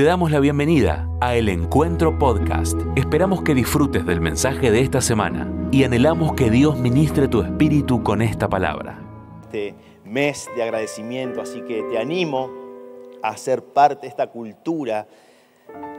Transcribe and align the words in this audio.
Te 0.00 0.06
damos 0.06 0.30
la 0.30 0.40
bienvenida 0.40 1.06
a 1.20 1.34
El 1.34 1.50
Encuentro 1.50 2.18
Podcast. 2.18 2.80
Esperamos 2.96 3.42
que 3.42 3.54
disfrutes 3.54 4.06
del 4.06 4.22
mensaje 4.22 4.70
de 4.70 4.80
esta 4.80 5.02
semana 5.02 5.52
y 5.70 5.84
anhelamos 5.84 6.32
que 6.32 6.48
Dios 6.48 6.78
ministre 6.78 7.28
tu 7.28 7.42
espíritu 7.42 8.02
con 8.02 8.22
esta 8.22 8.48
palabra. 8.48 8.98
Este 9.42 9.74
mes 10.06 10.48
de 10.56 10.62
agradecimiento, 10.62 11.42
así 11.42 11.60
que 11.68 11.82
te 11.82 11.98
animo 11.98 12.48
a 13.22 13.36
ser 13.36 13.62
parte 13.62 14.06
de 14.06 14.08
esta 14.08 14.28
cultura 14.28 15.06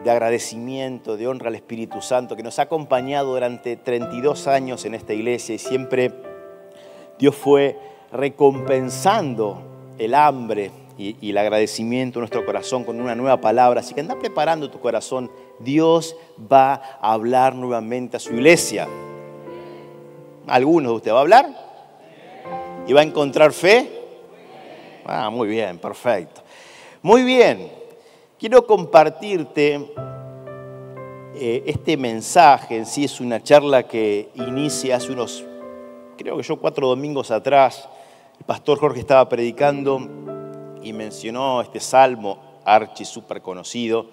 de 0.04 0.10
agradecimiento, 0.10 1.16
de 1.16 1.28
honra 1.28 1.50
al 1.50 1.56
Espíritu 1.56 2.02
Santo 2.02 2.36
que 2.36 2.42
nos 2.42 2.58
ha 2.58 2.64
acompañado 2.64 3.34
durante 3.34 3.76
32 3.76 4.48
años 4.48 4.84
en 4.86 4.96
esta 4.96 5.14
iglesia 5.14 5.54
y 5.54 5.60
siempre 5.60 6.12
Dios 7.20 7.36
fue 7.36 7.78
recompensando 8.12 9.62
el 10.00 10.16
hambre 10.16 10.72
y, 11.02 11.30
el 11.30 11.38
agradecimiento 11.38 12.20
en 12.20 12.22
nuestro 12.22 12.46
corazón 12.46 12.84
con 12.84 13.00
una 13.00 13.16
nueva 13.16 13.42
palabra. 13.42 13.80
Así 13.80 13.94
que 13.94 14.02
anda 14.02 14.20
preparando 14.20 14.70
tu 14.70 14.80
corazón. 14.80 15.32
Dios 15.60 16.16
va 16.52 16.74
a 17.02 17.14
hablar 17.14 17.56
nuevamente 17.56 18.18
a 18.18 18.20
su 18.20 18.34
iglesia. 18.34 18.88
¿Algunos 20.48 20.92
de 20.92 20.96
ustedes 20.96 21.14
va 21.14 21.20
a 21.20 21.22
hablar? 21.22 21.72
¿Y 22.88 22.94
va 22.94 23.02
a 23.02 23.04
encontrar 23.04 23.52
fe? 23.52 23.90
Ah, 25.06 25.30
muy 25.30 25.48
bien, 25.48 25.78
perfecto. 25.78 26.42
Muy 27.02 27.24
bien. 27.24 27.72
Quiero 28.38 28.66
compartirte 28.66 29.94
eh, 31.36 31.64
este 31.66 31.98
mensaje. 31.98 32.78
En 32.78 32.86
sí 32.86 33.06
es 33.06 33.20
una 33.20 33.42
charla 33.42 33.84
que 33.84 34.30
inicia 34.36 34.98
hace 34.98 35.12
unos, 35.12 35.46
creo 36.18 36.38
que 36.38 36.44
yo 36.44 36.58
cuatro 36.58 36.88
domingos 36.88 37.32
atrás. 37.32 37.88
El 38.40 38.46
pastor 38.46 38.80
Jorge 38.80 39.00
estaba 39.00 39.30
predicando 39.30 40.00
y 40.84 40.94
mencionó 40.94 41.62
este 41.62 41.80
salmo 41.80 42.52
archi 42.66 43.06
súper 43.06 43.42
conocido. 43.42 44.08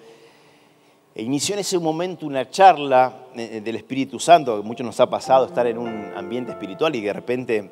E 1.15 1.23
inició 1.23 1.55
en 1.55 1.59
ese 1.59 1.79
momento 1.79 2.25
una 2.25 2.49
charla 2.49 3.13
eh, 3.35 3.61
del 3.63 3.75
Espíritu 3.75 4.19
Santo, 4.19 4.61
que 4.61 4.67
mucho 4.67 4.83
nos 4.83 4.99
ha 4.99 5.09
pasado 5.09 5.45
estar 5.45 5.65
en 5.67 5.77
un 5.77 6.13
ambiente 6.15 6.51
espiritual 6.51 6.95
y 6.95 7.01
de 7.01 7.13
repente 7.13 7.71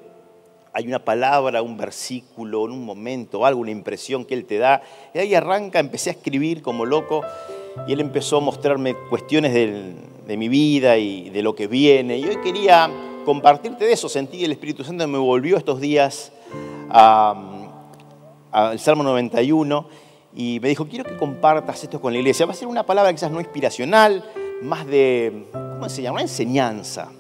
hay 0.73 0.88
una 0.88 1.00
palabra, 1.00 1.62
un 1.62 1.78
versículo, 1.78 2.64
un 2.64 2.86
momento, 2.86 3.45
algo, 3.45 3.62
una 3.62 3.72
impresión 3.72 4.25
que 4.25 4.34
Él 4.34 4.45
te 4.45 4.58
da. 4.58 4.81
Y 5.14 5.20
ahí 5.20 5.34
arranca, 5.34 5.80
empecé 5.80 6.09
a 6.12 6.14
escribir 6.14 6.62
como 6.62 6.86
loco 6.86 7.22
y 7.88 7.94
Él 7.94 8.00
empezó 8.00 8.38
a 8.38 8.42
mostrarme 8.42 8.95
cuestiones 9.09 9.53
de 9.53 10.38
mi 10.38 10.50
vida 10.50 10.98
y 10.98 11.30
de 11.30 11.42
lo 11.42 11.56
que 11.56 11.68
viene. 11.68 12.18
Y 12.18 12.25
hoy 12.25 12.38
quería 12.44 12.92
compartirte 13.25 13.86
de 13.86 13.94
eso. 13.94 14.08
Sentí 14.08 14.44
el 14.44 14.52
Espíritu 14.52 14.84
Santo 14.84 15.08
me 15.08 15.18
volvió 15.18 15.58
estos 15.58 15.81
días 15.81 16.31
a 16.90 17.56
al 18.58 18.80
Salmo 18.80 19.03
91 19.03 19.88
y 20.36 20.59
me 20.59 20.69
dijo, 20.69 20.88
quiero 20.88 21.05
que 21.05 21.16
compartas 21.16 21.83
esto 21.83 22.02
con 22.02 22.11
la 22.11 22.19
iglesia. 22.19 22.45
Va 22.45 22.53
a 22.53 22.55
ser 22.55 22.67
una 22.67 22.86
palabra 22.86 23.13
quizás 23.13 23.31
no 23.31 23.39
inspiracional, 23.39 24.23
más 24.63 24.86
de, 24.88 25.45
¿cómo 25.52 25.88
se 25.89 26.02
llama? 26.02 26.16
Una 26.16 26.22
enseñanza. 26.23 27.11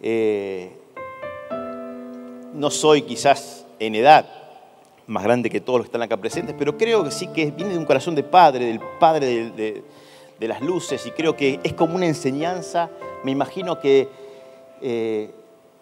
Eh, 0.00 0.72
no 2.54 2.70
soy 2.70 3.02
quizás 3.02 3.66
en 3.78 3.94
edad 3.94 4.26
más 5.06 5.22
grande 5.22 5.50
que 5.50 5.60
todos 5.60 5.80
los 5.80 5.86
que 5.86 5.88
están 5.88 6.02
acá 6.02 6.16
presentes, 6.16 6.54
pero 6.58 6.76
creo 6.76 7.04
que 7.04 7.10
sí 7.10 7.28
que 7.28 7.50
viene 7.50 7.72
de 7.72 7.78
un 7.78 7.86
corazón 7.86 8.14
de 8.14 8.22
padre, 8.22 8.66
del 8.66 8.80
padre 8.98 9.50
de, 9.50 9.82
las 10.48 10.62
luces, 10.62 11.04
y 11.06 11.10
creo 11.10 11.36
que 11.36 11.60
es 11.62 11.74
como 11.74 11.94
una 11.94 12.06
enseñanza. 12.06 12.90
Me 13.22 13.32
imagino 13.32 13.80
que 13.80 14.08
eh, 14.80 15.30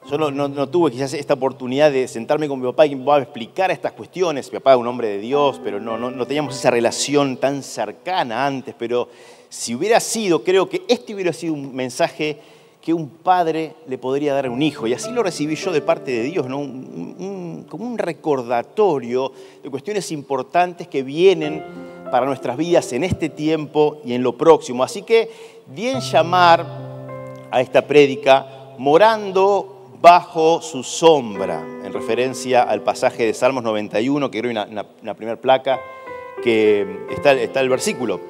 yo 0.09 0.31
no, 0.31 0.69
tuve 0.69 0.93
quizás 0.93 1.13
esta 1.15 1.35
oportunidad 1.35 1.91
de 1.91 2.07
sentarme 2.07 2.47
con 2.47 2.61
mi 2.61 2.67
papá 2.67 2.87
y 2.87 2.91
que 2.91 2.97
me 2.97 3.11
a 3.11 3.19
explicar 3.19 3.73
estas 3.73 3.93
cuestiones. 3.93 4.53
Mi 4.53 4.59
papá 4.59 4.75
es 4.75 4.79
un 4.79 4.87
hombre 4.87 5.09
de 5.09 5.19
Dios, 5.19 5.61
pero 5.65 5.81
no, 5.81 5.99
no, 5.99 6.27
teníamos 6.27 6.57
esa 6.57 6.71
relación 6.71 7.37
tan 7.39 7.63
cercana 7.63 8.47
antes. 8.47 8.75
Pero 8.79 9.09
si 9.49 9.75
hubiera 9.75 9.99
sido, 9.99 10.45
creo 10.45 10.69
que 10.69 10.83
este 10.87 11.13
hubiera 11.13 11.33
sido 11.33 11.55
un 11.55 11.75
mensaje 11.75 12.39
que 12.81 12.95
un 12.95 13.09
padre 13.09 13.75
le 13.89 13.99
podría 13.99 14.33
dar 14.33 14.47
a 14.47 14.51
un 14.51 14.63
hijo. 14.63 14.87
Y 14.87 14.95
así 14.95 15.11
lo 15.11 15.25
recibí 15.25 15.57
yo 15.57 15.73
de 15.73 15.81
parte 15.81 16.13
de 16.13 16.23
Dios, 16.23 16.47
¿no? 16.47 16.59
como 17.69 17.85
un 17.85 17.99
recordatorio 17.99 19.33
de 19.61 19.71
cuestiones 19.71 20.13
importantes 20.13 20.87
que 20.87 21.03
vienen 21.03 21.65
para 22.13 22.27
nuestras 22.27 22.57
vidas 22.57 22.93
en 22.93 23.03
este 23.03 23.29
tiempo 23.29 23.99
y 24.05 24.13
en 24.13 24.23
lo 24.23 24.39
próximo. 24.39 24.85
Así 24.85 25.03
que 25.03 25.29
bien 25.67 25.99
llamar 25.99 26.65
a 27.51 27.61
esta 27.61 27.85
prédica 27.85 28.47
morando 28.79 29.76
bajo 30.07 30.63
su 30.63 30.85
sombra, 30.85 31.67
en 31.83 31.93
referencia 31.93 32.63
al 32.63 32.81
pasaje 32.83 33.27
de 33.27 33.35
Salmos 33.35 33.65
91, 33.65 34.31
que 34.31 34.39
era 34.39 34.65
una, 35.03 35.15
primera 35.17 35.41
placa, 35.41 35.81
que 36.45 36.87
está, 37.11 37.33
está, 37.33 37.59
el 37.61 37.69
versículo. 37.69 38.21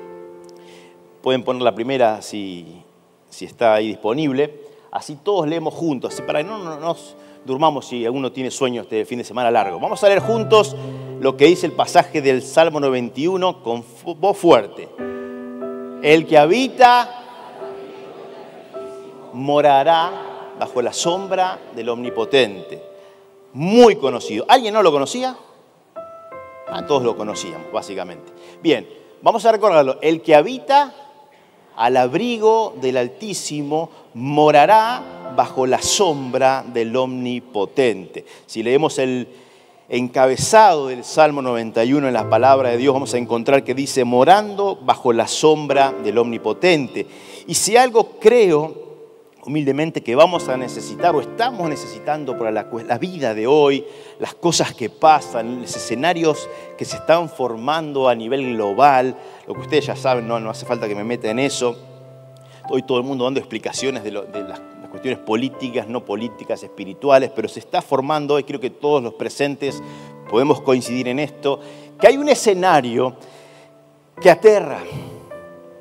Pueden 1.21 1.43
poner 1.43 1.61
la 1.61 1.75
primera 1.75 2.23
si, 2.23 2.83
si 3.29 3.45
está 3.45 3.75
ahí 3.75 3.89
disponible. 3.89 4.59
Así 4.91 5.19
todos 5.23 5.47
leemos 5.47 5.75
juntos, 5.75 6.15
así 6.15 6.23
para 6.23 6.39
que 6.39 6.49
no, 6.49 6.57
no 6.57 6.81
nos 6.81 7.15
durmamos 7.45 7.87
si 7.89 8.07
alguno 8.07 8.33
tiene 8.33 8.51
sueño 8.51 8.81
este 8.81 9.05
fin 9.05 9.19
de 9.19 9.25
semana 9.25 9.51
largo. 9.51 9.79
Vamos 9.79 10.03
a 10.03 10.09
leer 10.09 10.21
juntos 10.21 10.75
lo 11.21 11.37
que 11.37 11.45
dice 11.45 11.67
el 11.67 11.73
pasaje 11.73 12.23
del 12.23 12.41
Salmo 12.41 12.81
91 12.81 13.63
con 13.63 13.85
voz 14.19 14.39
fuerte. 14.39 14.89
El 16.03 16.27
que 16.27 16.39
habita 16.39 17.23
morará 19.35 20.36
bajo 20.59 20.83
la 20.83 20.93
sombra 20.93 21.59
del 21.75 21.89
Omnipotente. 21.89 22.83
Muy 23.53 23.97
conocido. 23.97 24.45
¿Alguien 24.49 24.75
no 24.75 24.83
lo 24.83 24.93
conocía? 24.93 25.37
Ah, 26.69 26.85
todos 26.87 27.03
lo 27.03 27.17
conocíamos, 27.17 27.71
básicamente. 27.73 28.33
Bien, 28.63 28.89
vamos 29.23 29.45
a 29.47 29.53
recordarlo. 29.53 29.99
El 30.03 30.21
que 30.21 30.35
habita 30.35 30.95
al 31.77 31.97
abrigo 31.97 32.75
del 32.81 32.97
Altísimo 32.97 33.91
morará 34.15 35.33
bajo 35.37 35.67
la 35.67 35.81
sombra 35.81 36.65
del 36.67 36.97
Omnipotente. 36.97 38.25
Si 38.47 38.63
leemos 38.63 38.99
el 38.99 39.29
encabezado 39.89 40.89
del 40.89 41.05
Salmo 41.05 41.43
91 41.43 42.09
en 42.09 42.15
la 42.15 42.29
palabra 42.29 42.71
de 42.71 42.79
Dios, 42.79 42.93
vamos 42.93 43.15
a 43.15 43.19
encontrar 43.19 43.63
que 43.63 43.75
dice, 43.75 44.05
morando 44.05 44.77
bajo 44.77 45.13
la 45.13 45.29
sombra 45.29 45.93
del 45.93 46.19
Omnipotente. 46.19 47.07
Y 47.47 47.55
si 47.55 47.77
algo 47.77 48.19
creo 48.19 48.86
humildemente 49.47 50.03
que 50.03 50.17
vamos 50.17 50.49
a 50.49 50.57
necesitar 50.57 51.15
o 51.15 51.21
estamos 51.21 51.69
necesitando 51.69 52.37
para 52.37 52.51
la, 52.51 52.99
vida 52.99 53.33
de 53.33 53.47
hoy, 53.47 53.85
las 54.19 54.35
cosas 54.35 54.75
que 54.75 54.91
pasan, 54.91 55.63
los 55.63 55.77
escenarios 55.77 56.49
que 56.77 56.85
se 56.85 56.97
están 56.97 57.29
formando 57.29 58.09
a 58.09 58.15
nivel 58.17 58.55
global, 58.55 59.17
lo 59.47 59.55
que 59.55 59.61
ustedes 59.61 59.87
ya 59.87 59.95
saben, 59.95 60.27
no, 60.27 60.41
no 60.41 60.51
hace 60.51 60.67
falta 60.67 60.89
que 60.89 60.97
me 60.97 61.05
meta 61.05 61.31
en 61.31 61.39
eso. 61.39 61.77
Hoy 62.69 62.83
todo 62.83 62.99
el 62.99 63.05
mundo 63.05 63.23
dando 63.23 63.39
explicaciones 63.39 64.03
de, 64.03 64.11
las, 64.11 64.61
cuestiones 64.91 65.21
políticas, 65.21 65.87
no 65.87 66.05
políticas, 66.05 66.65
espirituales, 66.65 67.31
pero 67.31 67.47
se 67.47 67.61
está 67.61 67.81
formando 67.81 68.35
hoy, 68.35 68.43
creo 68.43 68.59
que 68.59 68.71
todos 68.71 69.01
los 69.01 69.15
presentes 69.15 69.81
podemos 70.29 70.61
coincidir 70.61 71.07
en 71.07 71.21
esto, 71.21 71.61
que 72.01 72.09
hay 72.09 72.17
un 72.17 72.29
escenario 72.29 73.15
que 74.21 74.29
aterra, 74.29 74.81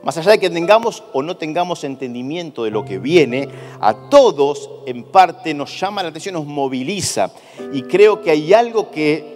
más 0.05 0.15
allá 0.17 0.33
de 0.33 0.39
que 0.39 0.51
tengamos 0.51 1.03
o 1.13 1.23
no 1.23 1.35
tengamos 1.35 1.83
entendimiento 1.83 2.63
de 2.63 2.69
lo 2.69 2.85
que 2.85 2.99
viene, 2.99 3.49
a 3.81 4.07
todos 4.07 4.69
en 4.85 5.03
parte 5.03 5.51
nos 5.55 5.79
llama 5.79 6.03
la 6.03 6.09
atención, 6.09 6.35
nos 6.35 6.45
moviliza. 6.45 7.31
Y 7.73 7.81
creo 7.81 8.21
que 8.21 8.29
hay 8.29 8.53
algo 8.53 8.91
que 8.91 9.35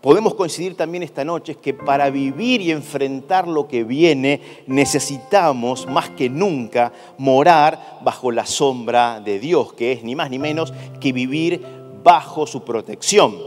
podemos 0.00 0.34
coincidir 0.34 0.76
también 0.76 1.04
esta 1.04 1.24
noche, 1.24 1.52
es 1.52 1.58
que 1.58 1.74
para 1.74 2.10
vivir 2.10 2.60
y 2.60 2.72
enfrentar 2.72 3.46
lo 3.46 3.68
que 3.68 3.84
viene 3.84 4.40
necesitamos 4.66 5.86
más 5.86 6.10
que 6.10 6.28
nunca 6.28 6.92
morar 7.16 8.00
bajo 8.02 8.32
la 8.32 8.44
sombra 8.44 9.20
de 9.20 9.38
Dios, 9.38 9.74
que 9.74 9.92
es 9.92 10.02
ni 10.02 10.16
más 10.16 10.28
ni 10.28 10.40
menos 10.40 10.74
que 11.00 11.12
vivir 11.12 11.64
bajo 12.02 12.48
su 12.48 12.64
protección. 12.64 13.38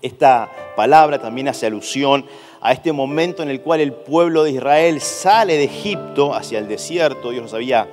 Esta 0.00 0.48
palabra 0.76 1.20
también 1.20 1.48
hace 1.48 1.66
alusión 1.66 2.24
a 2.60 2.72
este 2.72 2.92
momento 2.92 3.42
en 3.42 3.50
el 3.50 3.60
cual 3.60 3.80
el 3.80 3.92
pueblo 3.92 4.44
de 4.44 4.52
Israel 4.52 5.00
sale 5.00 5.56
de 5.56 5.64
Egipto 5.64 6.34
hacia 6.34 6.58
el 6.58 6.68
desierto. 6.68 7.30
Dios 7.30 7.54
había, 7.54 7.88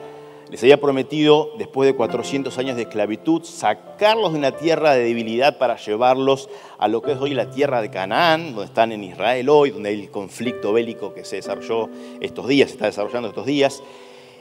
les 0.50 0.62
había 0.64 0.80
prometido, 0.80 1.52
después 1.58 1.88
de 1.88 1.96
400 1.96 2.58
años 2.58 2.76
de 2.76 2.84
esclavitud, 2.84 3.44
sacarlos 3.44 4.34
de 4.34 4.40
una 4.40 4.52
tierra 4.52 4.94
de 4.94 5.04
debilidad 5.04 5.58
para 5.58 5.78
llevarlos 5.78 6.50
a 6.78 6.88
lo 6.88 7.02
que 7.02 7.14
es 7.14 7.20
hoy 7.20 7.34
la 7.34 7.50
tierra 7.50 7.82
de 7.82 7.92
Canaán, 7.92 8.56
donde 8.56 8.66
están 8.66 8.92
en 8.92 9.04
Israel 9.04 9.50
hoy, 9.50 9.72
donde 9.72 9.90
hay 9.90 10.02
el 10.02 10.12
conflicto 10.12 10.74
bélico 10.74 11.14
que 11.14 11.26
se 11.26 11.38
desarrolló 11.38 11.90
estos 12.20 12.48
días, 12.48 12.70
se 12.70 12.76
está 12.76 12.86
desarrollando 12.88 13.30
estos 13.30 13.46
días. 13.46 13.84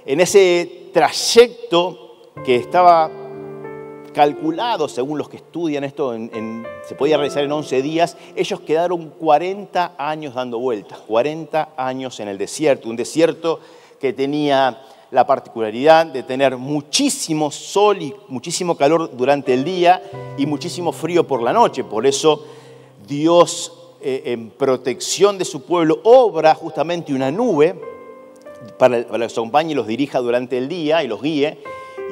En 0.06 0.20
ese 0.20 0.90
trayecto 0.93 2.00
que 2.44 2.56
estaba 2.56 3.24
calculado, 4.14 4.88
según 4.88 5.19
los 5.19 5.28
que 5.28 5.37
estudian 5.37 5.84
esto, 5.84 6.16
se 6.87 6.94
podía 6.94 7.19
realizar 7.19 7.44
en 7.44 7.52
11 7.52 7.82
días, 7.82 8.16
ellos 8.34 8.61
quedaron 8.61 9.11
40 9.11 9.96
años 9.99 10.34
dando 10.34 10.58
vueltas, 10.58 10.99
40 11.00 11.75
años 11.76 12.19
en 12.20 12.28
el 12.28 12.38
desierto, 12.38 12.88
un 12.88 12.96
desierto 12.96 13.61
que 14.00 14.14
tenía 14.14 14.81
la 15.11 15.26
particularidad 15.26 16.06
de 16.06 16.22
tener 16.22 16.56
muchísimo 16.56 17.50
sol 17.50 18.00
y 18.00 18.14
muchísimo 18.28 18.76
calor 18.76 19.14
durante 19.14 19.52
el 19.52 19.64
día 19.64 20.02
y 20.38 20.46
muchísimo 20.46 20.93
frío 20.93 21.26
por 21.26 21.43
la 21.43 21.52
noche. 21.52 21.84
Por 21.84 22.06
eso 22.06 22.44
Dios 23.06 23.72
eh, 24.00 24.22
en 24.32 24.50
protección 24.50 25.38
de 25.38 25.44
su 25.44 25.62
pueblo, 25.62 26.00
obra 26.05 26.55
justamente 26.55 27.14
una 27.14 27.31
nube 27.31 27.75
para, 28.78 29.05
que 29.05 29.19
los 29.19 29.32
acompañe 29.32 29.72
y 29.72 29.75
los 29.75 29.87
dirija 29.87 30.19
durante 30.20 30.58
el 30.58 30.69
día 30.69 31.02
y 31.02 31.08
los 31.08 31.22
guíe, 31.22 31.58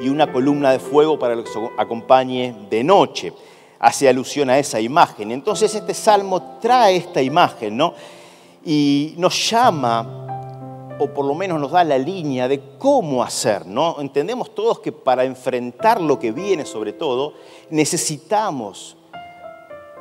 y 0.01 0.09
una 0.09 0.31
columna 0.31 0.71
de 0.71 0.79
fuego 0.79 1.17
para 1.19 1.35
que 1.35 1.41
los 1.41 1.71
acompañe 1.77 2.55
de 2.69 2.83
noche. 2.83 3.33
Hace 3.79 4.07
alusión 4.07 4.49
a 4.49 4.57
esa 4.57 4.79
imagen. 4.79 5.31
Entonces 5.31 5.75
este 5.75 5.93
salmo 5.93 6.57
trae 6.61 6.95
esta 6.95 7.21
imagen, 7.21 7.75
¿no? 7.75 7.93
Y 8.65 9.13
nos 9.17 9.49
llama 9.49 10.23
o 10.99 11.07
por 11.07 11.25
lo 11.25 11.35
menos 11.35 11.59
nos 11.59 11.71
da 11.71 11.83
la 11.83 11.97
línea 11.97 12.47
de 12.47 12.61
cómo 12.77 13.23
hacer, 13.23 13.65
¿no? 13.65 13.97
Entendemos 13.99 14.53
todos 14.55 14.79
que 14.79 14.91
para 14.91 15.25
enfrentar 15.25 15.99
lo 15.99 16.19
que 16.19 16.31
viene 16.31 16.65
sobre 16.65 16.93
todo, 16.93 17.33
necesitamos 17.69 18.95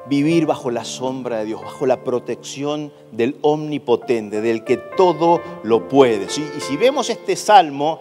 vivir 0.06 0.46
bajo 0.46 0.70
la 0.70 0.84
sombra 0.84 1.38
de 1.38 1.46
Dios, 1.46 1.62
bajo 1.62 1.86
la 1.86 2.02
protección 2.02 2.92
del 3.12 3.36
omnipotente, 3.42 4.40
del 4.40 4.64
que 4.64 4.76
todo 4.76 5.40
lo 5.62 5.88
puede. 5.88 6.26
Y 6.26 6.60
si 6.60 6.76
vemos 6.76 7.08
este 7.10 7.36
salmo, 7.36 8.00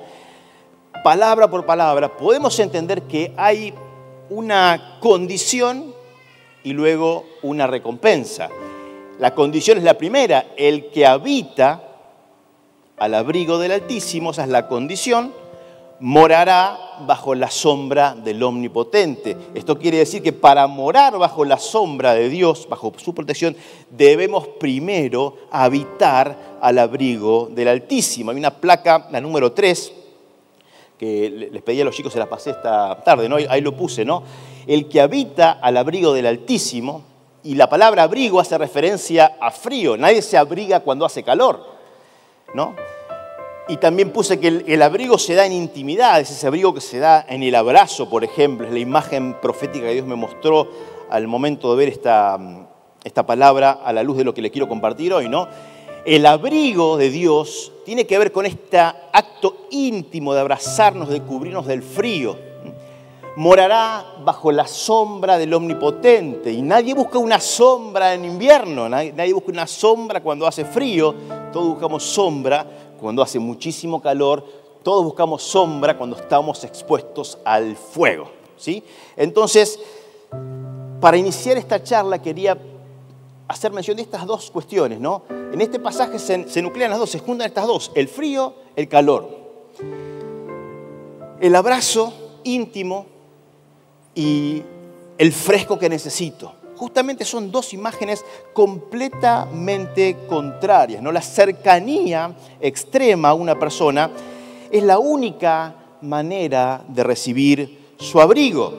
palabra 1.03 1.49
por 1.49 1.65
palabra, 1.65 2.15
podemos 2.15 2.59
entender 2.59 3.03
que 3.03 3.33
hay 3.37 3.73
una 4.29 4.97
condición 4.99 5.93
y 6.63 6.73
luego 6.73 7.25
una 7.41 7.67
recompensa. 7.67 8.49
La 9.19 9.35
condición 9.35 9.77
es 9.77 9.83
la 9.83 9.97
primera, 9.97 10.47
el 10.57 10.89
que 10.89 11.05
habita 11.05 11.83
al 12.97 13.13
abrigo 13.13 13.57
del 13.57 13.71
Altísimo, 13.71 14.31
esa 14.31 14.43
es 14.43 14.49
la 14.49 14.67
condición, 14.67 15.33
morará 15.99 16.77
bajo 17.05 17.35
la 17.35 17.49
sombra 17.49 18.15
del 18.15 18.41
Omnipotente. 18.41 19.37
Esto 19.53 19.77
quiere 19.77 19.99
decir 19.99 20.23
que 20.23 20.33
para 20.33 20.65
morar 20.67 21.17
bajo 21.17 21.45
la 21.45 21.57
sombra 21.57 22.13
de 22.13 22.29
Dios, 22.29 22.67
bajo 22.69 22.91
su 22.97 23.13
protección, 23.13 23.55
debemos 23.89 24.47
primero 24.59 25.37
habitar 25.51 26.57
al 26.61 26.79
abrigo 26.79 27.49
del 27.51 27.67
Altísimo. 27.67 28.31
Hay 28.31 28.37
una 28.37 28.51
placa, 28.51 29.07
la 29.11 29.21
número 29.21 29.51
3, 29.51 29.93
que 31.01 31.49
les 31.51 31.63
pedí 31.63 31.81
a 31.81 31.83
los 31.83 31.95
chicos, 31.95 32.13
se 32.13 32.19
la 32.19 32.29
pasé 32.29 32.51
esta 32.51 33.01
tarde, 33.03 33.27
¿no? 33.27 33.37
ahí 33.37 33.59
lo 33.59 33.75
puse, 33.75 34.05
¿no? 34.05 34.21
El 34.67 34.87
que 34.87 35.01
habita 35.01 35.53
al 35.53 35.77
abrigo 35.77 36.13
del 36.13 36.27
Altísimo, 36.27 37.01
y 37.41 37.55
la 37.55 37.67
palabra 37.67 38.03
abrigo 38.03 38.39
hace 38.39 38.55
referencia 38.55 39.35
a 39.41 39.49
frío, 39.49 39.97
nadie 39.97 40.21
se 40.21 40.37
abriga 40.37 40.81
cuando 40.81 41.03
hace 41.03 41.23
calor, 41.23 41.65
¿no? 42.53 42.75
Y 43.67 43.77
también 43.77 44.11
puse 44.11 44.39
que 44.39 44.47
el, 44.47 44.81
abrigo 44.83 45.17
se 45.17 45.33
da 45.33 45.47
en 45.47 45.53
intimidad, 45.53 46.19
es 46.19 46.29
ese 46.29 46.45
abrigo 46.45 46.71
que 46.71 46.81
se 46.81 46.99
da 46.99 47.25
en 47.27 47.41
el 47.41 47.55
abrazo, 47.55 48.07
por 48.07 48.23
ejemplo, 48.23 48.67
es 48.67 48.71
la 48.71 48.77
imagen 48.79 49.33
profética 49.41 49.87
que 49.87 49.93
Dios 49.93 50.05
me 50.05 50.15
mostró 50.15 50.69
al 51.09 51.27
momento 51.27 51.71
de 51.71 51.77
ver 51.83 51.89
esta, 51.89 52.37
esta 53.03 53.25
palabra 53.25 53.71
a 53.83 53.91
la 53.91 54.03
luz 54.03 54.17
de 54.17 54.23
lo 54.23 54.35
que 54.35 54.43
le 54.43 54.51
quiero 54.51 54.67
compartir 54.67 55.13
hoy, 55.13 55.27
¿no? 55.27 55.47
El 56.03 56.25
abrigo 56.25 56.97
de 56.97 57.11
Dios 57.11 57.71
tiene 57.85 58.07
que 58.07 58.17
ver 58.17 58.31
con 58.31 58.47
este 58.47 58.79
acto 58.79 59.67
íntimo 59.69 60.33
de 60.33 60.39
abrazarnos, 60.39 61.09
de 61.09 61.21
cubrirnos 61.21 61.67
del 61.67 61.83
frío. 61.83 62.35
Morará 63.35 64.15
bajo 64.25 64.51
la 64.51 64.65
sombra 64.65 65.37
del 65.37 65.53
Omnipotente. 65.53 66.51
Y 66.51 66.63
nadie 66.63 66.95
busca 66.95 67.19
una 67.19 67.39
sombra 67.39 68.15
en 68.15 68.25
invierno, 68.25 68.89
nadie, 68.89 69.31
busca 69.31 69.51
una 69.51 69.67
sombra 69.67 70.21
cuando 70.21 70.47
hace 70.47 70.65
frío, 70.65 71.13
todos 71.53 71.67
buscamos 71.67 72.03
sombra 72.03 72.65
cuando 72.99 73.21
hace 73.21 73.37
muchísimo 73.37 74.01
calor, 74.01 74.43
todos 74.81 75.03
buscamos 75.03 75.43
sombra 75.43 75.97
cuando 75.97 76.15
estamos 76.15 76.63
expuestos 76.63 77.37
al 77.45 77.75
fuego. 77.75 78.31
¿sí? 78.57 78.83
Entonces, 79.15 79.79
para 80.99 81.15
iniciar 81.17 81.57
esta 81.57 81.83
charla 81.83 82.19
quería 82.21 82.57
hacer 83.51 83.71
mención 83.71 83.97
de 83.97 84.03
estas 84.03 84.25
dos 84.25 84.51
cuestiones. 84.51 84.99
¿no? 84.99 85.23
En 85.29 85.61
este 85.61 85.79
pasaje 85.79 86.19
se, 86.19 86.61
nuclean 86.61 86.89
las 86.89 86.99
dos, 86.99 87.09
se 87.09 87.19
juntan 87.19 87.47
estas 87.47 87.67
dos, 87.67 87.91
el 87.95 88.07
frío, 88.07 88.55
el 88.75 88.87
calor. 88.87 89.29
El 91.39 91.55
abrazo 91.55 92.13
íntimo 92.43 93.05
y 94.15 94.63
el 95.17 95.31
fresco 95.31 95.77
que 95.77 95.89
necesito 95.89 96.55
justamente 96.81 97.25
son 97.25 97.51
dos 97.51 97.73
imágenes 97.73 98.25
completamente 98.53 100.17
contrarias. 100.27 100.99
¿no? 100.99 101.11
La 101.11 101.21
cercanía 101.21 102.35
extrema 102.59 103.29
a 103.29 103.33
una 103.35 103.59
persona 103.59 104.09
es 104.71 104.81
la 104.81 104.97
única 104.97 105.75
manera 106.01 106.83
de 106.87 107.03
recibir 107.03 107.93
su 107.99 108.19
abrigo. 108.19 108.73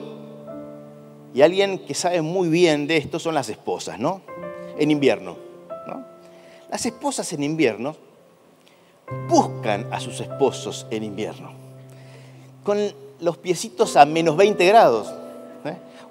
Y 1.33 1.41
alguien 1.41 1.79
que 1.79 1.93
sabe 1.93 2.21
muy 2.21 2.49
bien 2.49 2.87
de 2.87 2.97
esto 2.97 3.19
son 3.19 3.35
las 3.35 3.47
esposas, 3.47 3.97
¿no? 3.97 4.21
En 4.77 4.91
invierno. 4.91 5.37
Las 6.69 6.85
esposas 6.85 7.31
en 7.33 7.43
invierno 7.43 7.95
buscan 9.29 9.91
a 9.93 9.99
sus 9.99 10.19
esposos 10.19 10.87
en 10.89 11.03
invierno. 11.03 11.51
Con 12.63 12.79
los 13.19 13.37
piecitos 13.37 13.95
a 13.95 14.05
menos 14.05 14.35
20 14.35 14.65
grados 14.65 15.13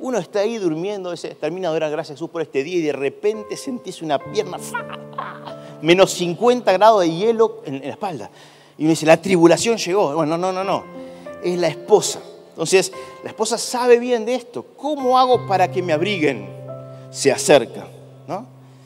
uno 0.03 0.19
está 0.19 0.41
ahí 0.41 0.59
durmiendo, 0.59 1.15
termina 1.41 1.73
de 1.73 1.79
dar 1.79 1.91
gracias 1.93 2.11
a 2.11 2.15
Jesús 2.17 2.29
por 2.29 2.43
este 2.43 2.65
día 2.65 2.77
y 2.79 2.83
de 2.83 2.93
repente 2.93 3.57
sentís 3.57 4.03
una 4.03 4.19
pierna, 4.19 4.59
menos 5.81 6.11
50 6.15 6.73
grados 6.73 7.03
de 7.03 7.15
hielo 7.15 7.63
en, 7.65 7.81
la 7.83 7.91
espalda. 7.91 8.29
Y 8.77 8.83
uno 8.83 8.91
dice, 8.91 9.07
la 9.07 9.23
tribulación 9.23 9.77
llegó. 9.77 10.13
Bueno, 10.17 10.37
no, 10.37 10.51
no, 10.51 10.65
no, 10.65 10.85
es 11.45 11.57
la 11.57 11.69
esposa. 11.69 12.21
Entonces, 12.49 12.93
la 13.23 13.31
esposa 13.31 13.57
sabe 13.57 14.01
bien 14.01 14.25
de 14.25 14.35
esto. 14.35 14.67
¿Cómo 14.77 15.17
hago 15.21 15.47
para 15.47 15.71
que 15.71 15.83
me 15.83 15.93
abriguen? 15.93 16.49
Se 17.13 17.31
acerca. 17.31 17.87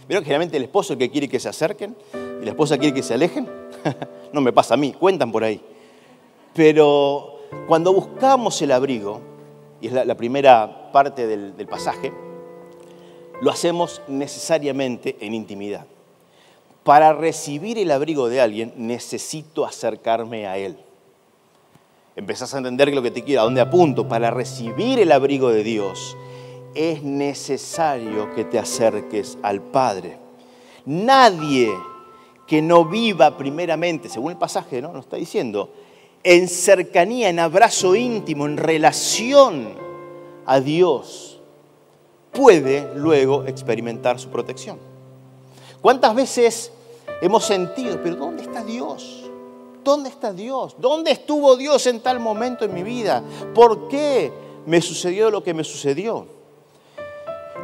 ¿Vieron 0.09 0.23
que 0.23 0.27
generalmente 0.27 0.57
el 0.57 0.63
esposo 0.63 0.97
que 0.97 1.11
quiere 1.11 1.29
que 1.29 1.41
se 1.41 1.49
acerquen 1.49 1.97
y 2.15 2.45
la 2.45 2.51
esposa 2.51 2.79
quiere 2.79 2.95
que 2.95 3.03
se 3.03 3.15
alejen? 3.15 3.49
no 4.33 4.41
me 4.41 4.53
pasa 4.53 4.75
a 4.75 4.77
mí, 4.77 4.93
cuentan 4.93 5.33
por 5.33 5.43
ahí. 5.43 5.61
Pero 6.55 7.41
cuando 7.67 7.93
buscamos 7.93 8.61
el 8.63 8.73
abrigo, 8.73 9.21
y 9.81 9.89
es 9.89 9.93
la, 9.93 10.15
primera 10.15 10.93
parte 10.93 11.27
del, 11.27 11.57
del 11.57 11.67
pasaje, 11.67 12.13
lo 13.41 13.51
hacemos 13.51 14.01
necesariamente 14.07 15.17
en 15.21 15.35
intimidad. 15.35 15.87
Para 16.85 17.13
recibir 17.13 17.77
el 17.79 17.91
abrigo 17.91 18.29
de 18.29 18.41
alguien 18.41 18.73
necesito 18.77 19.67
acercarme 19.67 20.47
a 20.47 20.57
él. 20.57 20.79
Empezás 22.15 22.55
a 22.55 22.59
entender 22.59 22.95
lo 22.95 23.03
que 23.03 23.11
te 23.11 23.25
quiero, 23.25 23.41
a 23.41 23.45
dónde 23.45 23.61
apunto. 23.61 24.07
Para 24.09 24.31
recibir 24.31 25.01
el 25.01 25.11
abrigo 25.11 25.51
de 25.51 25.65
Dios 25.65 26.17
es 26.77 27.03
necesario 27.03 28.35
que 28.35 28.45
te 28.45 28.59
acerques 28.59 29.39
al 29.43 29.63
Padre. 29.63 30.19
Nadie 30.85 31.73
que 32.47 32.63
no 32.63 32.85
viva 32.85 33.37
primeramente, 33.37 34.09
según 34.09 34.33
el 34.33 34.39
pasaje, 34.39 34.81
¿no? 34.81 34.93
Nos 34.93 35.07
está 35.07 35.17
diciendo, 35.17 35.71
en 36.23 36.49
cercanía, 36.49 37.29
en 37.29 37.41
abrazo 37.41 37.97
íntimo, 37.97 38.47
en 38.47 38.57
relación 38.57 39.75
a 40.45 40.61
Dios, 40.61 41.41
puede 42.33 42.95
luego 42.95 43.45
experimentar 43.47 44.21
su 44.21 44.29
protección. 44.29 44.79
¿Cuántas 45.81 46.15
veces 46.15 46.73
hemos 47.21 47.45
sentido, 47.45 48.01
pero 48.03 48.17
¿dónde 48.17 48.43
está 48.43 48.63
Dios? 48.63 49.31
¿Dónde 49.83 50.09
está 50.09 50.33
Dios? 50.33 50.77
¿Dónde 50.79 51.13
estuvo 51.13 51.57
Dios 51.57 51.87
en 51.87 52.01
tal 52.01 52.21
momento 52.21 52.65
en 52.65 52.75
mi 52.75 52.83
vida? 52.83 53.23
¿Por 53.55 53.89
qué 53.89 54.33
me 54.67 54.81
sucedió 54.83 55.31
lo 55.31 55.43
que 55.43 55.55
me 55.55 55.65
sucedió? 55.65 56.36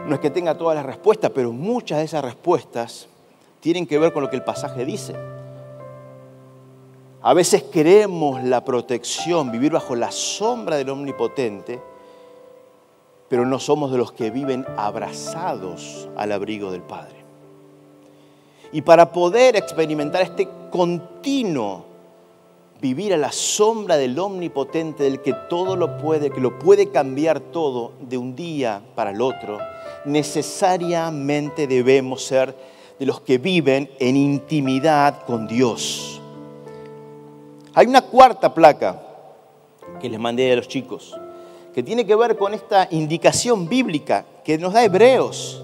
No 0.06 0.14
es 0.14 0.20
que 0.20 0.30
tenga 0.30 0.56
todas 0.56 0.76
las 0.76 0.84
respuestas, 0.84 1.30
pero 1.34 1.52
muchas 1.52 1.98
de 1.98 2.04
esas 2.04 2.24
respuestas 2.24 3.08
tienen 3.60 3.86
que 3.86 3.98
ver 3.98 4.12
con 4.12 4.22
lo 4.22 4.30
que 4.30 4.36
el 4.36 4.44
pasaje 4.44 4.84
dice. 4.84 5.14
A 7.22 7.34
veces 7.34 7.62
queremos 7.62 8.42
la 8.42 8.64
protección, 8.64 9.52
vivir 9.52 9.72
bajo 9.72 9.94
la 9.94 10.10
sombra 10.10 10.76
del 10.76 10.90
Omnipotente, 10.90 11.80
pero 13.28 13.46
no 13.46 13.60
somos 13.60 13.92
de 13.92 13.98
los 13.98 14.12
que 14.12 14.30
viven 14.30 14.66
abrazados 14.76 16.08
al 16.16 16.32
abrigo 16.32 16.72
del 16.72 16.82
Padre. 16.82 17.22
Y 18.72 18.82
para 18.82 19.12
poder 19.12 19.54
experimentar 19.54 20.22
este 20.22 20.48
continuo 20.70 21.92
vivir 22.82 23.14
a 23.14 23.16
la 23.16 23.30
sombra 23.30 23.96
del 23.96 24.18
omnipotente, 24.18 25.04
del 25.04 25.20
que 25.20 25.32
todo 25.48 25.76
lo 25.76 25.98
puede, 25.98 26.30
que 26.30 26.40
lo 26.40 26.58
puede 26.58 26.88
cambiar 26.88 27.38
todo 27.38 27.92
de 28.00 28.18
un 28.18 28.34
día 28.34 28.82
para 28.96 29.12
el 29.12 29.22
otro, 29.22 29.58
necesariamente 30.04 31.66
debemos 31.66 32.24
ser 32.24 32.54
de 32.98 33.06
los 33.06 33.20
que 33.20 33.38
viven 33.38 33.90
en 33.98 34.16
intimidad 34.16 35.24
con 35.24 35.46
Dios. 35.46 36.20
Hay 37.74 37.86
una 37.86 38.02
cuarta 38.02 38.52
placa 38.52 39.00
que 40.00 40.08
les 40.08 40.20
mandé 40.20 40.52
a 40.52 40.56
los 40.56 40.68
chicos, 40.68 41.18
que 41.74 41.82
tiene 41.82 42.04
que 42.04 42.14
ver 42.14 42.36
con 42.36 42.54
esta 42.54 42.86
indicación 42.90 43.68
bíblica 43.68 44.24
que 44.44 44.58
nos 44.58 44.72
da 44.72 44.84
Hebreos. 44.84 45.62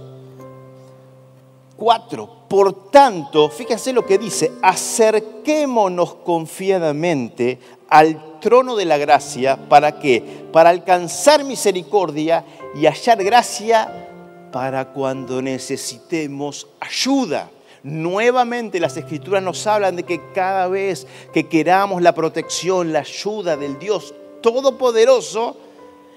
Cuatro. 1.77 2.39
Por 2.49 2.91
tanto, 2.91 3.51
fíjense 3.51 3.93
lo 3.93 4.07
que 4.07 4.17
dice, 4.17 4.53
acerquémonos 4.63 6.15
confiadamente 6.15 7.59
al 7.89 8.41
trono 8.41 8.75
de 8.75 8.87
la 8.87 8.97
gracia, 8.97 9.69
¿para 9.69 9.99
qué? 9.99 10.47
Para 10.51 10.71
alcanzar 10.71 11.45
misericordia 11.45 12.45
y 12.75 12.87
hallar 12.87 13.23
gracia 13.23 14.08
para 14.51 14.93
cuando 14.93 15.43
necesitemos 15.43 16.67
ayuda. 16.81 17.51
Nuevamente 17.83 18.81
las 18.81 18.97
escrituras 18.97 19.43
nos 19.43 19.67
hablan 19.67 19.97
de 19.97 20.03
que 20.03 20.33
cada 20.33 20.69
vez 20.69 21.07
que 21.33 21.49
queramos 21.49 22.03
la 22.03 22.15
protección, 22.15 22.93
la 22.93 23.01
ayuda 23.01 23.57
del 23.57 23.79
Dios 23.79 24.15
Todopoderoso, 24.41 25.57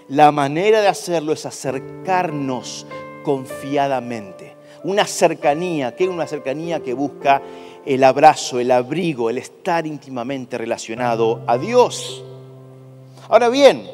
la 0.10 0.32
manera 0.32 0.82
de 0.82 0.88
hacerlo 0.88 1.34
es 1.34 1.46
acercarnos 1.46 2.86
confiadamente. 3.24 4.56
Una 4.84 5.06
cercanía, 5.06 5.96
que 5.96 6.04
es 6.06 6.10
una 6.10 6.28
cercanía 6.28 6.82
que 6.82 6.94
busca 6.94 7.42
el 7.86 8.04
abrazo, 8.04 8.60
el 8.60 8.72
abrigo, 8.72 9.30
el 9.30 9.38
estar 9.38 9.88
íntimamente 9.88 10.58
relacionado 10.58 11.42
a 11.48 11.58
Dios. 11.58 12.24
Ahora 13.30 13.50
bien, 13.50 13.88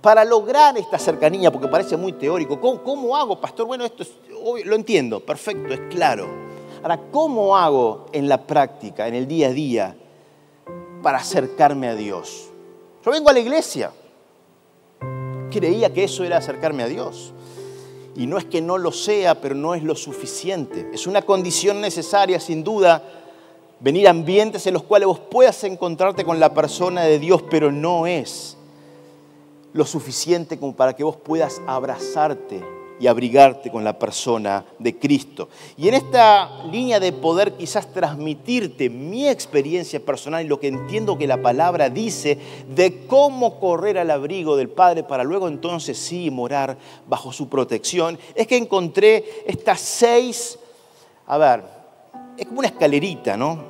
para 0.00 0.24
lograr 0.24 0.78
esta 0.78 0.98
cercanía, 0.98 1.50
porque 1.50 1.68
parece 1.68 1.96
muy 1.96 2.12
teórico, 2.12 2.60
¿cómo, 2.60 3.16
hago, 3.16 3.40
pastor? 3.40 3.66
Bueno, 3.66 3.84
esto 3.84 4.04
lo 4.64 4.76
entiendo, 4.76 5.20
perfecto, 5.20 5.74
es 5.74 5.80
claro. 5.90 6.28
Ahora, 6.82 7.00
¿cómo 7.10 7.56
hago 7.56 8.06
en 8.12 8.28
la 8.28 8.46
práctica, 8.46 9.08
en 9.08 9.14
el 9.14 9.26
día 9.26 9.48
a 9.48 9.52
día, 9.52 9.96
para 11.02 11.18
acercarme 11.18 11.88
a 11.88 11.96
Dios? 11.96 12.48
Yo 13.04 13.10
vengo 13.10 13.28
a 13.28 13.32
la 13.32 13.40
iglesia, 13.40 13.90
creía 15.50 15.92
que 15.92 16.04
eso 16.04 16.22
era 16.24 16.36
acercarme 16.36 16.84
a 16.84 16.88
Dios. 16.88 17.32
Y 18.14 18.26
no 18.26 18.36
es 18.36 18.44
que 18.44 18.60
no 18.60 18.78
lo 18.78 18.90
sea, 18.90 19.40
pero 19.40 19.54
no 19.54 19.74
es 19.74 19.82
lo 19.82 19.94
suficiente. 19.94 20.88
Es 20.92 21.06
una 21.06 21.22
condición 21.22 21.80
necesaria, 21.80 22.40
sin 22.40 22.64
duda, 22.64 23.02
venir 23.78 24.08
a 24.08 24.10
ambientes 24.10 24.66
en 24.66 24.74
los 24.74 24.82
cuales 24.82 25.06
vos 25.06 25.20
puedas 25.20 25.62
encontrarte 25.64 26.24
con 26.24 26.40
la 26.40 26.52
persona 26.52 27.02
de 27.02 27.18
Dios, 27.18 27.42
pero 27.48 27.70
no 27.70 28.06
es 28.06 28.57
lo 29.78 29.86
suficiente 29.86 30.58
como 30.58 30.74
para 30.74 30.96
que 30.96 31.04
vos 31.04 31.14
puedas 31.14 31.62
abrazarte 31.64 32.60
y 32.98 33.06
abrigarte 33.06 33.70
con 33.70 33.84
la 33.84 33.96
persona 33.96 34.64
de 34.80 34.98
Cristo. 34.98 35.48
Y 35.76 35.86
en 35.86 35.94
esta 35.94 36.64
línea 36.64 36.98
de 36.98 37.12
poder 37.12 37.52
quizás 37.52 37.86
transmitirte 37.92 38.90
mi 38.90 39.28
experiencia 39.28 40.04
personal 40.04 40.44
y 40.44 40.48
lo 40.48 40.58
que 40.58 40.66
entiendo 40.66 41.16
que 41.16 41.28
la 41.28 41.40
palabra 41.40 41.90
dice 41.90 42.36
de 42.74 43.06
cómo 43.06 43.60
correr 43.60 43.98
al 43.98 44.10
abrigo 44.10 44.56
del 44.56 44.68
Padre 44.68 45.04
para 45.04 45.22
luego 45.22 45.46
entonces 45.46 45.96
sí 45.96 46.28
morar 46.28 46.76
bajo 47.06 47.32
su 47.32 47.48
protección, 47.48 48.18
es 48.34 48.48
que 48.48 48.56
encontré 48.56 49.44
estas 49.46 49.78
seis, 49.78 50.58
a 51.24 51.38
ver, 51.38 51.62
es 52.36 52.46
como 52.46 52.58
una 52.58 52.68
escalerita, 52.68 53.36
¿no? 53.36 53.62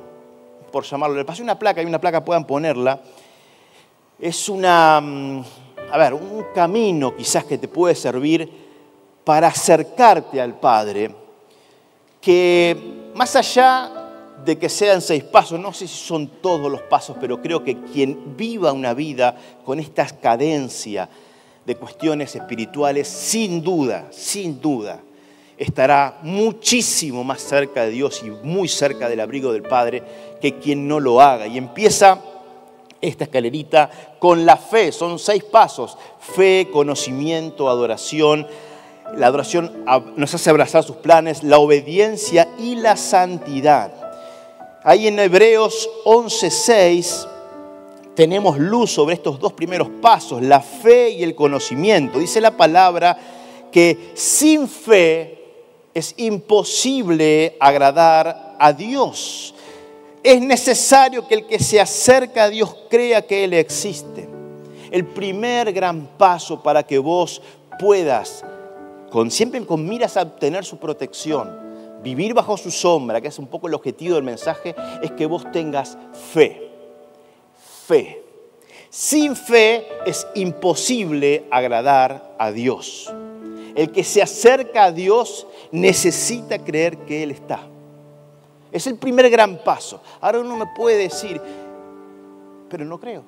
Por 0.71 0.85
llamarlo, 0.85 1.17
le 1.17 1.25
pasé 1.25 1.43
una 1.43 1.59
placa, 1.59 1.81
hay 1.81 1.85
una 1.85 2.01
placa, 2.01 2.25
puedan 2.25 2.47
ponerla. 2.47 2.99
Es 4.19 4.49
una, 4.49 4.99
mm, 4.99 5.43
a 5.91 5.97
ver, 5.97 6.13
un 6.13 6.45
camino 6.53 7.15
quizás 7.15 7.43
que 7.45 7.57
te 7.57 7.67
puede 7.67 7.95
servir 7.95 8.49
para 9.23 9.47
acercarte 9.47 10.41
al 10.41 10.59
Padre, 10.59 11.13
que 12.21 12.75
más 13.15 13.35
allá 13.35 13.91
de 14.45 14.57
que 14.57 14.69
sean 14.69 15.01
seis 15.01 15.23
pasos, 15.23 15.59
no 15.59 15.73
sé 15.73 15.87
si 15.87 15.95
son 15.95 16.27
todos 16.41 16.71
los 16.71 16.81
pasos, 16.81 17.17
pero 17.19 17.41
creo 17.41 17.63
que 17.63 17.81
quien 17.81 18.35
viva 18.37 18.71
una 18.71 18.93
vida 18.93 19.35
con 19.65 19.79
esta 19.79 20.05
cadencia 20.05 21.09
de 21.65 21.75
cuestiones 21.75 22.35
espirituales, 22.35 23.07
sin 23.07 23.61
duda, 23.61 24.07
sin 24.11 24.59
duda, 24.59 25.01
estará 25.57 26.19
muchísimo 26.23 27.23
más 27.23 27.41
cerca 27.41 27.83
de 27.83 27.91
Dios 27.91 28.23
y 28.23 28.29
muy 28.29 28.67
cerca 28.67 29.09
del 29.09 29.19
abrigo 29.19 29.51
del 29.51 29.63
Padre 29.63 30.01
que 30.41 30.55
quien 30.57 30.87
no 30.87 30.99
lo 30.99 31.21
haga. 31.21 31.47
Y 31.47 31.57
empieza 31.57 32.19
esta 33.01 33.23
escalerita 33.23 33.89
con 34.19 34.45
la 34.45 34.57
fe, 34.57 34.91
son 34.91 35.19
seis 35.19 35.43
pasos, 35.43 35.97
fe, 36.19 36.67
conocimiento, 36.71 37.69
adoración, 37.69 38.47
la 39.15 39.27
adoración 39.27 39.85
nos 40.15 40.33
hace 40.33 40.49
abrazar 40.49 40.83
sus 40.83 40.97
planes, 40.97 41.43
la 41.43 41.59
obediencia 41.59 42.47
y 42.59 42.75
la 42.75 42.95
santidad. 42.95 43.91
Ahí 44.83 45.07
en 45.07 45.19
Hebreos 45.19 45.89
11:6 46.05 47.27
tenemos 48.15 48.57
luz 48.57 48.91
sobre 48.91 49.15
estos 49.15 49.39
dos 49.39 49.53
primeros 49.53 49.89
pasos, 50.01 50.41
la 50.41 50.61
fe 50.61 51.09
y 51.09 51.23
el 51.23 51.35
conocimiento. 51.35 52.19
Dice 52.19 52.41
la 52.41 52.51
palabra 52.51 53.17
que 53.71 54.11
sin 54.13 54.67
fe 54.67 55.39
es 55.93 56.13
imposible 56.17 57.57
agradar 57.59 58.55
a 58.59 58.73
Dios. 58.73 59.53
Es 60.29 60.41
necesario 60.41 61.27
que 61.27 61.33
el 61.33 61.47
que 61.47 61.57
se 61.57 61.81
acerca 61.81 62.43
a 62.43 62.49
Dios 62.49 62.75
crea 62.87 63.23
que 63.23 63.43
Él 63.43 63.53
existe. 63.55 64.29
El 64.91 65.07
primer 65.07 65.73
gran 65.73 66.05
paso 66.19 66.61
para 66.61 66.83
que 66.83 66.99
vos 66.99 67.41
puedas 67.79 68.45
siempre 69.31 69.65
con 69.65 69.89
miras 69.89 70.17
a 70.17 70.21
obtener 70.21 70.63
su 70.63 70.77
protección, 70.77 71.49
vivir 72.03 72.35
bajo 72.35 72.57
su 72.57 72.69
sombra, 72.69 73.19
que 73.19 73.29
es 73.29 73.39
un 73.39 73.47
poco 73.47 73.67
el 73.67 73.73
objetivo 73.73 74.13
del 74.13 74.23
mensaje, 74.23 74.75
es 75.01 75.09
que 75.13 75.25
vos 75.25 75.51
tengas 75.51 75.97
fe. 76.31 76.69
Fe. 77.87 78.23
Sin 78.91 79.35
fe 79.35 79.87
es 80.05 80.27
imposible 80.35 81.45
agradar 81.49 82.35
a 82.37 82.51
Dios. 82.51 83.11
El 83.73 83.91
que 83.91 84.03
se 84.03 84.21
acerca 84.21 84.83
a 84.83 84.91
Dios 84.91 85.47
necesita 85.71 86.59
creer 86.59 86.99
que 86.99 87.23
Él 87.23 87.31
está. 87.31 87.67
Es 88.71 88.87
el 88.87 88.95
primer 88.95 89.29
gran 89.29 89.63
paso. 89.63 90.01
Ahora 90.21 90.39
uno 90.39 90.55
me 90.55 90.67
puede 90.67 90.97
decir, 90.97 91.41
pero 92.69 92.85
no 92.85 92.99
creo. 92.99 93.23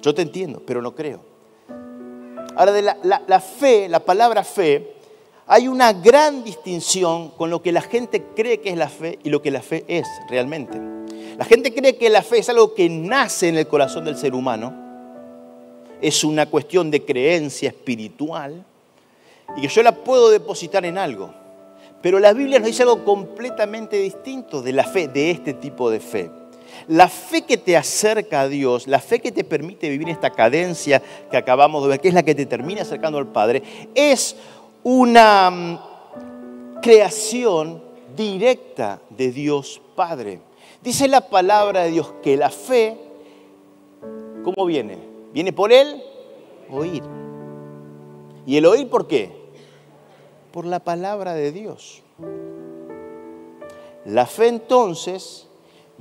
Yo 0.00 0.14
te 0.14 0.22
entiendo, 0.22 0.62
pero 0.64 0.80
no 0.80 0.94
creo. 0.94 1.20
Ahora, 2.56 2.72
de 2.72 2.82
la, 2.82 3.40
fe, 3.40 3.88
la 3.88 4.00
palabra 4.00 4.42
fe, 4.42 4.94
hay 5.46 5.68
una 5.68 5.92
gran 5.92 6.42
distinción 6.42 7.30
con 7.30 7.50
lo 7.50 7.62
que 7.62 7.72
la 7.72 7.80
gente 7.80 8.24
cree 8.34 8.60
que 8.60 8.70
es 8.70 8.76
la 8.76 8.88
fe 8.88 9.18
y 9.22 9.30
lo 9.30 9.40
que 9.40 9.50
la 9.50 9.62
fe 9.62 9.84
es 9.88 10.06
realmente. 10.28 10.80
La 11.38 11.44
gente 11.44 11.72
cree 11.72 11.96
que 11.96 12.10
la 12.10 12.22
fe 12.22 12.38
es 12.38 12.48
algo 12.48 12.74
que 12.74 12.88
nace 12.88 13.48
en 13.48 13.56
el 13.56 13.66
corazón 13.66 14.04
del 14.04 14.16
ser 14.16 14.34
humano, 14.34 14.74
es 16.00 16.24
una 16.24 16.46
cuestión 16.46 16.90
de 16.90 17.04
creencia 17.04 17.68
espiritual 17.68 18.64
y 19.56 19.62
que 19.62 19.68
yo 19.68 19.82
la 19.82 19.92
puedo 19.92 20.30
depositar 20.30 20.84
en 20.84 20.98
algo. 20.98 21.32
Pero 22.02 22.18
la 22.18 22.32
Biblia 22.32 22.58
nos 22.58 22.68
dice 22.68 22.82
algo 22.82 23.04
completamente 23.04 23.96
distinto 23.96 24.62
de 24.62 24.72
la 24.72 24.84
fe, 24.84 25.08
de 25.08 25.30
este 25.30 25.54
tipo 25.54 25.90
de 25.90 26.00
fe. 26.00 26.30
La 26.88 27.08
fe 27.08 27.42
que 27.42 27.58
te 27.58 27.76
acerca 27.76 28.42
a 28.42 28.48
Dios, 28.48 28.86
la 28.86 29.00
fe 29.00 29.20
que 29.20 29.32
te 29.32 29.44
permite 29.44 29.88
vivir 29.90 30.08
esta 30.08 30.30
cadencia 30.30 31.02
que 31.30 31.36
acabamos 31.36 31.82
de 31.82 31.90
ver, 31.90 32.00
que 32.00 32.08
es 32.08 32.14
la 32.14 32.22
que 32.22 32.34
te 32.34 32.46
termina 32.46 32.82
acercando 32.82 33.18
al 33.18 33.26
Padre, 33.26 33.62
es 33.94 34.36
una 34.82 35.50
mm, 35.50 36.80
creación 36.80 37.82
directa 38.16 39.00
de 39.10 39.30
Dios 39.30 39.80
Padre. 39.94 40.40
Dice 40.82 41.06
la 41.06 41.28
palabra 41.28 41.82
de 41.82 41.90
Dios 41.90 42.14
que 42.22 42.36
la 42.36 42.48
fe, 42.48 42.96
¿cómo 44.42 44.64
viene? 44.64 44.96
¿Viene 45.34 45.52
por 45.52 45.72
él? 45.72 46.02
Oír. 46.70 47.02
¿Y 48.46 48.56
el 48.56 48.64
oír 48.64 48.88
por 48.88 49.06
qué? 49.06 49.39
Por 50.52 50.66
la 50.66 50.80
palabra 50.80 51.34
de 51.34 51.52
Dios. 51.52 52.02
La 54.04 54.26
fe 54.26 54.48
entonces 54.48 55.46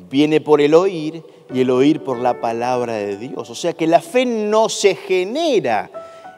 viene 0.09 0.41
por 0.41 0.61
el 0.61 0.73
oír 0.73 1.23
y 1.53 1.61
el 1.61 1.69
oír 1.69 2.03
por 2.03 2.17
la 2.17 2.39
palabra 2.39 2.93
de 2.93 3.17
Dios. 3.17 3.49
O 3.49 3.55
sea 3.55 3.73
que 3.73 3.87
la 3.87 4.01
fe 4.01 4.25
no 4.25 4.69
se 4.69 4.95
genera 4.95 5.89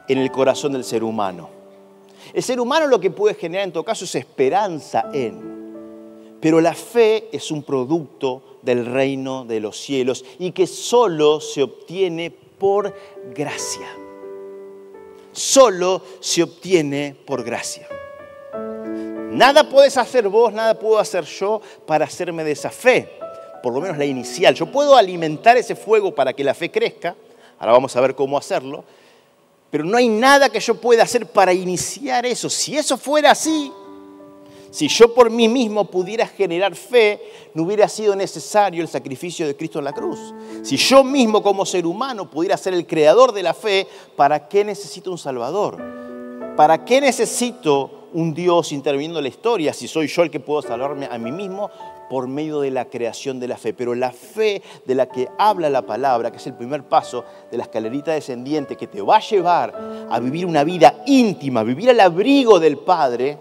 en 0.07 0.17
el 0.17 0.31
corazón 0.31 0.73
del 0.73 0.83
ser 0.83 1.03
humano. 1.03 1.49
El 2.33 2.43
ser 2.43 2.59
humano 2.59 2.87
lo 2.87 2.99
que 2.99 3.11
puede 3.11 3.35
generar 3.35 3.65
en 3.65 3.73
todo 3.73 3.83
caso 3.83 4.05
es 4.05 4.15
esperanza 4.15 5.09
en. 5.13 5.51
Pero 6.39 6.59
la 6.59 6.73
fe 6.73 7.29
es 7.31 7.51
un 7.51 7.63
producto 7.63 8.57
del 8.61 8.85
reino 8.85 9.45
de 9.45 9.59
los 9.59 9.77
cielos 9.77 10.25
y 10.39 10.51
que 10.51 10.67
solo 10.67 11.39
se 11.39 11.63
obtiene 11.63 12.31
por 12.31 12.95
gracia. 13.33 13.87
Solo 15.31 16.01
se 16.19 16.43
obtiene 16.43 17.15
por 17.25 17.43
gracia. 17.43 17.87
Nada 19.31 19.67
puedes 19.67 19.97
hacer 19.97 20.27
vos, 20.27 20.53
nada 20.53 20.77
puedo 20.77 20.99
hacer 20.99 21.23
yo 21.23 21.61
para 21.85 22.05
hacerme 22.05 22.43
de 22.43 22.51
esa 22.51 22.69
fe 22.69 23.21
por 23.61 23.73
lo 23.73 23.81
menos 23.81 23.97
la 23.97 24.05
inicial. 24.05 24.53
Yo 24.55 24.65
puedo 24.65 24.95
alimentar 24.95 25.57
ese 25.57 25.75
fuego 25.75 26.13
para 26.13 26.33
que 26.33 26.43
la 26.43 26.53
fe 26.53 26.71
crezca, 26.71 27.15
ahora 27.59 27.73
vamos 27.73 27.95
a 27.95 28.01
ver 28.01 28.15
cómo 28.15 28.37
hacerlo, 28.37 28.83
pero 29.69 29.83
no 29.83 29.97
hay 29.97 30.09
nada 30.09 30.49
que 30.49 30.59
yo 30.59 30.75
pueda 30.75 31.03
hacer 31.03 31.25
para 31.27 31.53
iniciar 31.53 32.25
eso. 32.25 32.49
Si 32.49 32.77
eso 32.77 32.97
fuera 32.97 33.31
así, 33.31 33.71
si 34.69 34.87
yo 34.87 35.13
por 35.13 35.29
mí 35.29 35.47
mismo 35.47 35.85
pudiera 35.85 36.25
generar 36.25 36.75
fe, 36.75 37.21
no 37.53 37.63
hubiera 37.63 37.87
sido 37.87 38.15
necesario 38.15 38.81
el 38.81 38.87
sacrificio 38.87 39.45
de 39.45 39.55
Cristo 39.55 39.79
en 39.79 39.85
la 39.85 39.93
cruz. 39.93 40.33
Si 40.63 40.77
yo 40.77 41.03
mismo 41.03 41.43
como 41.43 41.65
ser 41.65 41.85
humano 41.85 42.29
pudiera 42.29 42.57
ser 42.57 42.73
el 42.73 42.87
creador 42.87 43.31
de 43.33 43.43
la 43.43 43.53
fe, 43.53 43.87
¿para 44.15 44.47
qué 44.47 44.63
necesito 44.63 45.11
un 45.11 45.17
Salvador? 45.17 45.77
¿Para 46.55 46.83
qué 46.83 47.01
necesito 47.01 48.00
un 48.13 48.33
Dios 48.33 48.71
interviniendo 48.71 49.19
en 49.19 49.23
la 49.23 49.29
historia, 49.29 49.73
si 49.73 49.87
soy 49.87 50.07
yo 50.07 50.23
el 50.23 50.31
que 50.31 50.39
puedo 50.39 50.61
salvarme 50.61 51.07
a 51.09 51.17
mí 51.17 51.31
mismo 51.31 51.69
por 52.09 52.27
medio 52.27 52.59
de 52.59 52.71
la 52.71 52.85
creación 52.85 53.39
de 53.39 53.47
la 53.47 53.57
fe. 53.57 53.73
Pero 53.73 53.95
la 53.95 54.11
fe 54.11 54.61
de 54.85 54.95
la 54.95 55.07
que 55.07 55.29
habla 55.37 55.69
la 55.69 55.83
palabra, 55.83 56.29
que 56.29 56.37
es 56.37 56.47
el 56.47 56.55
primer 56.55 56.83
paso 56.83 57.23
de 57.49 57.57
la 57.57 57.63
escalerita 57.63 58.11
descendiente, 58.11 58.75
que 58.75 58.87
te 58.87 59.01
va 59.01 59.17
a 59.17 59.21
llevar 59.21 60.07
a 60.09 60.19
vivir 60.19 60.45
una 60.45 60.63
vida 60.63 61.03
íntima, 61.05 61.63
vivir 61.63 61.89
al 61.89 61.99
abrigo 61.99 62.59
del 62.59 62.77
Padre, 62.77 63.37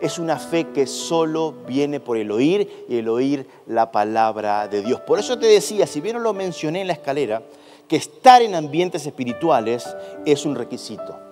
es 0.00 0.18
una 0.18 0.38
fe 0.38 0.68
que 0.74 0.86
solo 0.86 1.54
viene 1.66 2.00
por 2.00 2.16
el 2.16 2.30
oír 2.30 2.86
y 2.88 2.98
el 2.98 3.08
oír 3.08 3.46
la 3.66 3.90
palabra 3.90 4.68
de 4.68 4.82
Dios. 4.82 5.00
Por 5.00 5.18
eso 5.18 5.38
te 5.38 5.46
decía, 5.46 5.86
si 5.86 6.00
bien 6.00 6.16
no 6.16 6.22
lo 6.22 6.32
mencioné 6.32 6.82
en 6.82 6.86
la 6.86 6.92
escalera, 6.94 7.42
que 7.88 7.96
estar 7.96 8.42
en 8.42 8.54
ambientes 8.54 9.06
espirituales 9.06 9.86
es 10.24 10.44
un 10.44 10.54
requisito. 10.54 11.25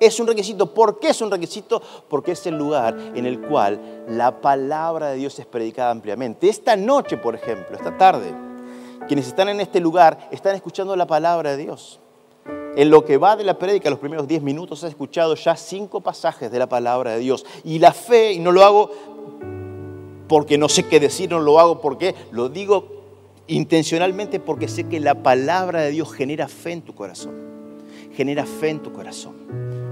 Es 0.00 0.18
un 0.20 0.26
requisito. 0.26 0.72
¿Por 0.72 0.98
qué 0.98 1.08
es 1.08 1.20
un 1.20 1.30
requisito? 1.30 1.80
Porque 2.08 2.32
es 2.32 2.46
el 2.46 2.56
lugar 2.56 2.96
en 3.14 3.26
el 3.26 3.40
cual 3.40 4.04
la 4.08 4.40
palabra 4.40 5.10
de 5.10 5.16
Dios 5.16 5.38
es 5.38 5.46
predicada 5.46 5.90
ampliamente. 5.90 6.48
Esta 6.48 6.76
noche, 6.76 7.16
por 7.16 7.34
ejemplo, 7.34 7.76
esta 7.76 7.96
tarde, 7.96 8.34
quienes 9.06 9.26
están 9.26 9.48
en 9.48 9.60
este 9.60 9.80
lugar 9.80 10.28
están 10.30 10.54
escuchando 10.54 10.96
la 10.96 11.06
palabra 11.06 11.50
de 11.50 11.56
Dios. 11.58 12.00
En 12.76 12.90
lo 12.90 13.04
que 13.04 13.18
va 13.18 13.36
de 13.36 13.44
la 13.44 13.58
prédica, 13.58 13.88
los 13.88 14.00
primeros 14.00 14.26
10 14.26 14.42
minutos, 14.42 14.82
he 14.82 14.88
escuchado 14.88 15.36
ya 15.36 15.54
cinco 15.56 16.00
pasajes 16.00 16.50
de 16.50 16.58
la 16.58 16.68
palabra 16.68 17.12
de 17.12 17.20
Dios. 17.20 17.46
Y 17.62 17.78
la 17.78 17.92
fe, 17.92 18.32
y 18.32 18.40
no 18.40 18.50
lo 18.50 18.64
hago 18.64 18.90
porque 20.28 20.58
no 20.58 20.68
sé 20.68 20.86
qué 20.88 20.98
decir, 20.98 21.30
no 21.30 21.38
lo 21.38 21.60
hago 21.60 21.80
porque 21.80 22.14
lo 22.32 22.48
digo 22.48 22.88
intencionalmente 23.46 24.40
porque 24.40 24.68
sé 24.68 24.84
que 24.84 24.98
la 24.98 25.22
palabra 25.22 25.82
de 25.82 25.90
Dios 25.90 26.12
genera 26.12 26.48
fe 26.48 26.72
en 26.72 26.82
tu 26.82 26.94
corazón. 26.94 27.34
Genera 28.12 28.44
fe 28.44 28.70
en 28.70 28.80
tu 28.80 28.92
corazón. 28.92 29.83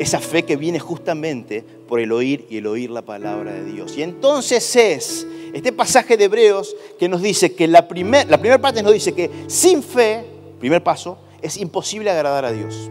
Esa 0.00 0.18
fe 0.18 0.46
que 0.46 0.56
viene 0.56 0.78
justamente 0.78 1.62
por 1.86 2.00
el 2.00 2.10
oír 2.10 2.46
y 2.48 2.56
el 2.56 2.66
oír 2.66 2.88
la 2.88 3.02
palabra 3.02 3.52
de 3.52 3.64
Dios. 3.64 3.98
Y 3.98 4.02
entonces 4.02 4.74
es 4.74 5.26
este 5.52 5.72
pasaje 5.72 6.16
de 6.16 6.24
Hebreos 6.24 6.74
que 6.98 7.06
nos 7.06 7.20
dice 7.20 7.54
que 7.54 7.68
la, 7.68 7.80
la 7.80 8.38
primera 8.38 8.58
parte 8.58 8.82
nos 8.82 8.94
dice 8.94 9.12
que 9.12 9.30
sin 9.46 9.82
fe, 9.82 10.24
primer 10.58 10.82
paso, 10.82 11.18
es 11.42 11.58
imposible 11.58 12.10
agradar 12.10 12.46
a 12.46 12.52
Dios. 12.52 12.90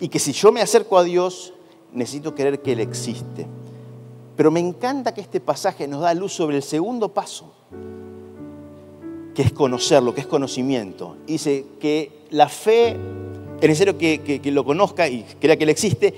Y 0.00 0.08
que 0.08 0.18
si 0.18 0.32
yo 0.32 0.52
me 0.52 0.60
acerco 0.60 0.98
a 0.98 1.02
Dios, 1.02 1.54
necesito 1.94 2.34
creer 2.34 2.60
que 2.60 2.72
Él 2.72 2.80
existe. 2.80 3.46
Pero 4.36 4.50
me 4.50 4.60
encanta 4.60 5.14
que 5.14 5.22
este 5.22 5.40
pasaje 5.40 5.88
nos 5.88 6.02
da 6.02 6.12
luz 6.12 6.34
sobre 6.34 6.56
el 6.56 6.62
segundo 6.62 7.08
paso, 7.14 7.54
que 9.34 9.40
es 9.40 9.52
conocerlo, 9.52 10.14
que 10.14 10.20
es 10.20 10.26
conocimiento. 10.26 11.16
Dice 11.26 11.64
que 11.80 12.10
la 12.28 12.50
fe 12.50 12.98
es 13.60 13.68
necesario 13.68 13.96
que, 13.98 14.40
lo 14.44 14.64
conozca 14.64 15.08
y 15.08 15.24
crea 15.40 15.56
que 15.56 15.64
Él 15.64 15.70
existe, 15.70 16.14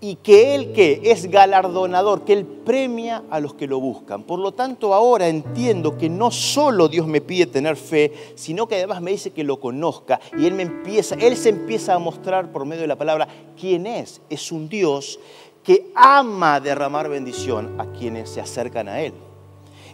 y 0.00 0.16
que 0.16 0.54
Él 0.54 0.72
que 0.72 1.00
es 1.04 1.28
galardonador, 1.30 2.24
que 2.24 2.32
Él 2.32 2.46
premia 2.46 3.24
a 3.30 3.40
los 3.40 3.54
que 3.54 3.66
lo 3.66 3.80
buscan. 3.80 4.22
Por 4.22 4.38
lo 4.38 4.52
tanto, 4.52 4.94
ahora 4.94 5.28
entiendo 5.28 5.98
que 5.98 6.08
no 6.08 6.30
solo 6.30 6.88
Dios 6.88 7.06
me 7.06 7.20
pide 7.20 7.46
tener 7.46 7.76
fe, 7.76 8.12
sino 8.36 8.68
que 8.68 8.76
además 8.76 9.02
me 9.02 9.10
dice 9.10 9.32
que 9.32 9.44
lo 9.44 9.58
conozca 9.58 10.20
y 10.38 10.46
Él 10.46 10.54
me 10.54 10.62
empieza, 10.62 11.16
Él 11.16 11.36
se 11.36 11.48
empieza 11.48 11.94
a 11.94 11.98
mostrar 11.98 12.52
por 12.52 12.64
medio 12.64 12.82
de 12.82 12.88
la 12.88 12.96
palabra 12.96 13.28
quién 13.58 13.86
es. 13.86 14.20
Es 14.30 14.52
un 14.52 14.68
Dios 14.68 15.18
que 15.64 15.90
ama 15.94 16.60
derramar 16.60 17.08
bendición 17.08 17.80
a 17.80 17.86
quienes 17.92 18.30
se 18.30 18.40
acercan 18.40 18.88
a 18.88 19.00
Él. 19.00 19.12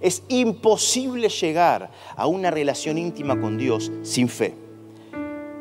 Es 0.00 0.22
imposible 0.28 1.30
llegar 1.30 1.90
a 2.14 2.26
una 2.26 2.50
relación 2.50 2.98
íntima 2.98 3.40
con 3.40 3.56
Dios 3.56 3.90
sin 4.02 4.28
fe. 4.28 4.63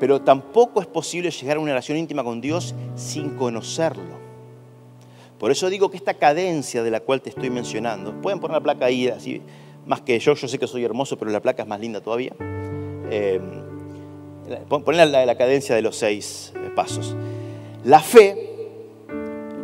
Pero 0.04 0.20
tampoco 0.20 0.82
es 0.82 0.88
posible 0.88 1.32
llegar 1.32 1.56
a 1.56 1.62
una 1.62 1.72
relación 1.72 1.98
íntima 1.98 2.26
con 2.26 2.42
Dios 2.42 2.76
sin 2.94 3.38
conocerlo. 3.38 4.18
Por 5.40 5.50
eso 5.50 5.70
digo 5.70 5.90
que 5.90 5.96
esta 5.96 6.16
cadencia 6.16 6.84
de 6.84 6.92
la 6.92 7.00
cual 7.00 7.22
te 7.22 7.30
estoy 7.30 7.50
mencionando, 7.50 8.12
pueden 8.22 8.42
poner 8.42 8.56
la 8.56 8.62
placa 8.62 8.88
ahí, 8.88 9.10
más 9.86 10.02
que 10.02 10.20
yo, 10.20 10.34
yo 10.34 10.46
sé 10.50 10.60
que 10.60 10.68
soy 10.68 10.84
hermoso, 10.84 11.18
pero 11.18 11.32
la 11.32 11.42
placa 11.42 11.64
es 11.64 11.70
más 11.70 11.80
linda 11.80 12.02
todavía. 12.02 12.34
Eh, 13.10 13.40
poner 14.68 15.08
la, 15.08 15.26
la 15.26 15.38
cadencia 15.38 15.74
de 15.74 15.82
los 15.82 15.96
seis 15.96 16.52
eh, 16.54 16.70
pasos. 16.76 17.16
La 17.86 18.02
fe 18.02 18.50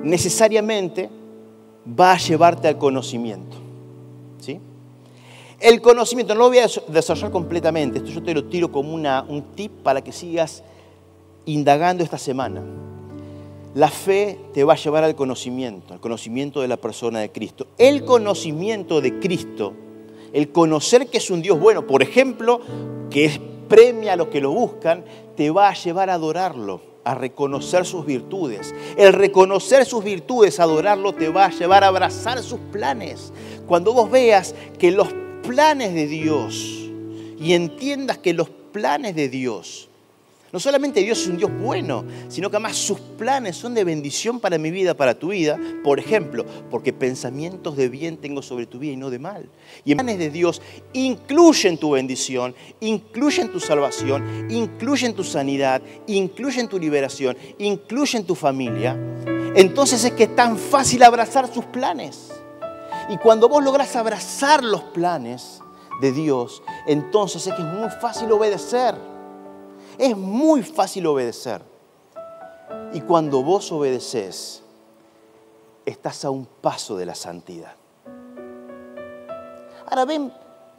necesariamente 0.03 1.09
va 1.85 2.13
a 2.13 2.17
llevarte 2.17 2.69
al 2.69 2.77
conocimiento. 2.77 3.57
El 5.59 5.81
conocimiento, 5.81 6.33
no 6.33 6.39
lo 6.39 6.47
voy 6.47 6.59
a 6.59 6.67
desarrollar 6.87 7.31
completamente, 7.31 7.97
esto 7.97 8.11
yo 8.11 8.23
te 8.23 8.33
lo 8.33 8.45
tiro 8.45 8.71
como 8.71 8.93
una, 8.93 9.25
un 9.27 9.55
tip 9.55 9.71
para 9.83 10.01
que 10.01 10.13
sigas 10.13 10.63
indagando 11.45 12.01
esta 12.01 12.17
semana. 12.17 12.63
La 13.75 13.89
fe 13.89 14.39
te 14.53 14.63
va 14.63 14.73
a 14.73 14.77
llevar 14.77 15.03
al 15.03 15.15
conocimiento, 15.15 15.93
al 15.93 15.99
conocimiento 15.99 16.61
de 16.61 16.69
la 16.69 16.77
persona 16.77 17.19
de 17.19 17.31
Cristo. 17.31 17.67
El 17.77 18.05
conocimiento 18.05 19.01
de 19.01 19.19
Cristo, 19.19 19.73
el 20.31 20.49
conocer 20.51 21.07
que 21.07 21.17
es 21.17 21.29
un 21.29 21.41
Dios 21.41 21.59
bueno, 21.59 21.85
por 21.85 22.01
ejemplo, 22.01 22.61
que 23.09 23.41
premia 23.67 24.13
a 24.13 24.15
los 24.15 24.29
que 24.29 24.39
lo 24.39 24.51
buscan, 24.51 25.03
te 25.35 25.51
va 25.51 25.67
a 25.67 25.73
llevar 25.73 26.09
a 26.09 26.13
adorarlo 26.13 26.81
a 27.03 27.15
reconocer 27.15 27.85
sus 27.85 28.05
virtudes. 28.05 28.73
El 28.97 29.11
reconocer 29.13 29.85
sus 29.85 30.03
virtudes, 30.03 30.59
adorarlo, 30.59 31.13
te 31.13 31.29
va 31.29 31.45
a 31.45 31.49
llevar 31.49 31.83
a 31.83 31.87
abrazar 31.87 32.41
sus 32.41 32.59
planes. 32.71 33.33
Cuando 33.67 33.93
vos 33.93 34.09
veas 34.09 34.55
que 34.77 34.91
los 34.91 35.07
planes 35.45 35.93
de 35.93 36.07
Dios 36.07 36.89
y 37.39 37.53
entiendas 37.53 38.17
que 38.17 38.33
los 38.33 38.49
planes 38.49 39.15
de 39.15 39.29
Dios 39.29 39.89
no 40.51 40.59
solamente 40.59 41.01
Dios 41.01 41.21
es 41.21 41.27
un 41.27 41.37
Dios 41.37 41.51
bueno, 41.59 42.03
sino 42.27 42.49
que 42.49 42.55
además 42.55 42.75
sus 42.75 42.99
planes 42.99 43.55
son 43.55 43.75
de 43.75 43.83
bendición 43.83 44.39
para 44.39 44.57
mi 44.57 44.71
vida, 44.71 44.95
para 44.95 45.17
tu 45.17 45.29
vida. 45.29 45.59
Por 45.83 45.99
ejemplo, 45.99 46.43
porque 46.71 46.91
pensamientos 46.91 47.77
de 47.77 47.87
bien 47.87 48.17
tengo 48.17 48.41
sobre 48.41 48.65
tu 48.65 48.79
vida 48.79 48.93
y 48.93 48.97
no 48.97 49.11
de 49.11 49.19
mal. 49.19 49.47
Y 49.85 49.93
planes 49.93 50.17
de 50.17 50.31
Dios 50.31 50.59
incluyen 50.93 51.77
tu 51.77 51.91
bendición, 51.91 52.55
incluyen 52.79 53.51
tu 53.51 53.59
salvación, 53.59 54.47
incluyen 54.49 55.13
tu 55.13 55.23
sanidad, 55.23 55.83
incluyen 56.07 56.67
tu 56.67 56.79
liberación, 56.79 57.37
incluyen 57.59 58.25
tu 58.25 58.33
familia. 58.33 58.97
Entonces 59.55 60.03
es 60.03 60.13
que 60.13 60.23
es 60.23 60.35
tan 60.35 60.57
fácil 60.57 61.03
abrazar 61.03 61.51
sus 61.53 61.65
planes. 61.65 62.38
Y 63.09 63.17
cuando 63.17 63.49
vos 63.49 63.63
logras 63.63 63.95
abrazar 63.95 64.63
los 64.63 64.81
planes 64.83 65.61
de 65.99 66.11
Dios, 66.11 66.61
entonces 66.85 67.45
es 67.47 67.53
que 67.55 67.61
es 67.61 67.67
muy 67.67 67.89
fácil 67.89 68.31
obedecer. 68.31 68.95
Es 69.97 70.15
muy 70.15 70.61
fácil 70.61 71.07
obedecer. 71.07 71.61
Y 72.93 73.01
cuando 73.01 73.43
vos 73.43 73.71
obedeces, 73.71 74.61
estás 75.85 76.23
a 76.23 76.29
un 76.29 76.45
paso 76.45 76.97
de 76.97 77.05
la 77.07 77.15
santidad. 77.15 77.73
Ahora 79.87 80.05
ven, 80.05 80.31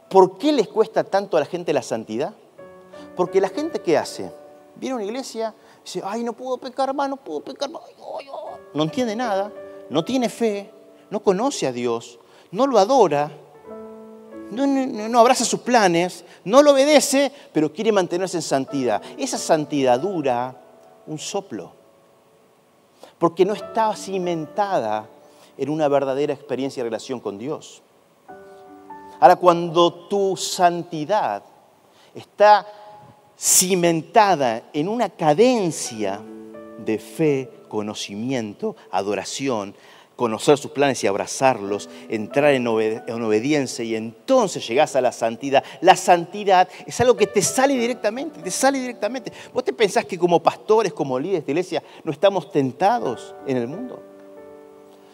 ¿por 0.09 0.37
qué 0.37 0.53
les 0.53 0.69
cuesta 0.69 1.03
tanto 1.03 1.35
a 1.35 1.41
la 1.41 1.45
gente 1.45 1.73
la 1.73 1.81
santidad? 1.81 2.33
Porque 3.17 3.41
la 3.41 3.49
gente 3.49 3.79
que 3.79 3.97
hace, 3.97 4.31
viene 4.75 4.93
a 4.93 4.95
una 4.95 5.05
iglesia, 5.05 5.53
dice, 5.83 6.01
ay, 6.05 6.23
no 6.23 6.31
puedo 6.31 6.57
pecar 6.57 6.93
más, 6.93 7.09
no 7.09 7.17
puedo 7.17 7.41
pecar 7.41 7.69
más, 7.69 7.81
no 8.73 8.83
entiende 8.83 9.17
nada, 9.17 9.51
no 9.89 10.05
tiene 10.05 10.29
fe, 10.29 10.71
no 11.09 11.21
conoce 11.21 11.67
a 11.67 11.73
Dios, 11.73 12.19
no 12.51 12.67
lo 12.67 12.77
adora, 12.77 13.31
no, 14.51 15.19
abraza 15.19 15.45
sus 15.45 15.61
planes, 15.61 16.25
no 16.43 16.61
lo 16.61 16.71
obedece, 16.71 17.31
pero 17.53 17.71
quiere 17.71 17.91
mantenerse 17.91 18.37
en 18.37 18.41
santidad. 18.41 19.01
Esa 19.17 19.37
santidad 19.37 19.99
dura 19.99 20.55
un 21.07 21.17
soplo, 21.17 21.71
porque 23.17 23.45
no 23.45 23.53
está 23.53 23.95
cimentada 23.95 25.07
en 25.57 25.69
una 25.69 25.87
verdadera 25.87 26.33
experiencia 26.33 26.81
y 26.81 26.83
relación 26.83 27.19
con 27.19 27.37
Dios. 27.37 27.81
Ahora, 29.19 29.35
cuando 29.35 29.93
tu 30.07 30.35
santidad 30.35 31.43
está 32.13 32.67
cimentada 33.39 34.63
en 34.73 34.87
una 34.87 35.09
cadencia 35.09 36.19
de 36.83 36.99
fe, 36.99 37.49
conocimiento, 37.69 38.75
adoración, 38.91 39.75
conocer 40.21 40.55
sus 40.59 40.69
planes 40.69 41.03
y 41.03 41.07
abrazarlos, 41.07 41.89
entrar 42.07 42.53
en, 42.53 42.67
obediencia 42.67 43.83
y 43.83 43.95
entonces 43.95 44.67
llegás 44.67 44.95
a 44.95 45.01
la 45.01 45.11
santidad. 45.11 45.63
La 45.81 45.95
santidad 45.95 46.69
es 46.85 47.01
algo 47.01 47.17
que 47.17 47.25
te 47.25 47.41
sale 47.41 47.73
directamente, 47.73 48.39
te 48.39 48.51
sale 48.51 48.79
directamente. 48.79 49.33
¿Vos 49.51 49.63
te 49.63 49.73
pensás 49.73 50.05
que 50.05 50.19
como 50.19 50.39
pastores, 50.43 50.93
como 50.93 51.17
líderes 51.17 51.43
de 51.43 51.53
iglesia, 51.53 51.81
no 52.03 52.11
estamos 52.11 52.51
tentados 52.51 53.33
en 53.47 53.57
el 53.57 53.67
mundo? 53.67 53.99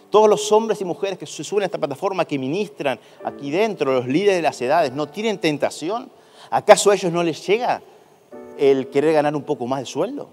Todos 0.10 0.30
los 0.30 0.52
hombres 0.52 0.82
y 0.82 0.84
mujeres 0.84 1.18
que 1.18 1.26
se 1.26 1.42
suben 1.42 1.64
a 1.64 1.66
esta 1.68 1.78
plataforma, 1.78 2.26
que 2.26 2.38
ministran 2.38 3.00
aquí 3.24 3.50
dentro, 3.50 3.94
los 3.94 4.08
líderes 4.08 4.36
de 4.36 4.42
las 4.42 4.62
edades, 4.62 4.92
¿no 4.92 5.08
tienen 5.08 5.38
tentación? 5.38 6.12
¿Acaso 6.50 6.92
a 6.92 6.96
ellos 6.96 7.14
no 7.14 7.24
les 7.24 7.48
llega 7.48 7.82
el 8.58 8.90
querer 8.90 9.14
ganar 9.14 9.34
un 9.38 9.44
poco 9.44 9.68
más 9.68 9.80
de 9.80 9.86
sueldo? 9.86 10.28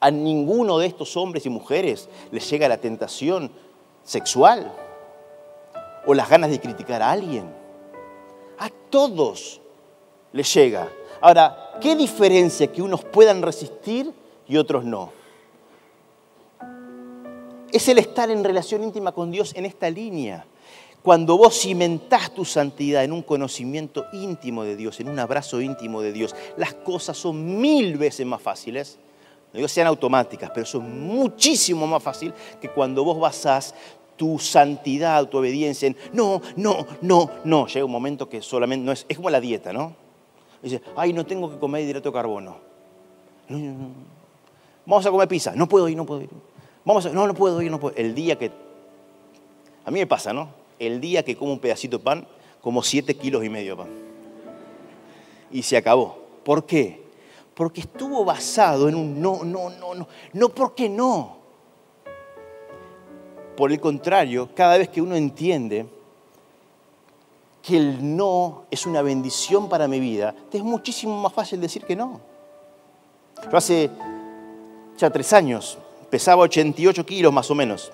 A 0.00 0.10
ninguno 0.10 0.78
de 0.78 0.86
estos 0.86 1.16
hombres 1.16 1.46
y 1.46 1.50
mujeres 1.50 2.08
les 2.30 2.48
llega 2.50 2.68
la 2.68 2.78
tentación 2.78 3.50
sexual 4.02 4.72
o 6.06 6.14
las 6.14 6.28
ganas 6.28 6.50
de 6.50 6.60
criticar 6.60 7.02
a 7.02 7.10
alguien. 7.10 7.52
A 8.58 8.70
todos 8.90 9.60
les 10.32 10.52
llega. 10.54 10.88
Ahora, 11.20 11.72
¿qué 11.80 11.96
diferencia 11.96 12.70
que 12.70 12.82
unos 12.82 13.04
puedan 13.04 13.42
resistir 13.42 14.12
y 14.46 14.56
otros 14.56 14.84
no? 14.84 15.12
Es 17.72 17.88
el 17.88 17.98
estar 17.98 18.30
en 18.30 18.44
relación 18.44 18.84
íntima 18.84 19.12
con 19.12 19.30
Dios 19.30 19.52
en 19.56 19.66
esta 19.66 19.90
línea. 19.90 20.46
Cuando 21.02 21.36
vos 21.36 21.60
cimentás 21.60 22.34
tu 22.34 22.44
santidad 22.44 23.04
en 23.04 23.12
un 23.12 23.22
conocimiento 23.22 24.06
íntimo 24.12 24.64
de 24.64 24.76
Dios, 24.76 24.98
en 25.00 25.08
un 25.08 25.18
abrazo 25.18 25.60
íntimo 25.60 26.02
de 26.02 26.12
Dios, 26.12 26.34
las 26.56 26.74
cosas 26.74 27.16
son 27.16 27.60
mil 27.60 27.96
veces 27.96 28.26
más 28.26 28.42
fáciles. 28.42 28.98
No 29.60 29.68
sean 29.68 29.86
automáticas, 29.86 30.50
pero 30.52 30.66
son 30.66 31.06
muchísimo 31.06 31.86
más 31.86 32.02
fácil 32.02 32.32
que 32.60 32.68
cuando 32.68 33.04
vos 33.04 33.18
basás 33.18 33.74
tu 34.16 34.38
santidad, 34.38 35.28
tu 35.28 35.38
obediencia 35.38 35.88
en 35.88 35.96
no, 36.12 36.40
no, 36.56 36.86
no, 37.02 37.30
no. 37.44 37.66
Llega 37.66 37.84
un 37.84 37.92
momento 37.92 38.28
que 38.28 38.42
solamente 38.42 38.84
no 38.84 38.92
es, 38.92 39.06
es 39.08 39.16
como 39.16 39.30
la 39.30 39.40
dieta, 39.40 39.72
¿no? 39.72 39.94
Dice, 40.62 40.80
ay, 40.96 41.12
no 41.12 41.24
tengo 41.24 41.50
que 41.50 41.58
comer 41.58 41.84
hidrato 41.84 42.08
de 42.08 42.14
carbono. 42.14 42.56
Vamos 44.84 45.06
a 45.06 45.10
comer 45.10 45.28
pizza. 45.28 45.52
No 45.54 45.68
puedo 45.68 45.88
ir, 45.88 45.96
no 45.96 46.06
puedo 46.06 46.22
ir. 46.22 46.30
Vamos 46.84 47.12
no, 47.12 47.26
no 47.26 47.34
puedo 47.34 47.60
ir, 47.62 47.70
no 47.70 47.78
puedo. 47.78 47.96
El 47.96 48.14
día 48.14 48.36
que, 48.36 48.50
a 49.84 49.90
mí 49.90 49.98
me 49.98 50.06
pasa, 50.06 50.32
¿no? 50.32 50.48
El 50.78 51.00
día 51.00 51.22
que 51.22 51.36
como 51.36 51.52
un 51.52 51.58
pedacito 51.58 51.98
de 51.98 52.04
pan, 52.04 52.26
como 52.60 52.82
siete 52.82 53.14
kilos 53.14 53.44
y 53.44 53.48
medio 53.48 53.76
de 53.76 53.82
pan. 53.82 53.90
Y 55.50 55.62
se 55.62 55.76
acabó. 55.76 56.18
¿Por 56.44 56.64
qué? 56.64 57.05
Porque 57.56 57.80
estuvo 57.80 58.22
basado 58.24 58.88
en 58.88 58.94
un 58.94 59.20
no, 59.20 59.42
no, 59.42 59.70
no, 59.70 59.94
no. 59.94 60.06
No 60.34 60.48
porque 60.50 60.90
no. 60.90 61.38
Por 63.56 63.72
el 63.72 63.80
contrario, 63.80 64.50
cada 64.54 64.76
vez 64.76 64.90
que 64.90 65.00
uno 65.00 65.16
entiende 65.16 65.86
que 67.62 67.78
el 67.78 68.16
no 68.16 68.64
es 68.70 68.84
una 68.84 69.00
bendición 69.00 69.70
para 69.70 69.88
mi 69.88 69.98
vida, 69.98 70.34
te 70.50 70.58
es 70.58 70.62
muchísimo 70.62 71.20
más 71.20 71.32
fácil 71.32 71.60
decir 71.60 71.82
que 71.84 71.96
no. 71.96 72.20
Yo 73.50 73.56
hace 73.56 73.90
ya 74.98 75.08
tres 75.08 75.32
años 75.32 75.78
pesaba 76.10 76.42
88 76.42 77.06
kilos 77.06 77.32
más 77.32 77.50
o 77.50 77.54
menos. 77.54 77.90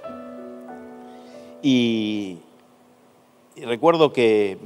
Y, 1.63 2.39
recuerdo 3.57 4.13
que 4.13 4.59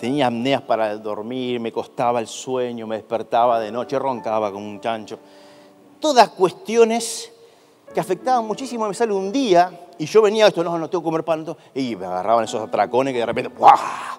tenía 0.00 0.26
apneas 0.26 0.62
para 0.62 0.96
dormir, 0.96 1.60
me 1.60 1.72
costaba 1.72 2.20
el 2.20 2.26
sueño, 2.26 2.86
me 2.86 2.96
despertaba 2.96 3.60
de 3.60 3.70
noche, 3.70 3.98
roncaba 3.98 4.52
como 4.52 4.66
un 4.66 4.80
chancho. 4.80 5.18
Todas 6.00 6.28
cuestiones 6.30 7.32
que 7.92 8.00
afectaban 8.00 8.46
muchísimo. 8.46 8.86
Me 8.86 8.94
sale 8.94 9.12
un 9.12 9.32
día 9.32 9.88
y 9.98 10.06
yo 10.06 10.22
venía 10.22 10.46
esto, 10.46 10.62
no, 10.62 10.78
no 10.78 10.90
tengo 10.90 11.02
que 11.02 11.06
comer 11.06 11.24
pan, 11.24 11.46
y 11.74 11.96
me 11.96 12.06
agarraban 12.06 12.44
esos 12.44 12.60
atracones 12.60 13.12
que 13.14 13.20
de 13.20 13.26
repente, 13.26 13.50
¡buah! 13.56 14.18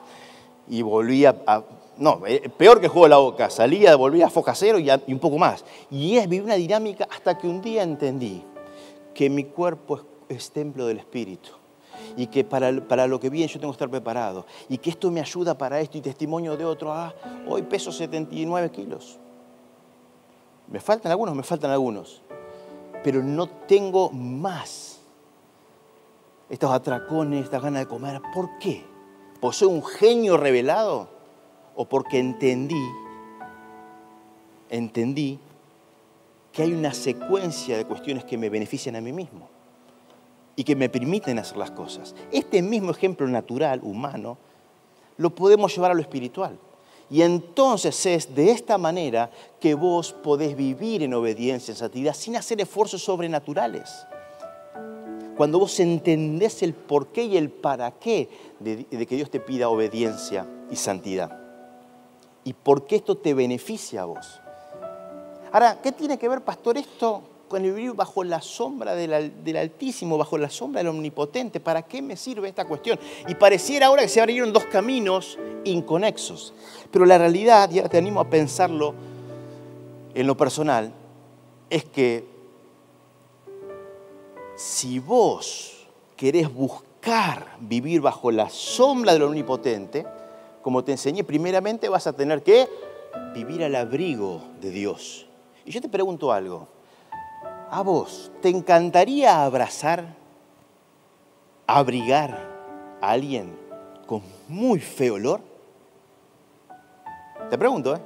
Y 0.70 0.82
volvía 0.82 1.36
a, 1.46 1.62
no, 1.98 2.22
eh, 2.26 2.50
peor 2.50 2.82
que 2.82 2.88
juego 2.88 3.06
de 3.06 3.10
la 3.10 3.18
boca, 3.18 3.50
salía, 3.50 3.96
volvía 3.96 4.28
a 4.28 4.30
foca 4.30 4.54
cero 4.56 4.80
y, 4.80 4.90
un 5.12 5.20
poco 5.20 5.38
más. 5.38 5.64
Y 5.92 6.18
es, 6.18 6.28
viví 6.28 6.44
una 6.44 6.56
dinámica 6.56 7.08
hasta 7.10 7.38
que 7.38 7.48
un 7.48 7.62
día 7.62 7.84
entendí 7.84 8.44
que 9.14 9.30
mi 9.30 9.46
cuerpo 9.46 10.02
es, 10.28 10.52
templo 10.52 10.88
del 10.88 11.00
Espíritu 11.00 11.52
y 12.18 12.28
que 12.28 12.44
para, 12.44 12.82
para, 12.82 13.08
lo 13.08 13.20
que 13.20 13.30
viene 13.30 13.48
yo 13.48 13.60
tengo 13.60 13.72
que 13.72 13.76
estar 13.76 13.90
preparado 13.90 14.46
y 14.68 14.78
que 14.80 14.90
esto 14.90 15.10
me 15.10 15.22
ayuda 15.22 15.58
para 15.58 15.80
esto 15.80 15.98
y 15.98 16.02
testimonio 16.02 16.58
de 16.58 16.66
otro. 16.66 16.92
Ah, 16.92 17.14
hoy 17.48 17.62
peso 17.62 17.94
79 17.94 18.72
kilos. 18.72 19.18
Me 20.68 20.82
faltan 20.82 21.12
algunos, 21.12 21.34
me 21.34 21.44
faltan 21.44 21.72
algunos 21.72 22.22
pero 23.08 23.24
no 23.24 23.48
tengo 23.48 24.10
más 24.12 25.00
estos 26.50 26.72
atracones, 26.72 27.46
estas 27.46 27.62
ganas 27.62 27.84
de 27.84 27.88
comer. 27.88 28.22
¿Por 28.34 28.58
qué? 28.60 28.84
¿Por 29.40 29.54
soy 29.54 29.70
un 29.70 29.82
genio 29.82 30.36
revelado? 30.36 31.08
¿O 31.76 31.86
porque 31.86 32.20
entendí, 32.20 32.86
entendí 34.70 35.40
que 36.52 36.64
hay 36.64 36.74
una 36.74 36.94
secuencia 36.94 37.78
de 37.78 37.86
cuestiones 37.86 38.26
que 38.26 38.38
me 38.38 38.50
benefician 38.50 38.96
a 38.96 39.02
mí 39.02 39.14
mismo 39.14 39.48
y 40.58 40.66
que 40.66 40.76
me 40.76 40.90
permiten 40.90 41.40
hacer 41.40 41.56
las 41.56 41.72
cosas? 41.72 42.14
Este 42.32 42.62
mismo 42.62 42.92
ejemplo 42.92 43.26
natural, 43.28 43.80
humano, 43.84 44.38
lo 45.16 45.30
podemos 45.34 45.74
llevar 45.74 45.92
a 45.92 45.94
lo 45.94 46.02
espiritual. 46.02 46.60
Y 47.10 47.22
entonces 47.22 48.06
es 48.06 48.36
de 48.36 48.52
esta 48.52 48.78
manera 48.78 49.32
que 49.62 49.76
vos 49.76 50.12
podés 50.12 50.58
vivir 50.58 51.04
en 51.04 51.14
obediencia, 51.14 51.72
en 51.72 51.78
santidad, 51.78 52.14
sin 52.14 52.36
hacer 52.36 52.60
esfuerzos 52.60 53.02
sobrenaturales. 53.02 54.06
Cuando 55.38 55.60
vos 55.60 55.80
entendés 55.80 56.64
el 56.64 56.74
por 56.74 57.08
qué 57.08 57.24
y 57.24 57.38
el 57.38 57.50
para 57.50 57.92
qué 57.92 58.28
de, 58.60 58.86
que 58.86 59.16
Dios 59.16 59.30
te 59.30 59.40
pida 59.40 59.70
obediencia 59.70 60.46
y 60.70 60.76
santidad. 60.76 61.40
Y 62.44 62.54
por 62.54 62.88
qué 62.88 62.98
esto 62.98 63.16
te 63.16 63.34
beneficia 63.34 64.02
a 64.02 64.06
vos. 64.06 64.42
Ahora, 65.52 65.80
¿qué 65.82 65.92
tiene 65.92 66.18
que 66.18 66.28
ver, 66.28 66.42
pastor, 66.42 66.78
esto 66.78 67.22
el 67.56 67.64
vivir 67.64 67.94
bajo 67.94 68.24
la 68.24 68.42
sombra 68.42 68.96
del, 68.96 69.58
Altísimo, 69.58 70.18
bajo 70.18 70.38
la 70.38 70.50
sombra 70.50 70.80
del 70.80 70.90
Omnipotente. 70.90 71.60
¿Para 71.60 71.84
qué 71.84 72.02
me 72.02 72.18
sirve 72.18 72.50
esta 72.50 72.66
cuestión? 72.66 73.00
Y 73.28 73.36
pareciera 73.36 73.88
ahora 73.88 74.02
que 74.02 74.10
se 74.10 74.20
abrieron 74.20 74.52
dos 74.52 74.66
caminos 74.66 75.40
inconexos. 75.64 76.54
Pero 76.92 77.06
la 77.06 77.18
realidad, 77.18 77.70
ya 77.70 77.88
te 77.88 77.98
animo 77.98 78.20
a 78.20 78.30
pensarlo 78.30 78.94
en 80.14 80.28
lo 80.28 80.36
personal, 80.36 80.92
es 81.70 81.86
que 81.86 82.26
si 84.56 85.00
vos 85.00 85.88
querés 86.16 86.54
buscar 86.54 87.56
vivir 87.62 88.02
bajo 88.02 88.32
la 88.32 88.50
sombra 88.50 89.14
del 89.14 89.24
Omnipotente, 89.24 90.06
como 90.62 90.84
te 90.84 90.92
enseñé, 90.92 91.24
primeramente 91.24 91.88
vas 91.88 92.08
a 92.08 92.14
tener 92.14 92.44
que 92.44 92.68
vivir 93.34 93.64
al 93.64 93.76
abrigo 93.76 94.42
de 94.60 94.72
Dios. 94.72 95.28
Y 95.66 95.72
yo 95.72 95.82
te 95.82 95.90
pregunto 95.90 96.32
algo, 96.32 96.68
a 97.70 97.82
vos, 97.82 98.32
¿te 98.42 98.50
encantaría 98.50 99.44
abrazar, 99.44 100.16
abrigar 101.66 102.98
a 103.02 103.12
alguien 103.12 103.58
con 104.06 104.22
muy 104.48 104.80
feo 104.80 105.16
olor? 105.16 105.42
Te 107.50 107.58
pregunto, 107.58 107.96
¿eh? 107.96 108.00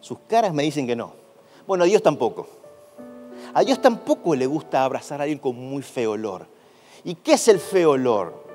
Sus 0.00 0.18
caras 0.28 0.52
me 0.52 0.62
dicen 0.62 0.86
que 0.86 0.94
no. 0.94 1.12
Bueno, 1.66 1.84
a 1.84 1.86
Dios 1.86 2.02
tampoco. 2.02 2.48
A 3.54 3.62
Dios 3.62 3.80
tampoco 3.80 4.34
le 4.34 4.46
gusta 4.46 4.84
abrazar 4.84 5.20
a 5.20 5.24
alguien 5.24 5.38
con 5.38 5.56
muy 5.56 5.82
feo 5.82 6.12
olor. 6.12 6.46
¿Y 7.04 7.14
qué 7.16 7.34
es 7.34 7.48
el 7.48 7.58
feo 7.58 7.92
olor? 7.92 8.45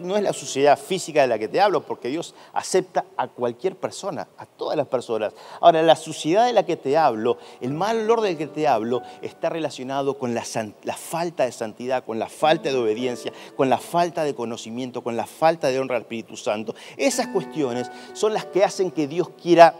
No 0.00 0.16
es 0.16 0.22
la 0.22 0.32
suciedad 0.32 0.76
física 0.76 1.22
de 1.22 1.28
la 1.28 1.38
que 1.38 1.46
te 1.46 1.60
hablo, 1.60 1.82
porque 1.82 2.08
Dios 2.08 2.34
acepta 2.52 3.04
a 3.16 3.28
cualquier 3.28 3.76
persona, 3.76 4.26
a 4.36 4.44
todas 4.44 4.76
las 4.76 4.88
personas. 4.88 5.32
Ahora, 5.60 5.80
la 5.82 5.94
suciedad 5.94 6.46
de 6.46 6.52
la 6.52 6.64
que 6.64 6.76
te 6.76 6.96
hablo, 6.96 7.38
el 7.60 7.72
mal 7.72 8.00
olor 8.00 8.20
del 8.20 8.36
que 8.36 8.48
te 8.48 8.66
hablo, 8.66 9.02
está 9.22 9.48
relacionado 9.48 10.18
con 10.18 10.34
la, 10.34 10.42
falta 10.96 11.44
de 11.44 11.52
santidad, 11.52 12.04
con 12.04 12.18
la 12.18 12.28
falta 12.28 12.70
de 12.70 12.76
obediencia, 12.76 13.32
con 13.56 13.70
la 13.70 13.78
falta 13.78 14.24
de 14.24 14.34
conocimiento, 14.34 15.02
con 15.02 15.16
la 15.16 15.26
falta 15.26 15.68
de 15.68 15.78
honra 15.78 15.96
al 15.96 16.02
Espíritu 16.02 16.36
Santo. 16.36 16.74
Esas 16.96 17.28
cuestiones 17.28 17.90
son 18.12 18.34
las 18.34 18.46
que 18.46 18.64
hacen 18.64 18.90
que 18.90 19.06
Dios 19.06 19.30
quiera 19.40 19.74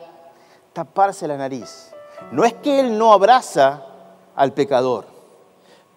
taparse 0.72 1.26
la 1.26 1.36
nariz. 1.36 1.90
No 2.30 2.44
es 2.44 2.54
que 2.54 2.78
Él 2.78 2.96
no 2.96 3.12
abraza 3.12 3.84
al 4.36 4.52
pecador, 4.52 5.06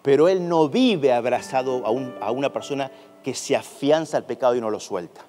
pero 0.02 0.28
Él 0.28 0.50
no 0.50 0.68
vive 0.68 1.14
abrazado 1.14 1.86
a, 1.86 2.26
a 2.26 2.32
una 2.32 2.52
persona 2.52 2.90
que 3.24 3.34
se 3.34 3.56
afianza 3.56 4.18
al 4.18 4.26
pecado 4.26 4.56
y 4.56 4.62
no 4.62 4.70
lo 4.70 4.80
suelta. 4.80 5.22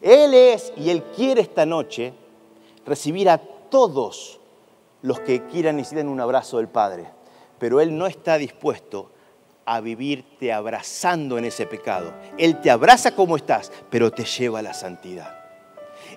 Él 0.00 0.34
es 0.34 0.72
y 0.76 0.90
Él 0.90 1.02
quiere 1.16 1.40
esta 1.40 1.66
noche 1.66 2.12
recibir 2.86 3.28
a 3.28 3.38
todos 3.38 4.40
los 5.02 5.20
que 5.20 5.46
quieran 5.46 5.76
y 5.76 5.78
necesiten 5.78 6.08
un 6.08 6.20
abrazo 6.20 6.58
del 6.58 6.68
Padre, 6.68 7.06
pero 7.58 7.80
Él 7.80 7.96
no 7.96 8.06
está 8.06 8.38
dispuesto 8.38 9.10
a 9.64 9.80
vivirte 9.80 10.52
abrazando 10.52 11.36
en 11.36 11.44
ese 11.44 11.66
pecado. 11.66 12.14
Él 12.38 12.60
te 12.60 12.70
abraza 12.70 13.14
como 13.14 13.36
estás, 13.36 13.70
pero 13.90 14.10
te 14.10 14.24
lleva 14.24 14.60
a 14.60 14.62
la 14.62 14.72
santidad. 14.72 15.38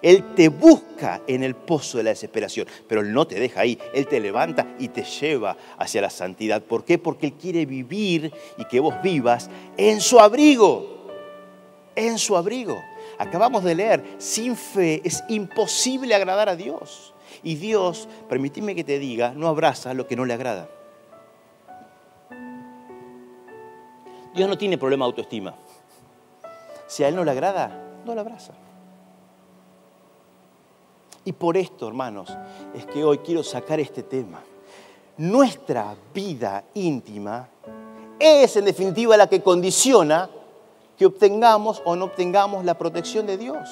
Él 0.02 0.34
te 0.36 0.48
busca 0.48 1.22
en 1.28 1.44
el 1.44 1.56
pozo 1.56 1.98
de 1.98 2.06
la 2.06 2.10
desesperación, 2.12 2.68
pero 2.88 3.02
Él 3.02 3.12
no 3.12 3.28
te 3.28 3.40
deja 3.40 3.62
ahí. 3.62 3.78
Él 3.94 4.08
te 4.08 4.20
levanta 4.20 4.76
y 4.80 4.88
te 4.88 5.04
lleva 5.04 5.58
hacia 5.78 6.02
la 6.02 6.10
santidad. 6.10 6.62
¿Por 6.62 6.86
qué? 6.86 6.98
Porque 6.98 7.28
Él 7.28 7.34
quiere 7.34 7.66
vivir 7.66 8.32
y 8.58 8.66
que 8.66 8.80
vos 8.80 8.96
vivas 9.04 9.50
en 9.78 10.00
su 10.00 10.20
abrigo 10.20 11.01
en 11.96 12.18
su 12.18 12.36
abrigo. 12.38 12.82
Acabamos 13.18 13.64
de 13.64 13.76
leer, 13.76 14.16
sin 14.18 14.56
fe 14.56 15.02
es 15.04 15.24
imposible 15.30 16.16
agradar 16.16 16.50
a 16.50 16.56
Dios. 16.56 17.14
Y 17.44 17.56
Dios, 17.56 18.08
permíteme 18.30 18.76
que 18.76 18.84
te 18.84 19.00
diga, 19.00 19.34
no 19.36 19.48
abraza 19.48 19.94
lo 19.94 20.08
que 20.08 20.16
no 20.16 20.26
le 20.26 20.34
agrada. 20.34 20.70
Dios 24.34 24.48
no 24.48 24.58
tiene 24.58 24.78
problema 24.78 25.06
de 25.06 25.10
autoestima. 25.10 25.56
Si 26.88 27.04
a 27.04 27.08
Él 27.08 27.16
no 27.16 27.24
le 27.24 27.32
agrada, 27.32 27.72
no 28.06 28.14
le 28.14 28.22
abraza. 28.22 28.54
Y 31.24 31.34
por 31.34 31.58
esto, 31.58 31.88
hermanos, 31.88 32.36
es 32.74 32.86
que 32.86 33.04
hoy 33.04 33.20
quiero 33.20 33.44
sacar 33.44 33.80
este 33.80 34.04
tema. 34.04 34.42
Nuestra 35.18 35.96
vida 36.14 36.64
íntima 36.74 37.48
es 38.18 38.56
en 38.56 38.66
definitiva 38.66 39.18
la 39.18 39.28
que 39.28 39.42
condiciona 39.42 40.30
que 41.02 41.08
obtengamos 41.08 41.82
o 41.84 41.96
no 41.96 42.06
obtengamos 42.06 42.64
la 42.64 42.76
protección 42.76 43.26
de 43.26 43.36
Dios. 43.36 43.68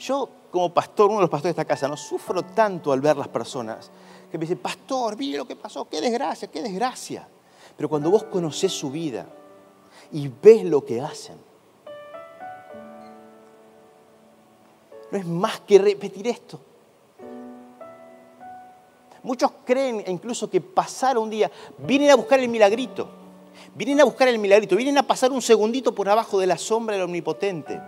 Yo, 0.00 0.28
como 0.50 0.74
pastor, 0.74 1.06
uno 1.06 1.18
de 1.18 1.22
los 1.22 1.30
pastores 1.30 1.54
de 1.54 1.62
esta 1.62 1.64
casa, 1.64 1.86
no 1.86 1.96
sufro 1.96 2.42
tanto 2.42 2.90
al 2.90 3.00
ver 3.00 3.16
las 3.16 3.28
personas 3.28 3.88
que 4.28 4.36
me 4.36 4.42
dicen, 4.42 4.58
pastor, 4.58 5.16
mire 5.16 5.38
lo 5.38 5.44
que 5.44 5.54
pasó, 5.54 5.88
qué 5.88 6.00
desgracia, 6.00 6.48
qué 6.48 6.60
desgracia. 6.60 7.28
Pero 7.76 7.88
cuando 7.88 8.10
vos 8.10 8.24
conocés 8.24 8.72
su 8.72 8.90
vida 8.90 9.28
y 10.10 10.26
ves 10.26 10.64
lo 10.64 10.84
que 10.84 11.00
hacen, 11.00 11.36
no 15.08 15.18
es 15.18 15.24
más 15.24 15.60
que 15.60 15.78
repetir 15.78 16.26
esto. 16.26 16.58
Muchos 19.22 19.52
creen 19.64 20.02
incluso 20.08 20.50
que 20.50 20.60
pasar 20.60 21.16
un 21.16 21.30
día, 21.30 21.48
vienen 21.78 22.10
a 22.10 22.16
buscar 22.16 22.40
el 22.40 22.48
milagrito, 22.48 23.21
vienen 23.74 24.00
a 24.00 24.04
buscar 24.04 24.28
el 24.28 24.38
milagrito, 24.38 24.76
vienen 24.76 24.98
a 24.98 25.06
pasar 25.06 25.32
un 25.32 25.42
segundito 25.42 25.94
por 25.94 26.08
abajo 26.08 26.38
de 26.38 26.46
la 26.46 26.58
sombra 26.58 26.96
del 26.96 27.04
omnipotente. 27.04 27.80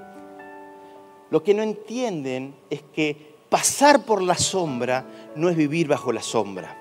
Lo 1.30 1.42
que 1.42 1.54
no 1.54 1.62
entienden 1.62 2.54
es 2.70 2.82
que 2.94 3.34
pasar 3.48 4.04
por 4.04 4.22
la 4.22 4.36
sombra 4.36 5.04
no 5.34 5.48
es 5.48 5.56
vivir 5.56 5.88
bajo 5.88 6.12
la 6.12 6.22
sombra. 6.22 6.80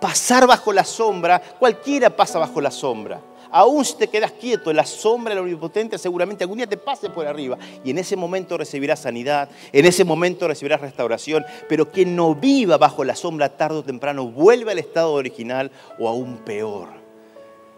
Pasar 0.00 0.46
bajo 0.46 0.72
la 0.72 0.84
sombra, 0.84 1.40
cualquiera 1.58 2.14
pasa 2.14 2.38
bajo 2.38 2.60
la 2.60 2.70
sombra. 2.70 3.22
Aún 3.50 3.84
si 3.84 3.94
te 3.94 4.08
quedas 4.08 4.32
quieto 4.32 4.70
en 4.70 4.76
la 4.76 4.84
sombra 4.84 5.34
del 5.34 5.44
omnipotente, 5.44 5.98
seguramente 5.98 6.44
algún 6.44 6.58
día 6.58 6.66
te 6.66 6.76
pase 6.76 7.08
por 7.08 7.26
arriba. 7.26 7.56
Y 7.84 7.90
en 7.90 7.98
ese 7.98 8.16
momento 8.16 8.58
recibirás 8.58 9.00
sanidad, 9.00 9.48
en 9.72 9.86
ese 9.86 10.04
momento 10.04 10.48
recibirás 10.48 10.80
restauración. 10.80 11.44
Pero 11.68 11.90
quien 11.90 12.16
no 12.16 12.34
viva 12.34 12.76
bajo 12.76 13.04
la 13.04 13.14
sombra 13.14 13.56
tarde 13.56 13.78
o 13.78 13.84
temprano 13.84 14.26
vuelve 14.26 14.72
al 14.72 14.78
estado 14.78 15.12
original 15.12 15.70
o 15.98 16.08
aún 16.08 16.38
peor. 16.38 17.05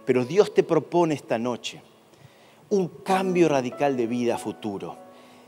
Pero 0.08 0.24
Dios 0.24 0.54
te 0.54 0.62
propone 0.62 1.12
esta 1.12 1.38
noche 1.38 1.82
un 2.70 2.88
cambio 2.88 3.46
radical 3.46 3.94
de 3.94 4.06
vida 4.06 4.38
futuro 4.38 4.96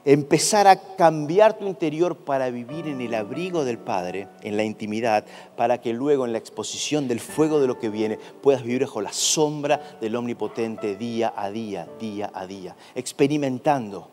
empezar 0.05 0.67
a 0.67 0.97
cambiar 0.97 1.59
tu 1.59 1.67
interior 1.67 2.15
para 2.15 2.51
vivir 2.51 2.87
en 2.87 3.01
el 3.01 3.15
abrigo 3.15 3.65
del 3.65 3.79
Padre, 3.79 4.29
en 4.43 4.59
la 4.59 4.65
intimidad, 4.65 5.25
para 5.57 5.81
que 5.81 5.95
luego 5.95 6.27
en 6.27 6.33
la 6.33 6.39
exposición 6.39 7.09
del 7.09 7.21
fuego 7.21 7.59
de 7.59 7.69
lo 7.69 7.79
que 7.79 7.89
viene 7.89 8.19
puedas 8.43 8.63
vivir 8.63 8.83
bajo 8.83 9.01
la 9.01 9.15
sombra 9.15 9.97
del 9.99 10.15
Omnipotente 10.15 10.95
día 10.95 11.33
a 11.35 11.51
día, 11.51 11.89
día 11.99 12.31
a 12.35 12.47
día, 12.47 12.77
experimentando 12.95 14.09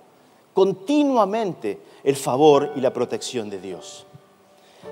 continuamente 0.54 1.78
el 2.06 2.16
favor 2.16 2.72
y 2.78 2.80
la 2.80 2.94
protección 2.94 3.50
de 3.50 3.60
Dios. 3.60 4.06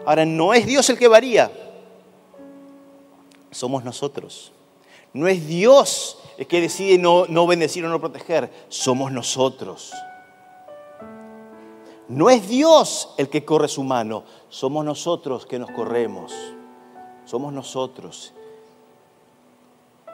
Ahora, 0.06 0.26
no 0.26 0.54
es 0.54 0.66
Dios 0.66 0.90
el 0.90 0.98
que 0.98 1.08
varía, 1.08 1.50
somos 3.52 3.86
nosotros. 3.86 4.52
No 5.16 5.30
es 5.30 5.48
Dios 5.48 6.18
el 6.38 6.46
que 6.46 6.60
decide 6.60 6.98
no, 6.98 7.48
bendecir 7.48 7.86
o 7.86 7.90
no 7.90 8.02
proteger, 8.02 8.52
somos 8.68 9.14
nosotros. 9.14 9.94
No 12.10 12.30
es 12.30 12.50
Dios 12.50 13.14
el 13.18 13.30
que 13.30 13.46
corre 13.46 13.70
su 13.70 13.86
mano, 13.86 14.26
somos 14.50 14.84
nosotros 14.84 15.46
que 15.46 15.58
nos 15.58 15.72
corremos. 15.72 16.34
Somos 17.24 17.54
nosotros. 17.54 18.34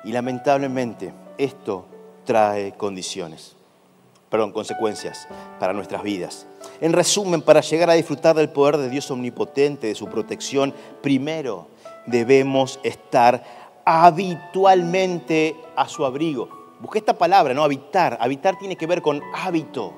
Y 0.03 0.11
lamentablemente 0.11 1.15
esto 1.39 1.85
trae 2.23 2.73
condiciones, 2.73 3.55
perdón, 4.29 4.51
consecuencias 4.51 5.27
para 5.59 5.73
nuestras 5.73 6.03
vidas. 6.03 6.45
En 6.79 6.93
resumen, 6.93 7.41
para 7.41 7.61
llegar 7.61 7.89
a 7.89 7.93
disfrutar 7.93 8.35
del 8.35 8.51
poder 8.51 8.77
de 8.77 8.89
Dios 8.89 9.09
omnipotente, 9.09 9.87
de 9.87 9.95
su 9.95 10.05
protección, 10.05 10.75
primero 11.01 11.65
debemos 12.05 12.79
estar 12.83 13.60
habitualmente 13.91 15.55
a 15.75 15.87
su 15.87 16.05
abrigo. 16.05 16.49
Busqué 16.79 16.99
esta 16.99 17.17
palabra, 17.17 17.53
¿no? 17.53 17.63
Habitar. 17.63 18.17
Habitar 18.19 18.57
tiene 18.57 18.75
que 18.75 18.87
ver 18.87 19.01
con 19.01 19.21
hábito 19.33 19.93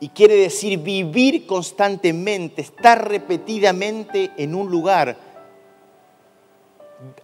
y 0.00 0.08
quiere 0.10 0.36
decir 0.36 0.78
vivir 0.78 1.46
constantemente, 1.46 2.62
estar 2.62 3.08
repetidamente 3.08 4.30
en 4.36 4.54
un 4.54 4.70
lugar. 4.70 5.16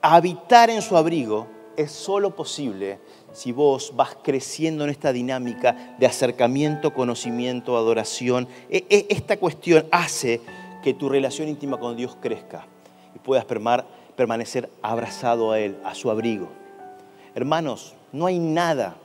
Habitar 0.03 0.71
en 0.71 0.83
su 0.83 0.97
abrigo 0.97 1.47
es 1.77 1.93
solo 1.93 2.35
posible 2.35 2.99
si 3.33 3.53
vos 3.53 3.93
vas 3.97 4.17
creciendo 4.23 4.85
en 4.85 4.91
esta 4.91 5.13
dinámica 5.13 5.97
de 5.99 6.07
acercamiento, 6.07 6.95
conocimiento, 6.95 7.77
adoración. 7.77 8.49
E, 8.69 8.87
e, 8.89 9.07
esta 9.09 9.37
cuestión 9.37 9.87
hace 9.91 10.41
que 10.83 10.95
tu 10.95 11.09
relación 11.09 11.49
íntima 11.49 11.79
con 11.79 11.97
Dios 11.97 12.17
crezca 12.21 12.67
y 13.15 13.19
puedas 13.19 13.45
permanecer 14.17 14.71
abrazado 14.83 15.53
a 15.53 15.59
Él, 15.59 15.79
a 15.85 15.95
su 15.95 16.11
abrigo. 16.11 16.49
Hermanos, 17.35 17.95
no 18.13 18.27
hay 18.27 18.39
nada 18.39 18.97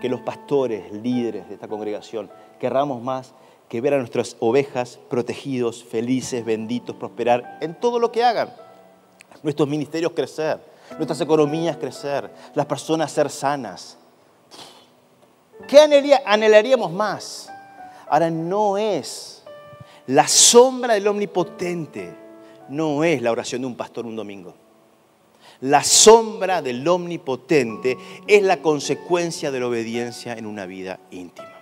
que 0.00 0.08
los 0.08 0.20
pastores, 0.20 0.92
líderes 0.92 1.48
de 1.48 1.54
esta 1.54 1.68
congregación 1.68 2.30
querramos 2.60 3.02
más 3.02 3.32
que 3.68 3.80
ver 3.80 3.94
a 3.94 3.98
nuestras 3.98 4.36
ovejas 4.40 4.98
protegidos, 5.10 5.84
felices, 5.84 6.44
benditos, 6.44 6.96
prosperar 6.96 7.58
en 7.60 7.74
todo 7.74 7.98
lo 7.98 8.10
que 8.12 8.24
hagan. 8.24 8.52
Nuestros 9.42 9.68
ministerios 9.68 10.12
crecer, 10.12 10.58
nuestras 10.96 11.20
economías 11.20 11.76
crecer, 11.76 12.30
las 12.54 12.66
personas 12.66 13.12
ser 13.12 13.28
sanas. 13.28 13.98
¿Qué 15.66 15.78
anhelaríamos 16.24 16.90
más? 16.92 17.50
Ahora 18.08 18.30
no 18.30 18.78
es 18.78 19.42
la 20.06 20.26
sombra 20.26 20.94
del 20.94 21.06
omnipotente, 21.08 22.16
no 22.68 23.04
es 23.04 23.22
la 23.22 23.32
oración 23.32 23.62
de 23.62 23.66
un 23.66 23.76
pastor 23.76 24.06
un 24.06 24.16
domingo. 24.16 24.54
La 25.60 25.82
sombra 25.82 26.62
del 26.62 26.86
omnipotente 26.86 27.96
es 28.26 28.42
la 28.42 28.58
consecuencia 28.62 29.50
de 29.50 29.60
la 29.60 29.66
obediencia 29.66 30.34
en 30.34 30.46
una 30.46 30.66
vida 30.66 31.00
íntima 31.10 31.58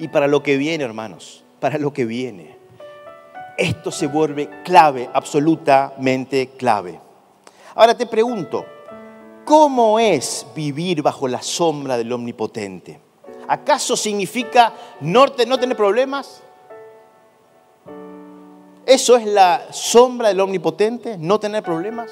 y 0.00 0.08
para 0.08 0.26
lo 0.26 0.42
que 0.42 0.56
viene, 0.56 0.82
hermanos, 0.82 1.44
para 1.60 1.78
lo 1.78 1.92
que 1.92 2.06
viene. 2.06 2.56
Esto 3.58 3.92
se 3.92 4.06
vuelve 4.06 4.48
clave, 4.64 5.10
absolutamente 5.12 6.48
clave. 6.56 6.98
Ahora 7.74 7.94
te 7.94 8.06
pregunto, 8.06 8.64
¿cómo 9.44 10.00
es 10.00 10.46
vivir 10.56 11.02
bajo 11.02 11.28
la 11.28 11.42
sombra 11.42 11.98
del 11.98 12.10
Omnipotente? 12.12 12.98
¿Acaso 13.46 13.94
significa 13.94 14.72
no, 15.02 15.30
tener 15.30 15.76
problemas? 15.76 16.42
¿Eso 18.90 19.16
es 19.16 19.24
la 19.24 19.68
sombra 19.70 20.30
del 20.30 20.40
Omnipotente? 20.40 21.16
¿No 21.16 21.38
tener 21.38 21.62
problemas? 21.62 22.10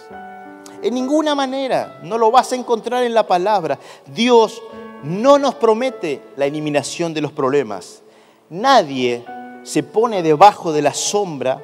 En 0.80 0.94
ninguna 0.94 1.34
manera, 1.34 1.98
no 2.04 2.16
lo 2.16 2.30
vas 2.30 2.52
a 2.52 2.54
encontrar 2.54 3.02
en 3.02 3.14
la 3.14 3.26
palabra. 3.26 3.80
Dios 4.06 4.62
no 5.02 5.40
nos 5.40 5.56
promete 5.56 6.22
la 6.36 6.46
eliminación 6.46 7.12
de 7.12 7.20
los 7.20 7.32
problemas. 7.32 8.02
Nadie 8.48 9.24
se 9.64 9.82
pone 9.82 10.22
debajo 10.22 10.70
de 10.72 10.82
la 10.82 10.94
sombra 10.94 11.60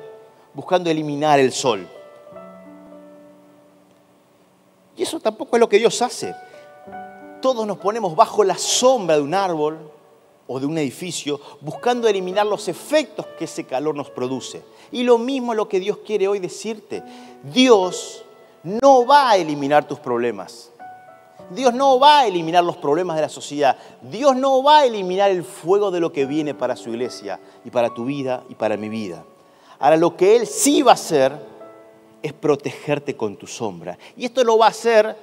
buscando 0.52 0.90
eliminar 0.90 1.38
el 1.38 1.52
sol. 1.52 1.86
Y 4.96 5.04
eso 5.04 5.20
tampoco 5.20 5.54
es 5.54 5.60
lo 5.60 5.68
que 5.68 5.78
Dios 5.78 6.02
hace. 6.02 6.34
Todos 7.40 7.64
nos 7.68 7.78
ponemos 7.78 8.16
bajo 8.16 8.42
la 8.42 8.58
sombra 8.58 9.14
de 9.14 9.22
un 9.22 9.34
árbol 9.34 9.93
o 10.46 10.60
de 10.60 10.66
un 10.66 10.78
edificio 10.78 11.40
buscando 11.60 12.08
eliminar 12.08 12.46
los 12.46 12.68
efectos 12.68 13.26
que 13.38 13.44
ese 13.44 13.64
calor 13.64 13.94
nos 13.94 14.10
produce. 14.10 14.62
Y 14.92 15.02
lo 15.02 15.18
mismo 15.18 15.52
es 15.52 15.56
lo 15.56 15.68
que 15.68 15.80
Dios 15.80 15.98
quiere 16.04 16.28
hoy 16.28 16.38
decirte. 16.38 17.02
Dios 17.42 18.24
no 18.62 19.06
va 19.06 19.30
a 19.30 19.36
eliminar 19.36 19.86
tus 19.86 19.98
problemas. 19.98 20.70
Dios 21.50 21.74
no 21.74 21.98
va 21.98 22.20
a 22.20 22.26
eliminar 22.26 22.64
los 22.64 22.76
problemas 22.76 23.16
de 23.16 23.22
la 23.22 23.28
sociedad. 23.28 23.76
Dios 24.02 24.34
no 24.36 24.62
va 24.62 24.80
a 24.80 24.86
eliminar 24.86 25.30
el 25.30 25.44
fuego 25.44 25.90
de 25.90 26.00
lo 26.00 26.12
que 26.12 26.26
viene 26.26 26.54
para 26.54 26.76
su 26.76 26.90
iglesia 26.90 27.40
y 27.64 27.70
para 27.70 27.92
tu 27.92 28.04
vida 28.04 28.44
y 28.48 28.54
para 28.54 28.76
mi 28.76 28.88
vida. 28.88 29.24
Ahora, 29.78 29.96
lo 29.96 30.16
que 30.16 30.36
Él 30.36 30.46
sí 30.46 30.82
va 30.82 30.92
a 30.92 30.94
hacer 30.94 31.38
es 32.22 32.32
protegerte 32.32 33.16
con 33.16 33.36
tu 33.36 33.46
sombra. 33.46 33.98
Y 34.16 34.24
esto 34.24 34.42
lo 34.44 34.56
va 34.56 34.66
a 34.66 34.70
hacer 34.70 35.14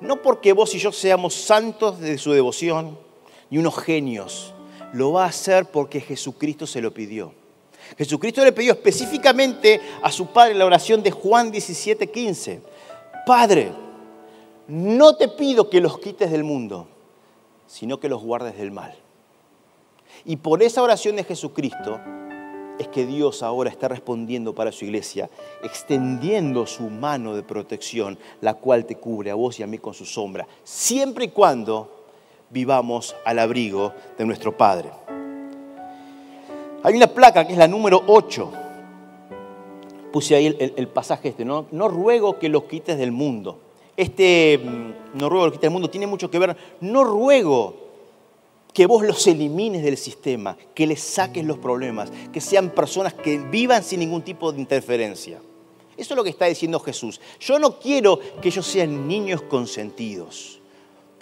no 0.00 0.20
porque 0.20 0.52
vos 0.52 0.74
y 0.74 0.78
yo 0.78 0.90
seamos 0.90 1.34
santos 1.34 2.00
de 2.00 2.18
su 2.18 2.32
devoción, 2.32 2.98
ni 3.52 3.58
unos 3.58 3.78
genios. 3.78 4.54
Lo 4.94 5.12
va 5.12 5.24
a 5.24 5.28
hacer 5.28 5.66
porque 5.66 6.00
Jesucristo 6.00 6.66
se 6.66 6.80
lo 6.80 6.92
pidió. 6.92 7.34
Jesucristo 7.98 8.42
le 8.42 8.52
pidió 8.52 8.72
específicamente 8.72 9.78
a 10.02 10.10
su 10.10 10.28
Padre 10.28 10.54
la 10.54 10.64
oración 10.64 11.02
de 11.02 11.10
Juan 11.10 11.52
17:15. 11.52 12.62
Padre, 13.26 13.72
no 14.68 15.16
te 15.16 15.28
pido 15.28 15.68
que 15.68 15.82
los 15.82 15.98
quites 15.98 16.30
del 16.30 16.44
mundo, 16.44 16.88
sino 17.66 18.00
que 18.00 18.08
los 18.08 18.22
guardes 18.22 18.56
del 18.56 18.70
mal. 18.70 18.94
Y 20.24 20.36
por 20.36 20.62
esa 20.62 20.82
oración 20.82 21.16
de 21.16 21.24
Jesucristo 21.24 22.00
es 22.78 22.88
que 22.88 23.04
Dios 23.04 23.42
ahora 23.42 23.68
está 23.68 23.86
respondiendo 23.86 24.54
para 24.54 24.72
su 24.72 24.86
iglesia, 24.86 25.28
extendiendo 25.62 26.66
su 26.66 26.84
mano 26.84 27.36
de 27.36 27.42
protección, 27.42 28.18
la 28.40 28.54
cual 28.54 28.86
te 28.86 28.96
cubre 28.96 29.30
a 29.30 29.34
vos 29.34 29.60
y 29.60 29.62
a 29.62 29.66
mí 29.66 29.76
con 29.76 29.92
su 29.92 30.06
sombra, 30.06 30.48
siempre 30.64 31.26
y 31.26 31.28
cuando 31.28 32.01
vivamos 32.52 33.16
al 33.24 33.38
abrigo 33.38 33.92
de 34.18 34.24
nuestro 34.24 34.56
Padre. 34.56 34.90
Hay 36.82 36.94
una 36.94 37.06
placa 37.06 37.46
que 37.46 37.52
es 37.52 37.58
la 37.58 37.68
número 37.68 38.02
8. 38.06 38.52
Puse 40.12 40.34
ahí 40.34 40.56
el, 40.76 40.88
pasaje 40.88 41.30
este, 41.30 41.44
¿no? 41.44 41.66
no 41.70 41.88
ruego 41.88 42.38
que 42.38 42.48
los 42.48 42.64
quites 42.64 42.98
del 42.98 43.12
mundo 43.12 43.58
este 43.96 44.58
mm, 44.58 45.18
no 45.18 45.28
ruego 45.28 45.46
que 45.46 45.52
quite 45.52 45.66
el 45.66 45.72
mundo 45.72 45.90
tiene 45.90 46.06
mucho 46.06 46.30
que 46.30 46.38
ver, 46.38 46.56
no 46.80 47.04
ruego 47.04 47.76
que 48.72 48.86
vos 48.86 49.04
los 49.04 49.26
elimines 49.26 49.82
del 49.82 49.98
sistema, 49.98 50.56
que 50.74 50.86
les 50.86 51.00
saques 51.00 51.44
los 51.44 51.58
problemas, 51.58 52.10
que 52.32 52.40
sean 52.40 52.70
personas 52.70 53.12
que 53.12 53.36
vivan 53.38 53.84
sin 53.84 54.00
ningún 54.00 54.22
tipo 54.22 54.50
de 54.50 54.60
interferencia. 54.60 55.40
Eso 55.94 56.14
es 56.14 56.16
lo 56.16 56.24
que 56.24 56.30
está 56.30 56.46
diciendo 56.46 56.80
Jesús. 56.80 57.20
Yo 57.38 57.58
no 57.58 57.78
quiero 57.78 58.18
que 58.40 58.48
ellos 58.48 58.66
sean 58.66 59.06
niños 59.06 59.42
consentidos, 59.42 60.61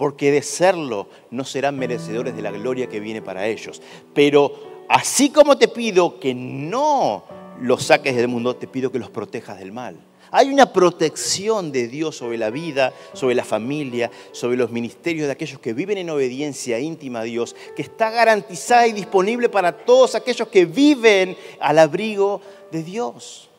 porque 0.00 0.32
de 0.32 0.40
serlo 0.40 1.08
no 1.30 1.44
serán 1.44 1.78
merecedores 1.78 2.34
de 2.34 2.40
la 2.40 2.50
gloria 2.50 2.86
que 2.86 3.00
viene 3.00 3.20
para 3.20 3.46
ellos. 3.46 3.82
Pero 4.14 4.86
así 4.88 5.28
como 5.28 5.58
te 5.58 5.68
pido 5.68 6.18
que 6.18 6.32
no 6.34 7.22
los 7.60 7.82
saques 7.82 8.16
del 8.16 8.26
mundo, 8.26 8.56
te 8.56 8.66
pido 8.66 8.90
que 8.90 8.98
los 8.98 9.10
protejas 9.10 9.58
del 9.58 9.72
mal. 9.72 10.00
Hay 10.30 10.48
una 10.48 10.72
protección 10.72 11.70
de 11.70 11.86
Dios 11.86 12.16
sobre 12.16 12.38
la 12.38 12.48
vida, 12.48 12.94
sobre 13.12 13.34
la 13.34 13.44
familia, 13.44 14.10
sobre 14.32 14.56
los 14.56 14.70
ministerios 14.70 15.26
de 15.26 15.32
aquellos 15.32 15.60
que 15.60 15.74
viven 15.74 15.98
en 15.98 16.08
obediencia 16.08 16.78
íntima 16.78 17.20
a 17.20 17.24
Dios, 17.24 17.54
que 17.76 17.82
está 17.82 18.08
garantizada 18.08 18.86
y 18.86 18.92
disponible 18.92 19.50
para 19.50 19.84
todos 19.84 20.14
aquellos 20.14 20.48
que 20.48 20.64
viven 20.64 21.36
al 21.60 21.78
abrigo 21.78 22.40
de 22.72 22.82
Dios. 22.82 23.50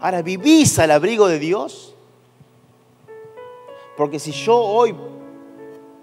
Ahora, 0.00 0.22
¿vivís 0.22 0.76
al 0.80 0.90
abrigo 0.90 1.28
de 1.28 1.38
Dios? 1.38 1.94
Porque 3.96 4.18
si 4.18 4.32
yo 4.32 4.56
hoy 4.56 4.92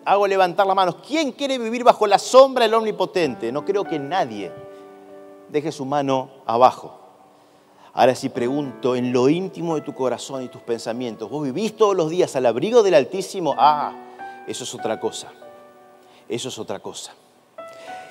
hago 0.05 0.27
levantar 0.27 0.65
la 0.65 0.75
mano, 0.75 0.97
¿quién 1.05 1.31
quiere 1.31 1.57
vivir 1.57 1.83
bajo 1.83 2.07
la 2.07 2.19
sombra 2.19 2.65
del 2.65 2.73
Omnipotente? 2.73 3.51
No 3.51 3.65
creo 3.65 3.83
que 3.83 3.99
nadie 3.99 4.51
deje 5.49 5.71
su 5.71 5.85
mano 5.85 6.29
abajo. 6.45 6.99
Ahora 7.93 8.15
si 8.15 8.29
pregunto 8.29 8.95
en 8.95 9.11
lo 9.11 9.29
íntimo 9.29 9.75
de 9.75 9.81
tu 9.81 9.93
corazón 9.93 10.43
y 10.43 10.47
tus 10.47 10.61
pensamientos, 10.61 11.29
¿vos 11.29 11.43
vivís 11.43 11.75
todos 11.75 11.95
los 11.95 12.09
días 12.09 12.35
al 12.35 12.45
abrigo 12.45 12.83
del 12.83 12.93
Altísimo? 12.93 13.55
Ah, 13.57 13.93
eso 14.47 14.63
es 14.63 14.73
otra 14.73 14.99
cosa. 14.99 15.31
Eso 16.27 16.49
es 16.49 16.59
otra 16.59 16.79
cosa. 16.79 17.13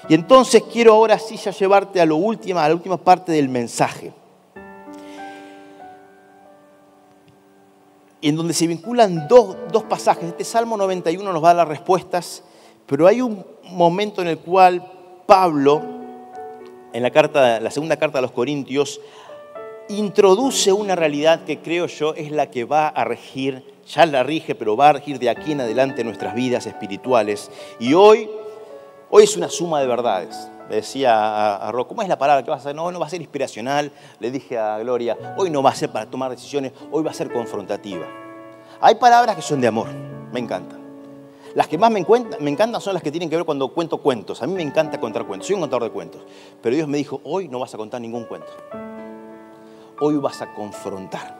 Y 0.08 0.14
entonces 0.14 0.62
quiero 0.72 0.94
ahora 0.94 1.18
sí 1.18 1.36
ya 1.36 1.52
llevarte 1.52 2.00
a, 2.00 2.06
lo 2.06 2.16
última, 2.16 2.64
a 2.64 2.68
la 2.68 2.74
última 2.74 2.96
parte 2.96 3.32
del 3.32 3.48
mensaje. 3.48 4.12
En 8.20 8.36
donde 8.36 8.54
se 8.54 8.66
vinculan 8.66 9.28
dos, 9.28 9.56
dos 9.72 9.84
pasajes. 9.84 10.24
Este 10.24 10.44
Salmo 10.44 10.76
91 10.76 11.32
nos 11.32 11.42
va 11.42 11.50
a 11.50 11.54
dar 11.54 11.68
las 11.68 11.78
respuestas, 11.78 12.42
pero 12.86 13.06
hay 13.06 13.20
un 13.20 13.44
momento 13.64 14.22
en 14.22 14.28
el 14.28 14.38
cual 14.38 14.84
Pablo, 15.26 15.82
en 16.92 17.02
la, 17.02 17.10
carta, 17.10 17.60
la 17.60 17.70
segunda 17.70 17.96
carta 17.96 18.18
a 18.18 18.22
los 18.22 18.32
Corintios, 18.32 19.00
introduce 19.88 20.72
una 20.72 20.96
realidad 20.96 21.44
que 21.44 21.60
creo 21.60 21.86
yo 21.86 22.14
es 22.14 22.30
la 22.30 22.50
que 22.50 22.64
va 22.64 22.88
a 22.88 23.04
regir, 23.04 23.64
ya 23.86 24.04
la 24.06 24.22
rige, 24.22 24.54
pero 24.54 24.76
va 24.76 24.90
a 24.90 24.92
regir 24.94 25.18
de 25.18 25.30
aquí 25.30 25.52
en 25.52 25.60
adelante 25.60 26.04
nuestras 26.04 26.34
vidas 26.34 26.66
espirituales. 26.66 27.50
Y 27.78 27.94
hoy, 27.94 28.28
hoy 29.10 29.24
es 29.24 29.36
una 29.36 29.48
suma 29.48 29.80
de 29.80 29.86
verdades. 29.86 30.50
Le 30.68 30.76
decía 30.76 31.14
a, 31.14 31.68
a 31.68 31.72
¿cómo 31.84 32.02
es 32.02 32.08
la 32.08 32.18
palabra 32.18 32.44
que 32.44 32.50
vas 32.50 32.58
a 32.58 32.62
hacer? 32.62 32.74
No, 32.74 32.90
no 32.90 33.00
va 33.00 33.06
a 33.06 33.10
ser 33.10 33.20
inspiracional. 33.20 33.92
Le 34.20 34.30
dije 34.30 34.58
a 34.58 34.78
Gloria, 34.78 35.16
hoy 35.36 35.50
no 35.50 35.62
va 35.62 35.70
a 35.70 35.74
ser 35.74 35.90
para 35.90 36.06
tomar 36.06 36.30
decisiones, 36.30 36.72
hoy 36.90 37.02
va 37.02 37.10
a 37.10 37.14
ser 37.14 37.32
confrontativa. 37.32 38.06
Hay 38.80 38.94
palabras 38.96 39.36
que 39.36 39.42
son 39.42 39.60
de 39.60 39.68
amor, 39.68 39.88
me 40.32 40.40
encantan. 40.40 40.78
Las 41.54 41.66
que 41.66 41.78
más 41.78 41.90
me, 41.90 42.04
me, 42.40 42.50
encantan 42.50 42.80
son 42.80 42.94
las 42.94 43.02
que 43.02 43.10
tienen 43.10 43.30
que 43.30 43.36
ver 43.36 43.44
cuando 43.44 43.72
cuento 43.72 43.98
cuentos. 43.98 44.42
A 44.42 44.46
mí 44.46 44.52
me 44.52 44.62
encanta 44.62 45.00
contar 45.00 45.26
cuentos, 45.26 45.46
soy 45.46 45.54
un 45.54 45.62
contador 45.62 45.84
de 45.84 45.90
cuentos. 45.90 46.22
Pero 46.62 46.76
Dios 46.76 46.86
me 46.86 46.98
dijo, 46.98 47.20
hoy 47.24 47.48
no 47.48 47.58
vas 47.58 47.74
a 47.74 47.78
contar 47.78 48.00
ningún 48.00 48.24
cuento 48.24 48.52
hoy 50.00 50.16
vas 50.16 50.40
a 50.42 50.52
confrontar. 50.52 51.36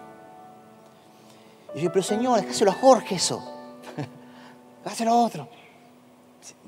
Y 1.74 1.80
yo, 1.80 1.92
pero 1.92 2.02
Señor, 2.02 2.40
déjaselo 2.40 2.70
a 2.70 2.74
Jorge 2.74 3.16
eso. 3.16 3.42
Dáselo 4.84 5.12
a 5.12 5.24
otro. 5.24 5.48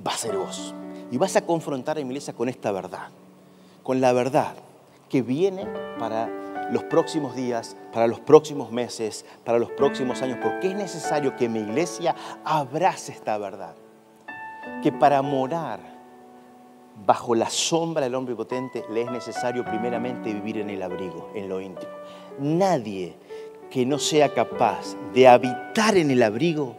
Va 0.06 0.12
a 0.12 0.16
ser 0.16 0.36
vos. 0.36 0.74
Y 1.10 1.18
vas 1.18 1.36
a 1.36 1.44
confrontar 1.44 1.98
a 1.98 2.00
mi 2.00 2.08
iglesia 2.08 2.34
con 2.34 2.48
esta 2.48 2.72
verdad. 2.72 3.08
Con 3.82 4.00
la 4.00 4.12
verdad 4.12 4.54
que 5.08 5.22
viene 5.22 5.66
para 5.98 6.28
los 6.70 6.84
próximos 6.84 7.34
días, 7.34 7.76
para 7.92 8.06
los 8.06 8.20
próximos 8.20 8.70
meses, 8.70 9.24
para 9.44 9.58
los 9.58 9.70
próximos 9.70 10.22
años. 10.22 10.38
Porque 10.42 10.68
es 10.68 10.74
necesario 10.74 11.36
que 11.36 11.48
mi 11.48 11.60
iglesia 11.60 12.14
abrace 12.44 13.12
esta 13.12 13.38
verdad. 13.38 13.74
Que 14.82 14.92
para 14.92 15.22
morar 15.22 15.80
bajo 17.06 17.34
la 17.34 17.48
sombra 17.48 18.04
del 18.04 18.14
hombre 18.14 18.34
potente, 18.34 18.84
le 18.90 19.02
es 19.02 19.10
necesario 19.10 19.64
primeramente 19.64 20.32
vivir 20.32 20.58
en 20.58 20.70
el 20.70 20.82
abrigo, 20.82 21.30
en 21.34 21.48
lo 21.48 21.60
íntimo. 21.60 21.92
Nadie 22.38 23.16
que 23.70 23.86
no 23.86 23.98
sea 23.98 24.34
capaz 24.34 24.96
de 25.14 25.28
habitar 25.28 25.96
en 25.96 26.10
el 26.10 26.22
abrigo 26.22 26.76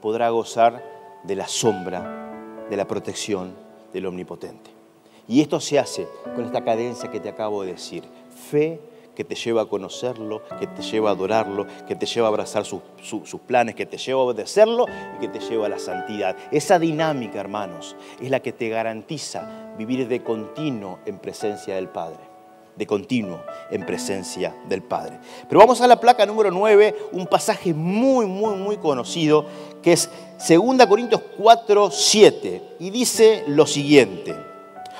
podrá 0.00 0.30
gozar 0.30 0.82
de 1.24 1.34
la 1.34 1.48
sombra, 1.48 2.27
de 2.68 2.76
la 2.76 2.86
protección 2.86 3.54
del 3.92 4.06
omnipotente. 4.06 4.70
Y 5.26 5.40
esto 5.40 5.60
se 5.60 5.78
hace 5.78 6.08
con 6.34 6.44
esta 6.44 6.64
cadencia 6.64 7.10
que 7.10 7.20
te 7.20 7.28
acabo 7.28 7.62
de 7.62 7.72
decir. 7.72 8.04
Fe, 8.50 8.80
que 9.14 9.24
te 9.24 9.34
lleva 9.34 9.62
a 9.62 9.66
conocerlo, 9.66 10.42
que 10.60 10.68
te 10.68 10.80
lleva 10.80 11.10
a 11.10 11.12
adorarlo, 11.12 11.66
que 11.88 11.96
te 11.96 12.06
lleva 12.06 12.28
a 12.28 12.30
abrazar 12.30 12.64
sus, 12.64 12.80
planes, 13.46 13.74
que 13.74 13.84
te 13.84 13.98
lleva 13.98 14.20
a 14.20 14.24
obedecerlo 14.24 14.86
y 15.16 15.20
que 15.20 15.28
te 15.28 15.40
lleva 15.40 15.66
a 15.66 15.68
la 15.68 15.80
santidad. 15.80 16.36
Esa 16.52 16.78
dinámica, 16.78 17.40
hermanos, 17.40 17.96
es 18.20 18.30
la 18.30 18.38
que 18.38 18.52
te 18.52 18.68
garantiza 18.68 19.74
vivir 19.76 20.06
de 20.06 20.22
continuo 20.22 21.00
en 21.04 21.18
presencia 21.18 21.74
del 21.74 21.88
Padre 21.88 22.28
de 22.76 22.86
continuo 22.86 23.40
en 23.72 23.84
presencia 23.84 24.54
del 24.68 24.82
Padre. 24.82 25.18
Pero 25.48 25.58
vamos 25.58 25.80
a 25.80 25.88
la 25.88 25.98
placa 25.98 26.24
número 26.24 26.52
9, 26.52 26.94
un 27.10 27.26
pasaje 27.26 27.74
muy, 27.74 28.26
muy, 28.26 28.54
muy 28.54 28.76
conocido, 28.76 29.46
que 29.82 29.94
es 29.94 30.08
2 30.38 30.86
Corintios 30.86 31.20
4, 31.36 31.90
7, 31.90 32.62
y 32.78 32.90
dice 32.90 33.44
lo 33.48 33.66
siguiente. 33.66 34.34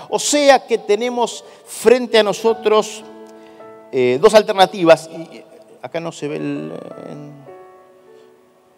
O 0.08 0.18
sea 0.18 0.66
que 0.66 0.78
tenemos 0.78 1.44
frente 1.66 2.18
a 2.18 2.22
nosotros 2.22 3.04
eh, 3.92 4.18
dos 4.20 4.34
alternativas. 4.34 5.08
Y 5.12 5.42
acá 5.82 6.00
no 6.00 6.12
se 6.12 6.28
ve 6.28 6.36
el... 6.36 6.72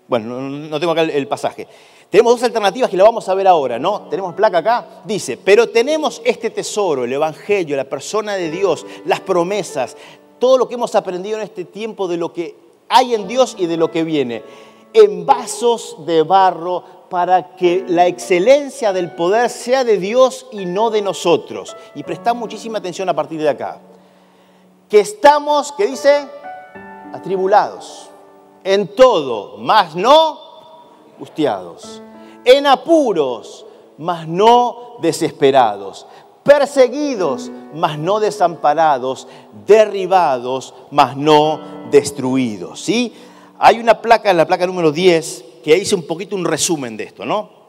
bueno, 0.08 0.40
no 0.40 0.80
tengo 0.80 0.92
acá 0.92 1.02
el, 1.02 1.28
pasaje. 1.28 1.66
Tenemos 2.10 2.34
dos 2.34 2.42
alternativas 2.42 2.90
que 2.90 2.96
lo 2.96 3.04
vamos 3.04 3.28
a 3.28 3.34
ver 3.34 3.46
ahora, 3.46 3.78
¿no? 3.78 4.02
Tenemos 4.10 4.34
placa 4.34 4.58
acá. 4.58 4.86
Dice, 5.04 5.36
pero 5.36 5.68
tenemos 5.68 6.20
este 6.24 6.50
tesoro, 6.50 7.04
el 7.04 7.12
Evangelio, 7.12 7.76
la 7.76 7.84
persona 7.84 8.34
de 8.34 8.50
Dios, 8.50 8.84
las 9.04 9.20
promesas, 9.20 9.96
todo 10.38 10.58
lo 10.58 10.68
que 10.68 10.74
hemos 10.74 10.94
aprendido 10.94 11.38
en 11.38 11.44
este 11.44 11.64
tiempo 11.64 12.08
de 12.08 12.16
lo 12.16 12.32
que 12.32 12.56
hay 12.88 13.14
en 13.14 13.28
Dios 13.28 13.54
y 13.56 13.66
de 13.66 13.76
lo 13.76 13.92
que 13.92 14.02
viene, 14.02 14.42
en 14.92 15.26
vasos 15.26 15.96
de 16.06 16.22
barro 16.22 16.84
para 17.08 17.56
que 17.56 17.84
la 17.88 18.06
excelencia 18.06 18.92
del 18.92 19.12
poder 19.12 19.50
sea 19.50 19.84
de 19.84 19.98
Dios 19.98 20.46
y 20.52 20.66
no 20.66 20.90
de 20.90 21.02
nosotros. 21.02 21.76
Y 21.94 22.02
presta 22.02 22.34
muchísima 22.34 22.78
atención 22.78 23.08
a 23.08 23.14
partir 23.14 23.40
de 23.40 23.48
acá 23.48 23.80
que 24.90 24.98
estamos, 24.98 25.72
¿qué 25.72 25.86
dice? 25.86 26.28
Atribulados. 27.14 28.10
En 28.64 28.88
todo, 28.88 29.56
mas 29.58 29.94
no 29.94 30.38
angustiados. 31.14 32.02
En 32.44 32.66
apuros, 32.66 33.64
mas 33.96 34.26
no 34.26 34.96
desesperados. 35.00 36.06
Perseguidos, 36.42 37.50
mas 37.72 37.98
no 37.98 38.18
desamparados. 38.18 39.28
Derribados, 39.64 40.74
mas 40.90 41.16
no 41.16 41.60
destruidos. 41.90 42.80
¿Sí? 42.80 43.14
Hay 43.62 43.78
una 43.78 44.00
placa, 44.00 44.32
la 44.32 44.46
placa 44.46 44.66
número 44.66 44.90
10, 44.90 45.44
que 45.62 45.74
dice 45.74 45.94
un 45.94 46.06
poquito 46.06 46.34
un 46.34 46.46
resumen 46.46 46.96
de 46.96 47.04
esto, 47.04 47.26
¿no? 47.26 47.60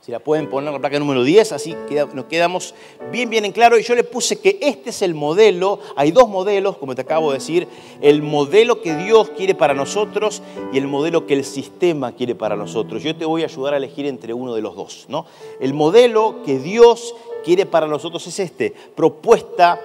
Si 0.00 0.10
la 0.10 0.18
pueden 0.18 0.50
poner 0.50 0.72
la 0.72 0.80
placa 0.80 0.98
número 0.98 1.22
10, 1.22 1.52
así 1.52 1.76
nos 2.14 2.24
quedamos 2.24 2.74
bien, 3.12 3.30
bien 3.30 3.44
en 3.44 3.52
claro. 3.52 3.78
Y 3.78 3.84
yo 3.84 3.94
le 3.94 4.02
puse 4.02 4.40
que 4.40 4.58
este 4.60 4.90
es 4.90 5.02
el 5.02 5.14
modelo, 5.14 5.78
hay 5.94 6.10
dos 6.10 6.28
modelos, 6.28 6.78
como 6.78 6.96
te 6.96 7.02
acabo 7.02 7.30
de 7.30 7.38
decir, 7.38 7.68
el 8.00 8.22
modelo 8.22 8.82
que 8.82 8.96
Dios 8.96 9.30
quiere 9.36 9.54
para 9.54 9.72
nosotros 9.72 10.42
y 10.72 10.78
el 10.78 10.88
modelo 10.88 11.28
que 11.28 11.34
el 11.34 11.44
sistema 11.44 12.10
quiere 12.10 12.34
para 12.34 12.56
nosotros. 12.56 13.00
Yo 13.04 13.14
te 13.14 13.24
voy 13.24 13.42
a 13.42 13.44
ayudar 13.44 13.74
a 13.74 13.76
elegir 13.76 14.06
entre 14.06 14.34
uno 14.34 14.52
de 14.56 14.62
los 14.62 14.74
dos. 14.74 15.06
¿no? 15.08 15.26
El 15.60 15.74
modelo 15.74 16.42
que 16.44 16.58
Dios 16.58 17.14
quiere 17.44 17.66
para 17.66 17.86
nosotros 17.86 18.26
es 18.26 18.40
este, 18.40 18.74
propuesta, 18.96 19.80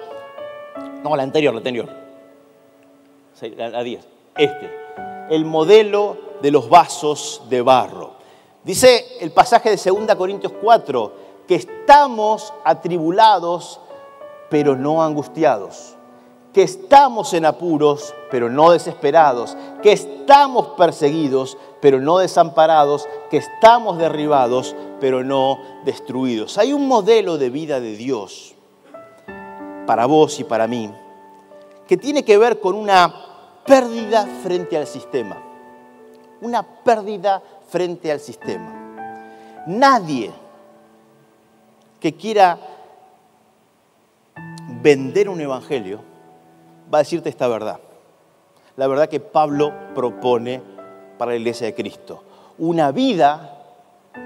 no, 1.04 1.14
la 1.14 1.22
anterior, 1.22 1.54
la 1.54 1.58
anterior, 1.58 1.88
la 3.56 3.82
10, 3.84 4.00
este, 4.38 4.85
el 5.30 5.44
modelo 5.44 6.16
de 6.42 6.50
los 6.50 6.68
vasos 6.68 7.42
de 7.48 7.62
barro. 7.62 8.12
Dice 8.64 9.18
el 9.20 9.30
pasaje 9.30 9.70
de 9.70 9.76
2 9.76 10.14
Corintios 10.16 10.52
4 10.60 11.12
que 11.46 11.54
estamos 11.54 12.52
atribulados, 12.64 13.80
pero 14.50 14.76
no 14.76 15.02
angustiados, 15.02 15.94
que 16.52 16.62
estamos 16.62 17.32
en 17.34 17.44
apuros, 17.44 18.14
pero 18.30 18.50
no 18.50 18.72
desesperados, 18.72 19.56
que 19.82 19.92
estamos 19.92 20.68
perseguidos, 20.76 21.56
pero 21.80 22.00
no 22.00 22.18
desamparados, 22.18 23.08
que 23.30 23.36
estamos 23.36 23.98
derribados, 23.98 24.74
pero 25.00 25.22
no 25.22 25.58
destruidos. 25.84 26.58
Hay 26.58 26.72
un 26.72 26.88
modelo 26.88 27.38
de 27.38 27.50
vida 27.50 27.78
de 27.78 27.96
Dios 27.96 28.54
para 29.86 30.06
vos 30.06 30.40
y 30.40 30.44
para 30.44 30.66
mí 30.66 30.92
que 31.86 31.96
tiene 31.96 32.24
que 32.24 32.38
ver 32.38 32.60
con 32.60 32.74
una 32.74 33.25
pérdida 33.66 34.26
frente 34.42 34.76
al 34.76 34.86
sistema, 34.86 35.36
una 36.40 36.62
pérdida 36.62 37.42
frente 37.68 38.10
al 38.12 38.20
sistema. 38.20 38.72
Nadie 39.66 40.30
que 42.00 42.14
quiera 42.14 42.58
vender 44.82 45.28
un 45.28 45.40
evangelio 45.40 46.00
va 46.92 46.98
a 46.98 47.02
decirte 47.02 47.28
esta 47.28 47.48
verdad. 47.48 47.80
la 48.76 48.86
verdad 48.86 49.08
que 49.08 49.20
Pablo 49.20 49.72
propone 49.94 50.60
para 51.18 51.32
la 51.32 51.38
iglesia 51.38 51.66
de 51.66 51.74
Cristo. 51.74 52.22
Una 52.58 52.92
vida 52.92 53.56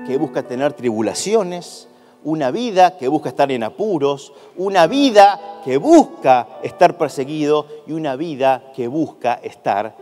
que 0.06 0.18
busca 0.18 0.42
tener 0.42 0.72
tribulaciones, 0.72 1.88
una 2.24 2.50
vida 2.50 2.96
que 2.96 3.08
busca 3.08 3.30
estar 3.30 3.50
en 3.50 3.62
apuros, 3.62 4.32
una 4.56 4.86
vida 4.86 5.60
que 5.64 5.76
busca 5.76 6.46
estar 6.62 6.96
perseguido 6.96 7.66
y 7.86 7.92
una 7.92 8.16
vida 8.16 8.72
que 8.74 8.88
busca 8.88 9.34
estar 9.34 9.96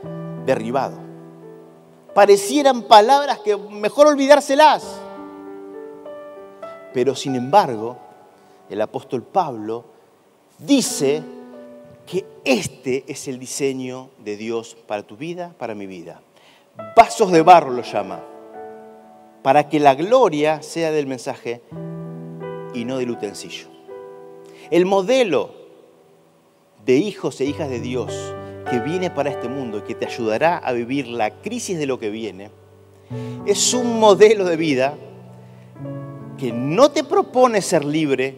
derribado. 0.44 0.98
Parecieran 2.14 2.82
palabras 2.82 3.38
que 3.40 3.56
mejor 3.56 4.08
olvidárselas. 4.08 5.00
Pero 6.92 7.14
sin 7.14 7.36
embargo, 7.36 7.96
el 8.68 8.80
apóstol 8.80 9.22
Pablo 9.22 9.84
dice 10.58 11.22
que 12.06 12.26
este 12.44 13.04
es 13.06 13.28
el 13.28 13.38
diseño 13.38 14.10
de 14.18 14.36
Dios 14.36 14.76
para 14.86 15.02
tu 15.02 15.16
vida, 15.16 15.54
para 15.58 15.74
mi 15.74 15.86
vida. 15.86 16.22
Vasos 16.96 17.30
de 17.30 17.42
barro 17.42 17.70
lo 17.70 17.82
llama, 17.82 18.20
para 19.42 19.68
que 19.68 19.78
la 19.78 19.94
gloria 19.94 20.62
sea 20.62 20.90
del 20.90 21.06
mensaje 21.06 21.62
y 22.78 22.84
no 22.84 22.98
del 22.98 23.10
utensilio. 23.10 23.66
El 24.70 24.86
modelo 24.86 25.50
de 26.84 26.96
hijos 26.96 27.40
e 27.40 27.44
hijas 27.44 27.68
de 27.68 27.80
Dios 27.80 28.14
que 28.70 28.80
viene 28.80 29.10
para 29.10 29.30
este 29.30 29.48
mundo 29.48 29.78
y 29.78 29.82
que 29.82 29.94
te 29.94 30.06
ayudará 30.06 30.58
a 30.58 30.72
vivir 30.72 31.08
la 31.08 31.30
crisis 31.30 31.78
de 31.78 31.86
lo 31.86 31.98
que 31.98 32.10
viene, 32.10 32.50
es 33.46 33.72
un 33.72 33.98
modelo 33.98 34.44
de 34.44 34.56
vida 34.56 34.94
que 36.36 36.52
no 36.52 36.90
te 36.90 37.04
propone 37.04 37.62
ser 37.62 37.84
libre 37.84 38.36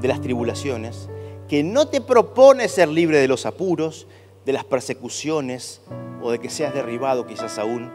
de 0.00 0.08
las 0.08 0.20
tribulaciones, 0.20 1.08
que 1.48 1.62
no 1.62 1.88
te 1.88 2.00
propone 2.00 2.68
ser 2.68 2.88
libre 2.88 3.18
de 3.18 3.28
los 3.28 3.46
apuros, 3.46 4.06
de 4.44 4.52
las 4.52 4.64
persecuciones 4.64 5.80
o 6.22 6.30
de 6.30 6.38
que 6.38 6.50
seas 6.50 6.74
derribado 6.74 7.26
quizás 7.26 7.58
aún, 7.58 7.90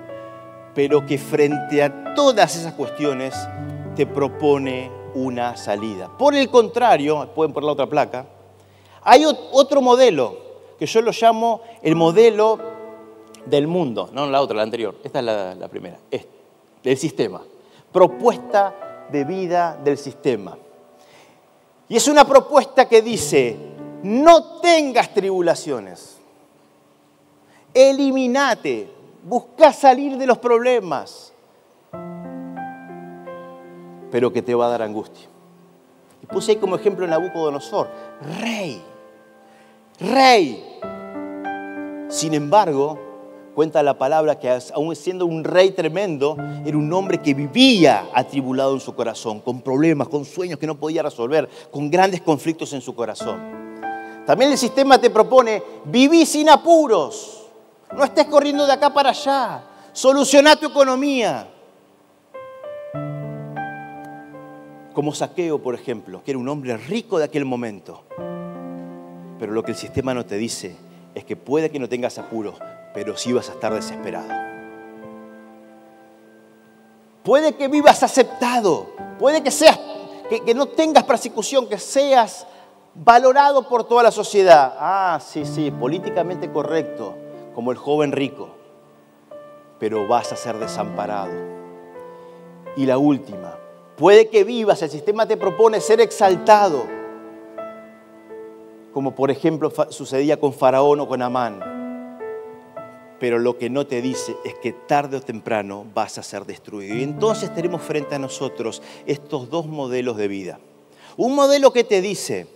pero 0.73 1.05
que 1.05 1.17
frente 1.17 1.83
a 1.83 2.13
todas 2.15 2.55
esas 2.55 2.73
cuestiones 2.73 3.35
te 3.95 4.05
propone 4.05 4.98
una 5.15 5.57
salida. 5.57 6.09
Por 6.17 6.35
el 6.35 6.49
contrario, 6.49 7.29
pueden 7.33 7.53
poner 7.53 7.65
la 7.65 7.73
otra 7.73 7.87
placa, 7.87 8.25
hay 9.03 9.25
otro 9.25 9.81
modelo 9.81 10.49
que 10.77 10.85
yo 10.85 11.01
lo 11.01 11.11
llamo 11.11 11.61
el 11.81 11.95
modelo 11.95 12.59
del 13.45 13.67
mundo, 13.67 14.09
no 14.13 14.25
la 14.27 14.41
otra, 14.41 14.57
la 14.57 14.63
anterior, 14.63 14.95
esta 15.03 15.19
es 15.19 15.25
la, 15.25 15.67
primera, 15.69 15.97
es 16.09 16.25
del 16.83 16.97
sistema, 16.97 17.41
propuesta 17.91 19.07
de 19.11 19.23
vida 19.23 19.77
del 19.83 19.97
sistema. 19.97 20.57
Y 21.87 21.95
es 21.95 22.07
una 22.07 22.25
propuesta 22.25 22.87
que 22.87 23.01
dice, 23.01 23.57
no 24.03 24.59
tengas 24.61 25.13
tribulaciones, 25.13 26.17
eliminate, 27.73 28.89
busca 29.23 29.73
salir 29.73 30.17
de 30.17 30.27
los 30.27 30.37
problemas, 30.37 31.28
pero 34.11 34.31
que 34.31 34.41
te 34.41 34.55
va 34.55 34.67
a 34.67 34.69
dar 34.69 34.81
angustia. 34.81 35.27
Y 36.21 36.25
puse 36.25 36.51
ahí 36.51 36.57
como 36.57 36.75
ejemplo 36.75 37.07
Nabucodonosor, 37.07 37.89
rey, 38.41 38.81
rey. 39.99 40.79
Sin 42.09 42.33
embargo, 42.33 42.99
cuenta 43.53 43.83
la 43.83 43.97
palabra 43.97 44.39
que 44.39 44.49
aún 44.73 44.95
siendo 44.95 45.25
un 45.25 45.43
rey 45.43 45.71
tremendo, 45.71 46.37
era 46.65 46.77
un 46.77 46.91
hombre 46.93 47.19
que 47.19 47.33
vivía 47.33 48.07
atribulado 48.13 48.73
en 48.73 48.79
su 48.79 48.95
corazón, 48.95 49.41
con 49.41 49.61
problemas, 49.61 50.07
con 50.07 50.25
sueños 50.25 50.59
que 50.59 50.67
no 50.67 50.75
podía 50.75 51.03
resolver, 51.03 51.49
con 51.71 51.89
grandes 51.91 52.21
conflictos 52.21 52.73
en 52.73 52.81
su 52.81 52.95
corazón. 52.95 53.59
También 54.25 54.51
el 54.51 54.57
sistema 54.57 54.99
te 54.99 55.09
propone, 55.09 55.63
viví 55.85 56.25
sin 56.25 56.49
apuros, 56.49 57.47
no 57.95 58.03
estés 58.03 58.25
corriendo 58.25 58.65
de 58.65 58.73
acá 58.73 58.93
para 58.93 59.09
allá, 59.09 59.63
soluciona 59.91 60.55
tu 60.55 60.67
economía. 60.67 61.47
Como 64.99 65.13
Saqueo, 65.13 65.59
por 65.59 65.75
ejemplo, 65.75 66.21
que 66.25 66.31
era 66.31 66.37
un 66.37 66.49
hombre 66.49 66.75
rico 66.75 67.19
de 67.19 67.23
aquel 67.23 67.45
momento. 67.45 68.03
Pero 69.39 69.53
lo 69.53 69.63
que 69.63 69.71
el 69.71 69.77
sistema 69.77 70.13
no 70.13 70.25
te 70.25 70.35
dice 70.35 70.75
es 71.15 71.23
que 71.23 71.37
puede 71.37 71.71
que 71.71 71.79
no 71.79 71.87
tengas 71.87 72.17
apuro, 72.17 72.55
pero 72.93 73.15
sí 73.15 73.31
vas 73.31 73.47
a 73.49 73.53
estar 73.53 73.73
desesperado. 73.73 74.27
Puede 77.23 77.55
que 77.55 77.69
vivas 77.69 78.03
aceptado, 78.03 78.89
puede 79.17 79.41
que 79.41 79.51
seas 79.51 79.79
que, 80.29 80.41
que 80.41 80.53
no 80.53 80.65
tengas 80.65 81.05
persecución, 81.05 81.69
que 81.69 81.77
seas 81.77 82.45
valorado 82.93 83.69
por 83.69 83.85
toda 83.85 84.03
la 84.03 84.11
sociedad. 84.11 84.75
Ah, 84.77 85.17
sí, 85.25 85.45
sí, 85.45 85.71
políticamente 85.71 86.51
correcto, 86.51 87.15
como 87.55 87.71
el 87.71 87.77
joven 87.77 88.11
rico, 88.11 88.49
pero 89.79 90.09
vas 90.09 90.33
a 90.33 90.35
ser 90.35 90.57
desamparado. 90.57 91.31
Y 92.75 92.85
la 92.85 92.97
última, 92.97 93.55
Puede 93.99 94.29
que 94.29 94.45
vivas, 94.45 94.81
el 94.81 94.89
sistema 94.89 95.27
te 95.27 95.35
propone 95.35 95.81
ser 95.81 95.99
exaltado, 95.99 96.87
como 98.93 99.13
por 99.13 99.29
ejemplo 99.29 99.73
sucedía 99.89 100.39
con 100.39 100.53
Faraón 100.53 101.01
o 101.01 101.07
con 101.09 101.21
Amán. 101.21 101.59
Pero 103.19 103.39
lo 103.39 103.57
que 103.57 103.69
no 103.69 103.85
te 103.85 104.01
dice 104.01 104.37
es 104.45 104.53
que 104.55 104.71
tarde 104.71 105.17
o 105.17 105.21
temprano 105.21 105.85
vas 105.93 106.17
a 106.17 106.23
ser 106.23 106.45
destruido. 106.45 106.95
Y 106.95 107.03
entonces 107.03 107.53
tenemos 107.53 107.81
frente 107.81 108.15
a 108.15 108.19
nosotros 108.19 108.81
estos 109.05 109.49
dos 109.49 109.65
modelos 109.65 110.15
de 110.15 110.29
vida. 110.29 110.59
Un 111.17 111.35
modelo 111.35 111.73
que 111.73 111.83
te 111.83 111.99
dice 111.99 112.47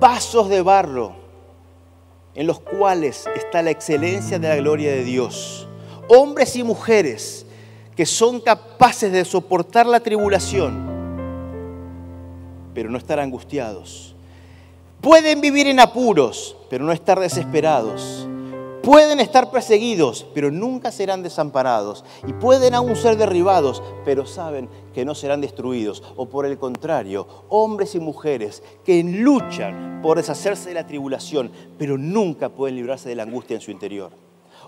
vasos 0.00 0.48
de 0.48 0.62
barro 0.62 1.14
en 2.34 2.48
los 2.48 2.58
cuales 2.58 3.28
está 3.36 3.62
la 3.62 3.70
excelencia 3.70 4.40
de 4.40 4.48
la 4.48 4.56
gloria 4.56 4.90
de 4.90 5.04
Dios. 5.04 5.68
Hombres 6.08 6.56
y 6.56 6.64
mujeres 6.64 7.46
que 7.96 8.06
son 8.06 8.40
capaces 8.40 9.12
de 9.12 9.24
soportar 9.24 9.86
la 9.86 10.00
tribulación, 10.00 10.90
pero 12.74 12.90
no 12.90 12.98
estar 12.98 13.20
angustiados. 13.20 14.14
Pueden 15.00 15.40
vivir 15.40 15.66
en 15.66 15.80
apuros, 15.80 16.56
pero 16.70 16.84
no 16.84 16.92
estar 16.92 17.18
desesperados. 17.18 18.28
Pueden 18.82 19.20
estar 19.20 19.50
perseguidos, 19.50 20.26
pero 20.34 20.50
nunca 20.50 20.90
serán 20.90 21.22
desamparados. 21.22 22.04
Y 22.26 22.32
pueden 22.32 22.74
aún 22.74 22.96
ser 22.96 23.16
derribados, 23.16 23.82
pero 24.04 24.26
saben 24.26 24.68
que 24.92 25.04
no 25.04 25.14
serán 25.14 25.40
destruidos. 25.40 26.02
O 26.16 26.26
por 26.26 26.46
el 26.46 26.58
contrario, 26.58 27.26
hombres 27.48 27.94
y 27.94 28.00
mujeres 28.00 28.62
que 28.84 29.02
luchan 29.04 30.00
por 30.02 30.16
deshacerse 30.16 30.70
de 30.70 30.74
la 30.74 30.86
tribulación, 30.86 31.52
pero 31.78 31.96
nunca 31.96 32.48
pueden 32.48 32.76
librarse 32.76 33.08
de 33.08 33.14
la 33.14 33.22
angustia 33.22 33.54
en 33.54 33.60
su 33.60 33.70
interior. 33.70 34.10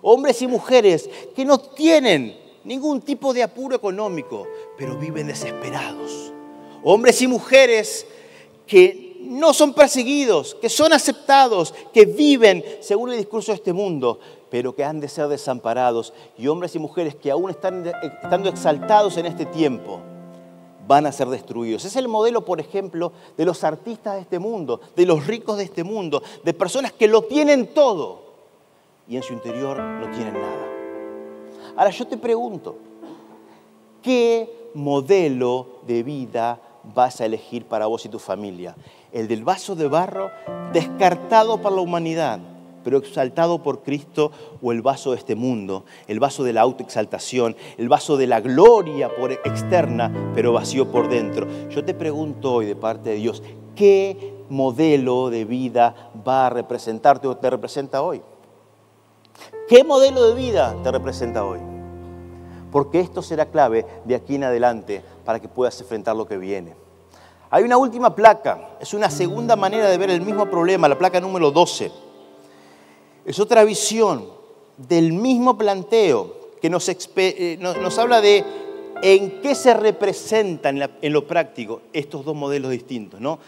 Hombres 0.02 0.42
y 0.42 0.46
mujeres 0.46 1.10
que 1.34 1.44
no 1.44 1.58
tienen 1.58 2.43
ningún 2.64 3.00
tipo 3.00 3.32
de 3.32 3.42
apuro 3.42 3.76
económico, 3.76 4.46
pero 4.76 4.96
viven 4.96 5.26
desesperados. 5.26 6.32
Hombres 6.82 7.20
y 7.22 7.28
mujeres 7.28 8.06
que 8.66 9.16
no 9.20 9.54
son 9.54 9.72
perseguidos, 9.72 10.54
que 10.54 10.68
son 10.68 10.92
aceptados, 10.92 11.74
que 11.92 12.04
viven 12.04 12.64
según 12.80 13.10
el 13.10 13.18
discurso 13.18 13.52
de 13.52 13.56
este 13.56 13.72
mundo, 13.72 14.18
pero 14.50 14.74
que 14.74 14.84
han 14.84 15.00
de 15.00 15.08
ser 15.08 15.28
desamparados. 15.28 16.12
Y 16.36 16.46
hombres 16.46 16.74
y 16.74 16.78
mujeres 16.78 17.14
que 17.14 17.30
aún 17.30 17.50
están 17.50 17.90
estando 18.02 18.48
exaltados 18.48 19.16
en 19.16 19.26
este 19.26 19.46
tiempo, 19.46 20.00
van 20.86 21.06
a 21.06 21.12
ser 21.12 21.28
destruidos. 21.28 21.84
Es 21.84 21.96
el 21.96 22.08
modelo, 22.08 22.44
por 22.44 22.60
ejemplo, 22.60 23.12
de 23.36 23.44
los 23.44 23.64
artistas 23.64 24.14
de 24.14 24.20
este 24.20 24.38
mundo, 24.38 24.80
de 24.94 25.06
los 25.06 25.26
ricos 25.26 25.56
de 25.56 25.64
este 25.64 25.84
mundo, 25.84 26.22
de 26.42 26.52
personas 26.52 26.92
que 26.92 27.08
lo 27.08 27.22
tienen 27.22 27.72
todo 27.72 28.22
y 29.08 29.16
en 29.16 29.22
su 29.22 29.32
interior 29.32 29.78
no 29.78 30.10
tienen 30.10 30.34
nada. 30.34 30.63
Ahora 31.76 31.90
yo 31.90 32.06
te 32.06 32.16
pregunto, 32.16 32.76
¿qué 34.00 34.70
modelo 34.74 35.80
de 35.86 36.04
vida 36.04 36.60
vas 36.94 37.20
a 37.20 37.26
elegir 37.26 37.66
para 37.66 37.86
vos 37.86 38.04
y 38.04 38.08
tu 38.08 38.20
familia? 38.20 38.76
¿El 39.12 39.26
del 39.26 39.42
vaso 39.42 39.74
de 39.74 39.88
barro 39.88 40.30
descartado 40.72 41.60
por 41.60 41.72
la 41.72 41.80
humanidad, 41.80 42.38
pero 42.84 42.98
exaltado 42.98 43.62
por 43.62 43.82
Cristo, 43.82 44.30
o 44.62 44.70
el 44.70 44.82
vaso 44.82 45.12
de 45.12 45.18
este 45.18 45.34
mundo, 45.34 45.84
el 46.06 46.20
vaso 46.20 46.44
de 46.44 46.52
la 46.52 46.60
autoexaltación, 46.60 47.56
el 47.76 47.88
vaso 47.88 48.16
de 48.16 48.28
la 48.28 48.40
gloria 48.40 49.08
por 49.12 49.32
externa, 49.32 50.12
pero 50.34 50.52
vacío 50.52 50.92
por 50.92 51.08
dentro? 51.08 51.48
Yo 51.70 51.84
te 51.84 51.94
pregunto 51.94 52.54
hoy 52.54 52.66
de 52.66 52.76
parte 52.76 53.10
de 53.10 53.16
Dios, 53.16 53.42
¿qué 53.74 54.34
modelo 54.48 55.28
de 55.30 55.44
vida 55.44 56.12
va 56.26 56.46
a 56.46 56.50
representarte 56.50 57.26
o 57.26 57.36
te 57.36 57.50
representa 57.50 58.02
hoy? 58.02 58.22
¿Qué 59.68 59.84
modelo 59.84 60.28
de 60.28 60.34
vida 60.34 60.76
te 60.82 60.90
representa 60.90 61.44
hoy? 61.44 61.60
Porque 62.70 63.00
esto 63.00 63.22
será 63.22 63.46
clave 63.46 63.86
de 64.04 64.14
aquí 64.14 64.34
en 64.34 64.44
adelante 64.44 65.02
para 65.24 65.40
que 65.40 65.48
puedas 65.48 65.80
enfrentar 65.80 66.16
lo 66.16 66.26
que 66.26 66.36
viene. 66.36 66.74
Hay 67.50 67.62
una 67.62 67.76
última 67.76 68.14
placa, 68.14 68.76
es 68.80 68.94
una 68.94 69.10
segunda 69.10 69.54
manera 69.54 69.88
de 69.88 69.96
ver 69.96 70.10
el 70.10 70.20
mismo 70.22 70.46
problema, 70.50 70.88
la 70.88 70.98
placa 70.98 71.20
número 71.20 71.50
12. 71.50 71.92
Es 73.24 73.38
otra 73.38 73.64
visión 73.64 74.28
del 74.76 75.12
mismo 75.12 75.56
planteo 75.56 76.34
que 76.60 76.68
nos, 76.68 76.88
eh, 76.88 77.58
habla 77.98 78.20
de 78.20 78.44
en 79.02 79.40
qué 79.40 79.54
se 79.54 79.74
representan 79.74 80.90
en, 81.00 81.12
lo 81.12 81.26
práctico 81.26 81.82
estos 81.92 82.24
dos 82.24 82.34
modelos 82.34 82.70
distintos. 82.70 83.20
¿no? 83.20 83.38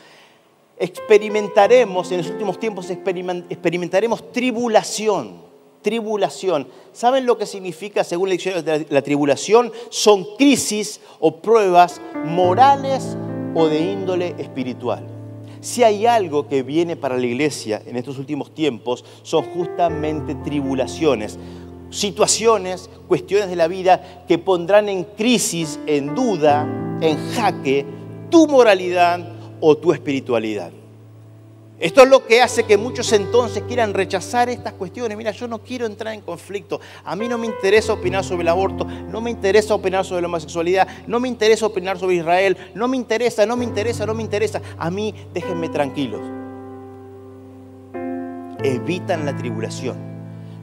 experimentaremos, 0.78 2.10
en 2.12 2.18
los 2.18 2.28
últimos 2.28 2.58
tiempos 2.60 2.90
experimentaremos 2.90 4.32
tribulación. 4.32 5.45
Tribulación. 5.86 6.66
¿Saben 6.92 7.26
lo 7.26 7.38
que 7.38 7.46
significa, 7.46 8.02
según 8.02 8.28
la 8.28 8.32
diccionario, 8.32 8.86
la 8.90 9.02
tribulación? 9.02 9.70
Son 9.88 10.26
crisis 10.36 11.00
o 11.20 11.36
pruebas 11.36 12.00
morales 12.24 13.16
o 13.54 13.68
de 13.68 13.92
índole 13.92 14.34
espiritual. 14.36 15.06
Si 15.60 15.84
hay 15.84 16.04
algo 16.04 16.48
que 16.48 16.64
viene 16.64 16.96
para 16.96 17.16
la 17.16 17.24
iglesia 17.24 17.80
en 17.86 17.94
estos 17.94 18.18
últimos 18.18 18.52
tiempos, 18.52 19.04
son 19.22 19.44
justamente 19.54 20.34
tribulaciones, 20.34 21.38
situaciones, 21.90 22.90
cuestiones 23.06 23.48
de 23.48 23.54
la 23.54 23.68
vida 23.68 24.24
que 24.26 24.38
pondrán 24.38 24.88
en 24.88 25.04
crisis, 25.04 25.78
en 25.86 26.16
duda, 26.16 26.98
en 27.00 27.16
jaque 27.30 27.86
tu 28.28 28.48
moralidad 28.48 29.20
o 29.60 29.76
tu 29.76 29.92
espiritualidad. 29.92 30.72
Esto 31.78 32.02
es 32.02 32.08
lo 32.08 32.24
que 32.24 32.40
hace 32.40 32.64
que 32.64 32.78
muchos 32.78 33.12
entonces 33.12 33.62
quieran 33.68 33.92
rechazar 33.92 34.48
estas 34.48 34.72
cuestiones. 34.72 35.16
Mira, 35.18 35.30
yo 35.32 35.46
no 35.46 35.58
quiero 35.58 35.84
entrar 35.84 36.14
en 36.14 36.22
conflicto. 36.22 36.80
A 37.04 37.14
mí 37.14 37.28
no 37.28 37.36
me 37.36 37.46
interesa 37.46 37.92
opinar 37.92 38.24
sobre 38.24 38.42
el 38.42 38.48
aborto, 38.48 38.84
no 38.84 39.20
me 39.20 39.30
interesa 39.30 39.74
opinar 39.74 40.04
sobre 40.04 40.22
la 40.22 40.28
homosexualidad, 40.28 40.88
no 41.06 41.20
me 41.20 41.28
interesa 41.28 41.66
opinar 41.66 41.98
sobre 41.98 42.16
Israel, 42.16 42.56
no 42.74 42.88
me 42.88 42.96
interesa, 42.96 43.44
no 43.44 43.56
me 43.56 43.64
interesa, 43.64 44.06
no 44.06 44.14
me 44.14 44.22
interesa. 44.22 44.62
A 44.78 44.90
mí 44.90 45.14
déjenme 45.34 45.68
tranquilos. 45.68 46.22
Evitan 48.62 49.26
la 49.26 49.36
tribulación 49.36 50.15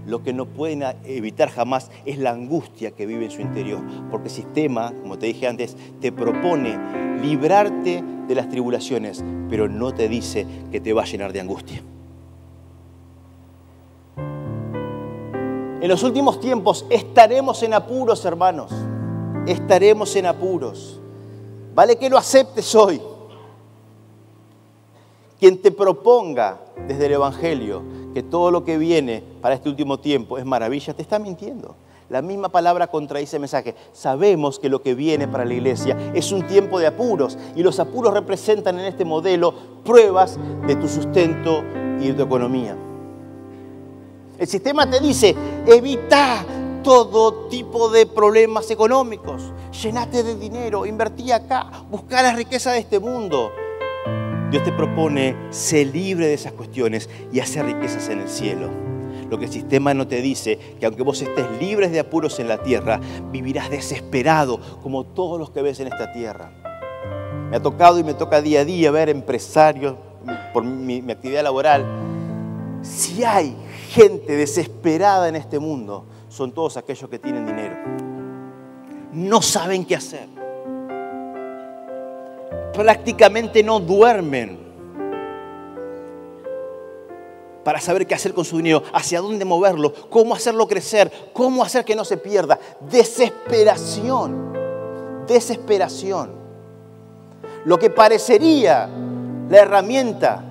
lo 0.05 0.23
que 0.23 0.33
no 0.33 0.45
pueden 0.45 0.83
evitar 1.05 1.49
jamás 1.49 1.89
es 2.05 2.17
la 2.17 2.31
angustia 2.31 2.91
que 2.91 3.05
vive 3.05 3.25
en 3.25 3.31
su 3.31 3.41
interior, 3.41 3.81
porque 4.11 4.27
el 4.27 4.33
sistema, 4.33 4.93
como 5.01 5.17
te 5.17 5.27
dije 5.27 5.47
antes, 5.47 5.75
te 6.01 6.11
propone 6.11 6.77
librarte 7.21 8.03
de 8.27 8.35
las 8.35 8.49
tribulaciones, 8.49 9.23
pero 9.49 9.67
no 9.67 9.93
te 9.93 10.09
dice 10.09 10.45
que 10.71 10.79
te 10.79 10.93
va 10.93 11.03
a 11.03 11.05
llenar 11.05 11.31
de 11.33 11.39
angustia. 11.39 11.81
En 15.83 15.89
los 15.89 16.01
últimos 16.03 16.39
tiempos 16.39 16.85
estaremos 16.89 17.61
en 17.61 17.73
apuros, 17.73 18.23
hermanos. 18.23 18.71
Estaremos 19.45 20.15
en 20.15 20.25
apuros. 20.27 21.01
Vale 21.75 21.97
que 21.97 22.09
lo 22.09 22.17
aceptes 22.17 22.73
hoy. 22.73 23.01
Quien 25.37 25.61
te 25.61 25.71
proponga 25.71 26.61
desde 26.87 27.07
el 27.07 27.11
Evangelio 27.11 27.83
que 28.13 28.23
todo 28.23 28.51
lo 28.51 28.63
que 28.63 28.77
viene 28.77 29.23
para 29.41 29.55
este 29.55 29.69
último 29.69 29.99
tiempo 29.99 30.37
es 30.37 30.45
maravilla, 30.45 30.93
te 30.93 31.01
está 31.01 31.19
mintiendo. 31.19 31.75
La 32.09 32.21
misma 32.21 32.49
palabra 32.49 32.87
contradice 32.87 33.37
el 33.37 33.41
mensaje. 33.41 33.75
Sabemos 33.91 34.59
que 34.59 34.69
lo 34.69 34.81
que 34.81 34.93
viene 34.93 35.27
para 35.27 35.45
la 35.45 35.53
iglesia 35.53 35.97
es 36.13 36.31
un 36.31 36.45
tiempo 36.45 36.79
de 36.79 36.87
apuros 36.87 37.37
y 37.55 37.63
los 37.63 37.79
apuros 37.79 38.13
representan 38.13 38.79
en 38.79 38.85
este 38.85 39.05
modelo 39.05 39.53
pruebas 39.83 40.37
de 40.67 40.75
tu 40.75 40.87
sustento 40.87 41.63
y 41.99 42.07
de 42.07 42.13
tu 42.13 42.23
economía. 42.23 42.75
El 44.37 44.47
sistema 44.47 44.89
te 44.89 44.99
dice, 44.99 45.35
evita 45.65 46.45
todo 46.83 47.47
tipo 47.47 47.89
de 47.89 48.05
problemas 48.05 48.69
económicos, 48.69 49.51
llenate 49.81 50.21
de 50.21 50.35
dinero, 50.35 50.85
invertí 50.85 51.31
acá, 51.31 51.85
busca 51.89 52.21
la 52.21 52.33
riqueza 52.33 52.73
de 52.73 52.79
este 52.79 52.99
mundo. 52.99 53.51
Dios 54.53 54.63
te 54.63 54.71
propone 54.71 55.35
ser 55.49 55.87
libre 55.87 56.27
de 56.27 56.35
esas 56.35 56.51
cuestiones 56.51 57.09
y 57.31 57.39
hacer 57.39 57.65
riquezas 57.65 58.07
en 58.09 58.19
el 58.19 58.29
cielo. 58.29 58.69
Lo 59.27 59.39
que 59.39 59.45
el 59.45 59.51
sistema 59.51 59.95
no 59.95 60.07
te 60.07 60.21
dice, 60.21 60.59
que 60.79 60.85
aunque 60.85 61.01
vos 61.01 61.19
estés 61.23 61.47
libres 61.59 61.91
de 61.91 61.99
apuros 61.99 62.39
en 62.39 62.47
la 62.47 62.61
tierra, 62.61 63.01
vivirás 63.31 63.71
desesperado 63.71 64.59
como 64.83 65.05
todos 65.05 65.39
los 65.39 65.49
que 65.49 65.63
ves 65.63 65.79
en 65.79 65.87
esta 65.87 66.13
tierra. 66.13 66.51
Me 67.49 67.57
ha 67.57 67.63
tocado 67.63 67.97
y 67.97 68.03
me 68.03 68.13
toca 68.13 68.43
día 68.43 68.59
a 68.59 68.65
día 68.65 68.91
ver 68.91 69.09
empresarios 69.09 69.95
por 70.53 70.63
mi, 70.63 71.01
mi 71.01 71.13
actividad 71.13 71.41
laboral. 71.41 71.83
Si 72.83 73.23
hay 73.23 73.55
gente 73.89 74.35
desesperada 74.37 75.29
en 75.29 75.35
este 75.35 75.57
mundo, 75.57 76.05
son 76.29 76.51
todos 76.51 76.77
aquellos 76.77 77.09
que 77.09 77.17
tienen 77.17 77.47
dinero. 77.47 77.75
No 79.13 79.41
saben 79.41 79.83
qué 79.83 79.95
hacer 79.95 80.42
prácticamente 82.73 83.63
no 83.63 83.79
duermen 83.79 84.63
para 87.63 87.79
saber 87.79 88.05
qué 88.05 88.13
hacer 88.13 88.33
con 88.33 88.43
su 88.43 88.57
dinero, 88.57 88.83
hacia 88.93 89.21
dónde 89.21 89.45
moverlo, 89.45 89.93
cómo 90.09 90.35
hacerlo 90.35 90.67
crecer, 90.67 91.09
cómo 91.31 91.63
hacer 91.63 91.85
que 91.85 91.95
no 91.95 92.03
se 92.03 92.17
pierda. 92.17 92.59
Desesperación, 92.91 94.53
desesperación. 95.27 96.31
Lo 97.63 97.79
que 97.79 97.89
parecería 97.89 98.89
la 99.49 99.57
herramienta 99.57 100.43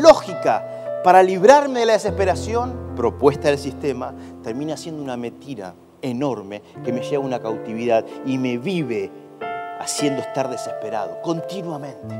lógica 0.00 1.00
para 1.04 1.22
librarme 1.22 1.80
de 1.80 1.86
la 1.86 1.92
desesperación 1.94 2.94
propuesta 2.96 3.48
del 3.48 3.58
sistema, 3.58 4.14
termina 4.42 4.76
siendo 4.76 5.02
una 5.02 5.16
mentira 5.16 5.74
enorme 6.02 6.62
que 6.84 6.92
me 6.92 7.00
lleva 7.00 7.22
a 7.22 7.26
una 7.26 7.40
cautividad 7.40 8.04
y 8.26 8.38
me 8.38 8.58
vive 8.58 9.10
haciendo 9.78 10.20
estar 10.20 10.50
desesperado 10.50 11.20
continuamente. 11.22 12.14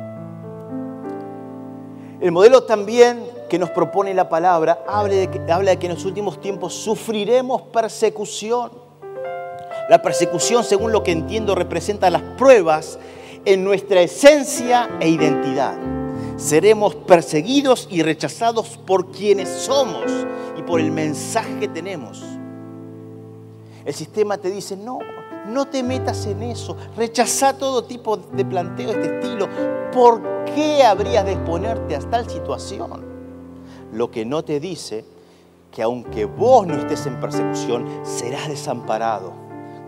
El 2.20 2.32
modelo 2.32 2.64
también 2.64 3.24
que 3.48 3.58
nos 3.58 3.70
propone 3.70 4.12
la 4.12 4.28
palabra 4.28 4.84
habla 4.88 5.14
de, 5.14 5.28
que, 5.78 5.86
en 5.86 5.94
los 5.94 6.04
últimos 6.04 6.40
tiempos 6.40 6.74
sufriremos 6.74 7.62
persecución. 7.62 8.70
La 9.88 10.02
persecución, 10.02 10.64
según 10.64 10.92
lo 10.92 11.02
que 11.02 11.12
entiendo, 11.12 11.54
representa 11.54 12.10
las 12.10 12.22
pruebas 12.36 12.98
en 13.44 13.62
nuestra 13.64 14.00
esencia 14.00 14.90
e 15.00 15.08
identidad. 15.08 15.76
Seremos 16.36 16.94
perseguidos 16.94 17.88
y 17.90 18.02
rechazados 18.02 18.78
por 18.78 19.10
quienes 19.10 19.48
somos 19.48 20.04
y 20.56 20.62
por 20.62 20.80
el 20.80 20.90
mensaje 20.90 21.58
que 21.60 21.68
tenemos. 21.68 22.22
El 23.84 23.94
sistema 23.94 24.36
te 24.36 24.50
dice, 24.50 24.76
no, 24.76 24.98
no 25.48 25.66
te 25.66 25.82
metas 25.82 26.26
en 26.26 26.42
eso. 26.42 26.76
Rechaza 26.96 27.56
todo 27.56 27.84
tipo 27.84 28.16
de 28.16 28.44
planteo 28.44 28.92
de 28.92 29.02
este 29.02 29.18
estilo. 29.18 29.48
¿Por 29.92 30.44
qué 30.44 30.82
habrías 30.84 31.24
de 31.24 31.32
exponerte 31.32 31.96
a 31.96 32.00
tal 32.00 32.28
situación? 32.28 33.04
Lo 33.92 34.10
que 34.10 34.24
no 34.24 34.44
te 34.44 34.60
dice 34.60 35.04
que 35.72 35.82
aunque 35.82 36.24
vos 36.24 36.66
no 36.66 36.74
estés 36.74 37.06
en 37.06 37.20
persecución, 37.20 37.86
serás 38.02 38.48
desamparado 38.48 39.32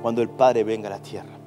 cuando 0.03 0.23
el 0.23 0.29
Padre 0.29 0.65
venga 0.65 0.89
a 0.89 0.93
la 0.93 1.03
tierra. 1.03 1.41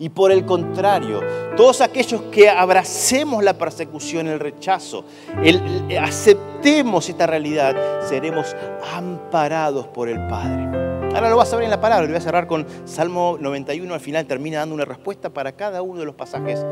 Y 0.00 0.10
por 0.10 0.30
el 0.30 0.46
contrario, 0.46 1.20
todos 1.56 1.80
aquellos 1.80 2.22
que 2.30 2.48
abracemos 2.48 3.42
la 3.42 3.54
persecución, 3.54 4.28
el 4.28 4.38
rechazo, 4.38 5.04
el, 5.42 5.96
aceptemos 5.98 7.08
esta 7.08 7.26
realidad, 7.26 7.74
seremos 8.08 8.54
amparados 8.94 9.88
por 9.88 10.08
el 10.08 10.24
Padre. 10.28 10.97
Ahora 11.14 11.30
lo 11.30 11.36
vas 11.36 11.52
a 11.52 11.56
ver 11.56 11.64
en 11.64 11.70
la 11.70 11.80
palabra, 11.80 12.04
lo 12.04 12.10
voy 12.10 12.18
a 12.18 12.20
cerrar 12.20 12.46
con 12.46 12.66
Salmo 12.84 13.38
91, 13.40 13.92
al 13.92 14.00
final 14.00 14.26
termina 14.26 14.58
dando 14.58 14.74
una 14.74 14.84
respuesta 14.84 15.30
para 15.30 15.52
cada 15.52 15.82
uno 15.82 16.00
de 16.00 16.06
los 16.06 16.14
pasajes. 16.14 16.64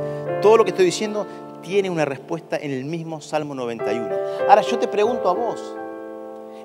Todo 0.43 0.59
lo 0.59 0.65
que 0.65 0.71
estoy 0.71 0.85
diciendo 0.85 1.27
tiene 1.63 1.91
una 1.91 2.05
respuesta 2.05 2.57
en 2.57 2.71
el 2.71 2.85
mismo 2.85 3.21
Salmo 3.21 3.55
91. 3.55 4.09
Ahora 4.49 4.61
yo 4.61 4.79
te 4.79 4.89
pregunto 4.89 5.29
a 5.31 5.33
vos, 5.33 5.75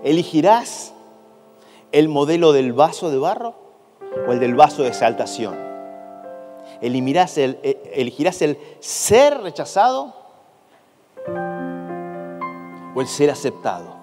¿elegirás 0.04 0.94
el 1.92 2.10
modelo 2.10 2.52
del 2.52 2.74
vaso 2.74 3.10
de 3.10 3.18
barro 3.18 3.56
o 4.28 4.32
el 4.34 4.40
del 4.40 4.54
vaso 4.54 4.84
de 4.84 4.90
exaltación? 4.90 5.56
¿Elegirás 6.82 7.38
el, 7.38 7.58
eh, 7.64 7.94
elegirás 7.96 8.42
el 8.42 8.58
ser 8.80 9.40
rechazado 9.42 10.14
o 12.96 13.02
el 13.02 13.08
ser 13.08 13.32
aceptado? 13.32 14.01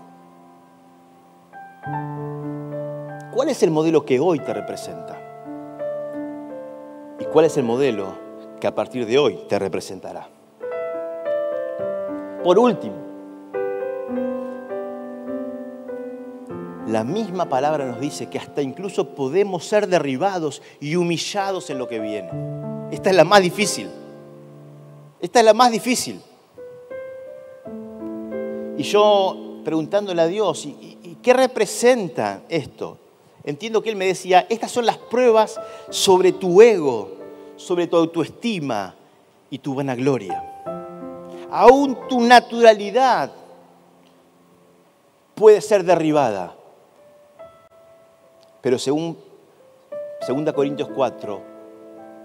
¿Cuál 3.38 3.50
es 3.50 3.62
el 3.62 3.70
modelo 3.70 4.04
que 4.04 4.18
hoy 4.18 4.40
te 4.40 4.52
representa? 4.52 5.16
¿Y 7.20 7.24
cuál 7.26 7.44
es 7.44 7.56
el 7.56 7.62
modelo 7.62 8.12
que 8.60 8.66
a 8.66 8.74
partir 8.74 9.06
de 9.06 9.16
hoy 9.16 9.38
te 9.48 9.60
representará? 9.60 10.28
Por 12.42 12.58
último, 12.58 12.96
la 16.88 17.04
misma 17.04 17.48
palabra 17.48 17.86
nos 17.86 18.00
dice 18.00 18.28
que 18.28 18.38
hasta 18.38 18.60
incluso 18.60 19.10
podemos 19.14 19.64
ser 19.64 19.86
derribados 19.86 20.60
y 20.80 20.96
humillados 20.96 21.70
en 21.70 21.78
lo 21.78 21.86
que 21.86 22.00
viene. 22.00 22.30
Esta 22.90 23.10
es 23.10 23.14
la 23.14 23.22
más 23.22 23.40
difícil. 23.40 23.88
Esta 25.20 25.38
es 25.38 25.44
la 25.44 25.54
más 25.54 25.70
difícil. 25.70 26.20
Y 28.76 28.82
yo 28.82 29.60
preguntándole 29.64 30.22
a 30.22 30.26
Dios, 30.26 30.66
¿y, 30.66 31.18
qué 31.22 31.34
representa 31.34 32.42
esto? 32.48 32.98
Entiendo 33.48 33.80
que 33.80 33.88
él 33.88 33.96
me 33.96 34.06
decía, 34.06 34.46
estas 34.50 34.70
son 34.70 34.84
las 34.84 34.98
pruebas 34.98 35.58
sobre 35.88 36.32
tu 36.32 36.60
ego, 36.60 37.12
sobre 37.56 37.86
tu 37.86 37.96
autoestima 37.96 38.94
y 39.48 39.58
tu 39.58 39.74
vanagloria. 39.74 40.44
Aún 41.50 41.98
tu 42.10 42.20
naturalidad 42.20 43.32
puede 45.34 45.62
ser 45.62 45.82
derribada. 45.82 46.54
Pero 48.60 48.78
según 48.78 49.16
2 50.28 50.52
Corintios 50.52 50.90
4, 50.94 51.40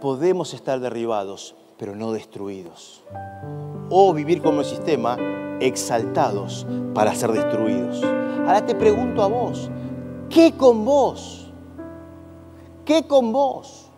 podemos 0.01 0.53
estar 0.53 0.81
derribados, 0.81 1.55
pero 1.77 1.95
no 1.95 2.11
destruidos. 2.11 3.01
O 3.89 4.13
vivir 4.13 4.41
como 4.41 4.59
el 4.59 4.65
sistema, 4.65 5.17
exaltados 5.61 6.67
para 6.93 7.15
ser 7.15 7.31
destruidos. 7.31 8.03
Ahora 8.03 8.65
te 8.65 8.75
pregunto 8.75 9.23
a 9.23 9.27
vos, 9.27 9.69
¿qué 10.33 10.53
con 10.53 10.83
vos? 10.83 11.47
¿Qué 12.85 13.03
con 13.03 13.31
vos? 13.31 13.89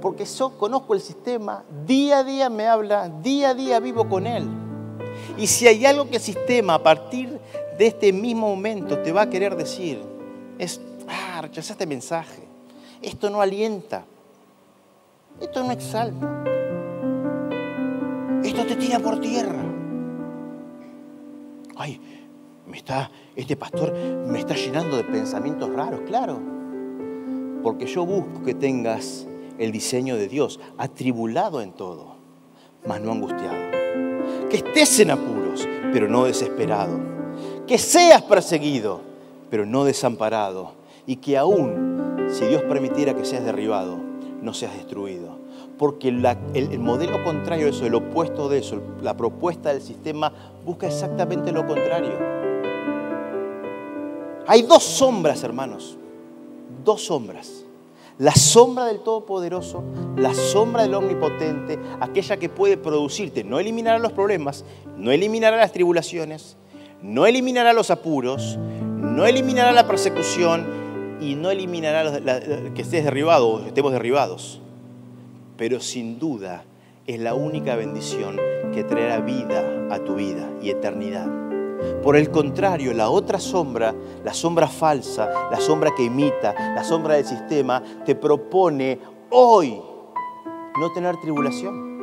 Porque 0.00 0.24
yo 0.24 0.56
conozco 0.56 0.94
el 0.94 1.00
sistema, 1.00 1.64
día 1.86 2.18
a 2.18 2.24
día 2.24 2.50
me 2.50 2.66
habla, 2.66 3.08
día 3.08 3.50
a 3.50 3.54
día 3.54 3.80
vivo 3.80 4.08
con 4.08 4.26
él. 4.26 4.46
Y 5.36 5.46
si 5.46 5.66
hay 5.66 5.84
algo 5.86 6.08
que 6.08 6.16
el 6.16 6.22
sistema 6.22 6.74
a 6.74 6.82
partir 6.82 7.40
de 7.76 7.86
este 7.86 8.12
mismo 8.12 8.48
momento 8.48 8.98
te 8.98 9.10
va 9.12 9.22
a 9.22 9.30
querer 9.30 9.56
decir, 9.56 10.00
es, 10.58 10.80
ah, 11.08 11.40
rechazaste 11.42 11.86
mensaje, 11.86 12.42
esto 13.02 13.30
no 13.30 13.40
alienta, 13.40 14.04
esto 15.40 15.64
no 15.64 15.72
exalta, 15.72 16.44
esto 18.44 18.66
te 18.66 18.76
tira 18.76 19.00
por 19.00 19.20
tierra. 19.20 19.62
Ay, 21.76 22.00
me 22.66 22.76
está, 22.76 23.10
este 23.38 23.56
pastor 23.56 23.94
me 23.94 24.40
está 24.40 24.54
llenando 24.54 24.96
de 24.96 25.04
pensamientos 25.04 25.72
raros, 25.72 26.00
claro, 26.00 26.40
porque 27.62 27.86
yo 27.86 28.04
busco 28.04 28.42
que 28.44 28.52
tengas 28.52 29.28
el 29.58 29.70
diseño 29.70 30.16
de 30.16 30.26
Dios, 30.26 30.58
atribulado 30.76 31.62
en 31.62 31.70
todo, 31.70 32.16
mas 32.84 33.00
no 33.00 33.12
angustiado. 33.12 33.70
Que 34.50 34.56
estés 34.56 34.98
en 34.98 35.12
apuros, 35.12 35.68
pero 35.92 36.08
no 36.08 36.24
desesperado. 36.24 36.98
Que 37.68 37.78
seas 37.78 38.22
perseguido, 38.22 39.02
pero 39.50 39.64
no 39.64 39.84
desamparado. 39.84 40.72
Y 41.06 41.16
que 41.16 41.38
aún, 41.38 42.26
si 42.30 42.44
Dios 42.44 42.62
permitiera 42.62 43.14
que 43.14 43.24
seas 43.24 43.44
derribado, 43.44 43.98
no 44.42 44.52
seas 44.52 44.74
destruido. 44.74 45.38
Porque 45.78 46.08
el, 46.08 46.26
el, 46.54 46.78
modelo 46.80 47.22
contrario 47.22 47.66
de 47.66 47.70
eso, 47.70 47.86
el 47.86 47.94
opuesto 47.94 48.48
de 48.48 48.58
eso, 48.58 48.82
la 49.00 49.16
propuesta 49.16 49.72
del 49.72 49.80
sistema, 49.80 50.32
busca 50.64 50.88
exactamente 50.88 51.52
lo 51.52 51.64
contrario. 51.66 52.37
Hay 54.48 54.62
dos 54.62 54.82
sombras, 54.82 55.44
hermanos. 55.44 55.96
Dos 56.84 57.04
sombras 57.04 57.64
la 58.18 58.34
sombra 58.34 58.84
del 58.86 59.00
Todopoderoso, 59.00 59.84
la 60.16 60.34
sombra 60.34 60.82
del 60.82 60.94
Omnipotente, 60.94 61.78
aquella 62.00 62.36
que 62.36 62.48
puede 62.48 62.76
producirte, 62.76 63.44
no 63.44 63.60
eliminará 63.60 63.98
los 64.00 64.12
problemas, 64.12 64.64
no 64.96 65.12
eliminará 65.12 65.56
las 65.56 65.72
tribulaciones, 65.72 66.56
no 67.00 67.26
eliminará 67.26 67.72
los 67.72 67.90
apuros, 67.90 68.58
no 68.58 69.24
eliminará 69.24 69.70
la 69.70 69.86
persecución 69.86 70.66
y 71.20 71.36
no 71.36 71.50
eliminará 71.50 72.20
que 72.74 72.82
estés 72.82 73.04
derribado 73.04 73.48
o 73.48 73.60
estemos 73.60 73.92
derribados. 73.92 74.60
Pero 75.56 75.80
sin 75.80 76.18
duda 76.18 76.64
es 77.06 77.20
la 77.20 77.34
única 77.34 77.76
bendición 77.76 78.36
que 78.74 78.82
traerá 78.82 79.20
vida 79.20 79.86
a 79.90 80.00
tu 80.00 80.16
vida 80.16 80.50
y 80.60 80.70
eternidad. 80.70 81.47
Por 82.02 82.16
el 82.16 82.30
contrario, 82.30 82.92
la 82.92 83.10
otra 83.10 83.38
sombra, 83.38 83.94
la 84.24 84.34
sombra 84.34 84.66
falsa, 84.66 85.48
la 85.50 85.60
sombra 85.60 85.92
que 85.96 86.04
imita, 86.04 86.54
la 86.74 86.84
sombra 86.84 87.14
del 87.14 87.24
sistema, 87.24 87.82
te 88.04 88.14
propone 88.14 88.98
hoy 89.30 89.80
no 90.78 90.92
tener 90.92 91.16
tribulación, 91.18 92.00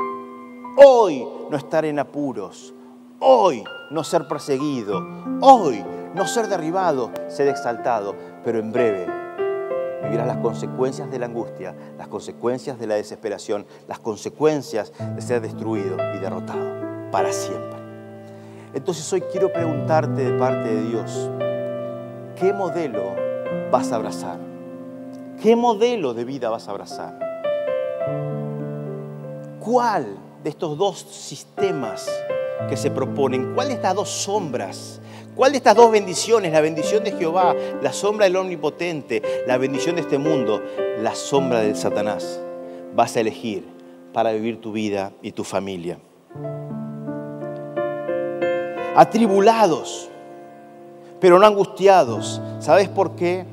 hoy 0.78 1.28
no 1.50 1.58
estar 1.58 1.86
en 1.86 2.00
apuros, 2.00 2.74
hoy 3.20 3.64
no 3.92 4.04
ser 4.04 4.28
perseguido, 4.28 5.06
hoy 5.42 5.84
no 6.14 6.28
ser 6.28 6.48
derribado, 6.48 7.12
ser 7.28 7.48
exaltado, 7.48 8.16
pero 8.44 8.60
en 8.60 8.72
breve 8.72 9.08
vivirás 10.04 10.28
las 10.28 10.38
consecuencias 10.38 11.10
de 11.10 11.20
la 11.20 11.26
angustia, 11.26 11.76
las 11.98 12.08
consecuencias 12.08 12.80
de 12.80 12.88
la 12.88 12.96
desesperación, 12.96 13.66
las 13.88 14.00
consecuencias 14.00 14.94
de 15.16 15.22
ser 15.22 15.42
destruido 15.42 15.98
y 16.16 16.20
derrotado 16.20 17.12
para 17.12 17.32
siempre. 17.32 17.75
Entonces 18.76 19.12
hoy 19.14 19.22
quiero 19.32 19.54
preguntarte 19.54 20.30
de 20.30 20.38
parte 20.38 20.68
de 20.68 20.82
Dios, 20.90 21.30
¿qué 22.36 22.52
modelo 22.52 23.16
vas 23.72 23.94
a 23.94 23.96
abrazar? 23.96 24.38
¿Qué 25.42 25.56
modelo 25.56 26.14
de 26.14 26.26
vida 26.26 26.50
vas 26.50 26.68
a 26.68 26.72
abrazar? 26.72 27.18
¿Cuál 29.62 30.18
de 30.44 30.50
estos 30.50 30.78
dos 30.78 31.00
sistemas 31.00 32.06
que 32.68 32.76
se 32.76 32.92
proponen, 32.92 33.56
cuál 33.56 33.70
de 33.70 33.76
estas 33.76 33.96
dos 33.96 34.10
sombras, 34.10 35.00
cuál 35.38 35.54
de 35.54 35.60
estas 35.60 35.76
dos 35.76 35.90
bendiciones, 35.90 36.52
la 36.52 36.60
bendición 36.60 37.02
de 37.06 37.14
Jehová, 37.14 37.56
la 37.82 37.94
sombra 37.94 38.26
del 38.26 38.36
Omnipotente, 38.36 39.22
la 39.48 39.58
bendición 39.58 39.96
de 39.96 40.02
este 40.02 40.18
mundo, 40.18 40.62
la 41.02 41.16
sombra 41.16 41.62
del 41.62 41.78
Satanás, 41.78 42.42
vas 42.94 43.16
a 43.16 43.22
elegir 43.22 43.64
para 44.12 44.34
vivir 44.34 44.60
tu 44.60 44.74
vida 44.74 45.14
y 45.22 45.32
tu 45.32 45.46
familia? 45.46 45.98
Atribulados, 48.96 50.10
pero 51.20 51.38
no 51.38 51.46
angustiados. 51.46 52.42
¿Sabes 52.60 52.90
por 52.90 53.16
qué? 53.16 53.46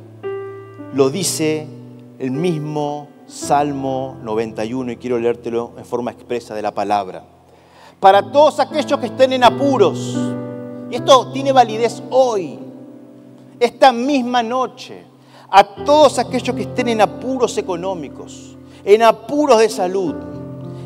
Lo 0.95 1.11
dice 1.11 1.67
el 2.19 2.31
mismo 2.31 3.09
Salmo 3.27 4.17
91 4.23 4.93
y 4.93 4.97
quiero 4.97 5.19
leértelo 5.19 5.73
en 5.77 5.85
forma 5.85 6.11
expresa 6.11 6.55
de 6.55 6.63
la 6.63 6.73
palabra. 6.73 7.25
Para 7.99 8.31
todos 8.31 8.61
aquellos 8.61 8.99
que 8.99 9.07
estén 9.07 9.33
en 9.33 9.45
apuros, 9.45 10.17
y 10.91 10.97
esto 10.97 11.33
tiene 11.33 11.53
validez 11.53 12.03
hoy, 12.11 12.59
esta 13.59 13.93
misma 13.93 14.43
noche, 14.43 15.05
a 15.51 15.63
todos 15.65 16.19
aquellos 16.19 16.55
que 16.55 16.63
estén 16.63 16.89
en 16.89 17.01
apuros 17.01 17.57
económicos, 17.59 18.57
en 18.85 19.03
apuros 19.03 19.59
de 19.59 19.69
salud, 19.69 20.15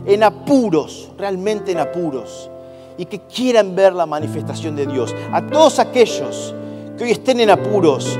en 0.04 0.22
apuros, 0.22 1.10
realmente 1.16 1.72
en 1.72 1.78
apuros, 1.78 2.50
y 2.98 3.06
que 3.06 3.20
quieran 3.20 3.74
ver 3.74 3.92
la 3.92 4.06
manifestación 4.06 4.76
de 4.76 4.86
Dios. 4.86 5.14
A 5.32 5.46
todos 5.46 5.78
aquellos 5.78 6.54
que 6.96 7.04
hoy 7.04 7.10
estén 7.10 7.40
en 7.40 7.50
apuros, 7.50 8.18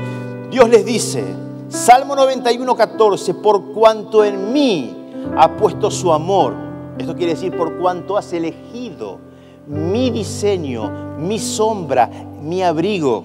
Dios 0.51 0.69
les 0.69 0.85
dice, 0.85 1.23
Salmo 1.69 2.15
91, 2.15 2.75
14, 2.75 3.33
por 3.35 3.73
cuanto 3.73 4.23
en 4.23 4.53
mí 4.53 4.95
ha 5.35 5.55
puesto 5.57 5.91
su 5.91 6.13
amor. 6.13 6.53
Esto 6.97 7.15
quiere 7.15 7.33
decir 7.33 7.55
por 7.55 7.77
cuanto 7.77 8.17
has 8.17 8.31
elegido 8.33 9.19
mi 9.67 10.09
diseño, 10.09 11.17
mi 11.17 11.39
sombra, 11.39 12.09
mi 12.41 12.63
abrigo. 12.63 13.23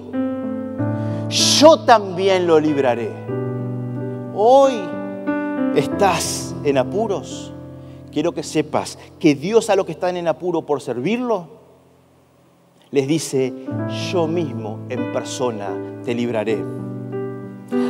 Yo 1.29 1.79
también 1.79 2.45
lo 2.45 2.59
libraré. 2.59 3.11
Hoy 4.35 4.73
estás 5.75 6.53
en 6.63 6.77
apuros 6.77 7.52
quiero 8.13 8.31
que 8.33 8.43
sepas 8.43 8.97
que 9.19 9.35
Dios 9.35 9.69
a 9.69 9.75
los 9.75 9.85
que 9.85 9.93
están 9.93 10.15
en 10.15 10.27
apuro 10.27 10.65
por 10.65 10.81
servirlo, 10.81 11.47
les 12.91 13.07
dice, 13.07 13.51
yo 14.11 14.27
mismo 14.27 14.81
en 14.87 15.11
persona 15.11 16.01
te 16.05 16.13
libraré. 16.13 16.63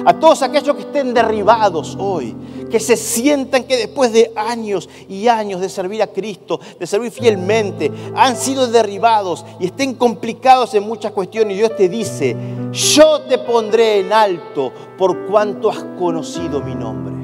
A 0.06 0.18
todos 0.18 0.42
aquellos 0.44 0.76
que 0.78 0.84
estén 0.84 1.14
derribados 1.14 1.98
hoy, 2.00 2.34
que 2.72 2.80
se 2.80 2.96
sientan 2.96 3.66
que 3.66 3.76
después 3.76 4.14
de 4.14 4.32
años 4.36 4.90
y 5.10 5.28
años 5.28 5.60
de 5.60 5.68
servir 5.68 6.02
a 6.02 6.08
Cristo, 6.08 6.60
de 6.80 6.88
servir 6.88 7.12
fielmente, 7.12 7.92
han 8.16 8.38
sido 8.38 8.68
derribados 8.68 9.46
y 9.60 9.66
estén 9.66 9.96
complicados 9.96 10.74
en 10.74 10.84
muchas 10.84 11.12
cuestiones, 11.12 11.56
y 11.56 11.60
Dios 11.60 11.76
te 11.76 11.90
dice, 11.90 12.38
yo 12.72 13.24
te 13.24 13.40
pondré 13.40 14.00
en 14.00 14.14
alto 14.14 14.72
por 14.98 15.26
cuanto 15.28 15.70
has 15.70 15.84
conocido 16.00 16.62
mi 16.62 16.76
nombre 16.76 17.23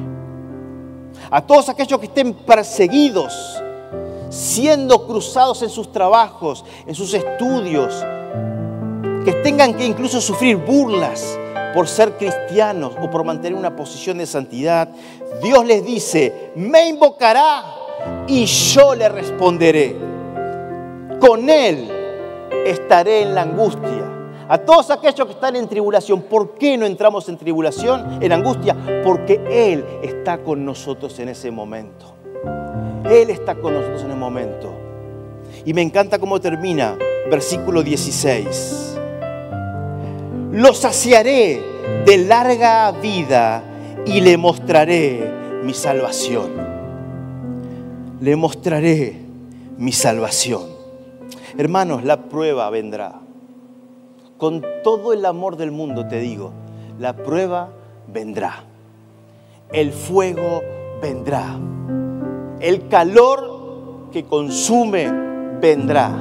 a 1.31 1.41
todos 1.41 1.69
aquellos 1.69 1.99
que 1.99 2.07
estén 2.07 2.33
perseguidos, 2.33 3.61
siendo 4.29 5.05
cruzados 5.07 5.61
en 5.61 5.69
sus 5.69 5.91
trabajos, 5.91 6.63
en 6.85 6.95
sus 6.95 7.13
estudios, 7.13 8.05
que 9.25 9.33
tengan 9.43 9.73
que 9.73 9.85
incluso 9.85 10.21
sufrir 10.21 10.57
burlas 10.57 11.37
por 11.73 11.87
ser 11.87 12.17
cristianos 12.17 12.93
o 13.01 13.09
por 13.09 13.23
mantener 13.23 13.57
una 13.57 13.75
posición 13.75 14.17
de 14.17 14.25
santidad, 14.25 14.89
Dios 15.41 15.65
les 15.65 15.85
dice, 15.85 16.51
me 16.55 16.87
invocará 16.87 17.63
y 18.27 18.45
yo 18.45 18.95
le 18.95 19.09
responderé. 19.09 19.95
Con 21.19 21.49
Él 21.49 21.89
estaré 22.65 23.23
en 23.23 23.35
la 23.35 23.41
angustia 23.43 24.08
a 24.49 24.57
todos 24.57 24.89
aquellos 24.89 25.27
que 25.27 25.33
están 25.33 25.55
en 25.55 25.67
tribulación, 25.67 26.23
¿por 26.23 26.55
qué 26.55 26.75
no 26.75 26.87
entramos 26.87 27.29
en 27.29 27.37
tribulación, 27.37 28.17
en 28.19 28.31
angustia? 28.31 28.75
Porque 29.05 29.39
Él 29.47 29.85
está 30.01 30.39
con 30.39 30.65
nosotros 30.65 31.19
en 31.19 31.29
ese 31.29 31.51
momento. 31.51 32.15
Él 33.05 33.29
está 33.29 33.53
con 33.53 33.75
nosotros 33.75 34.01
en 34.03 34.09
el 34.09 34.17
momento. 34.17 34.73
Y 35.65 35.73
me 35.75 35.83
encanta 35.83 36.17
cómo 36.17 36.41
termina 36.41 36.97
versículo 37.29 37.83
16. 37.83 38.97
Lo 40.53 40.73
saciaré 40.73 41.61
de 42.03 42.17
larga 42.17 42.91
vida 42.91 43.61
y 44.07 44.19
le 44.19 44.35
mostraré 44.35 45.31
mi 45.63 45.75
salvación. 45.75 46.49
Le 48.19 48.35
mostraré 48.35 49.15
mi 49.77 49.91
salvación. 49.91 50.63
Hermanos, 51.55 52.03
la 52.03 52.17
prueba 52.23 52.67
vendrá. 52.71 53.18
Con 54.39 54.65
todo 54.83 55.11
el 55.11 55.25
amor 55.25 55.57
del 55.57 55.69
mundo 55.71 56.07
te 56.07 56.19
digo, 56.19 56.53
la 56.97 57.13
prueba 57.13 57.69
vendrá. 58.07 58.63
El 59.71 59.91
fuego 59.91 60.61
vendrá. 61.01 61.59
El 62.61 62.87
calor 62.87 64.09
que 64.13 64.23
consume 64.23 65.11
vendrá. 65.59 66.11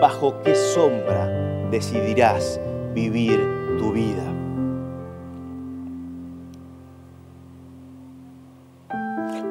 ¿Bajo 0.00 0.42
qué 0.42 0.56
sombra 0.56 1.68
decidirás 1.70 2.60
vivir 2.94 3.76
tu 3.78 3.92
vida? 3.92 4.24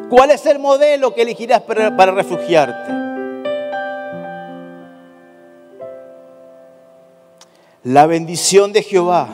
¿Cuál 0.09 0.31
es 0.31 0.45
el 0.45 0.59
modelo 0.59 1.13
que 1.15 1.21
elegirás 1.21 1.61
para, 1.61 2.11
refugiarte? 2.11 3.12
La 7.85 8.05
bendición 8.05 8.71
de 8.71 8.81
Jehová 8.81 9.27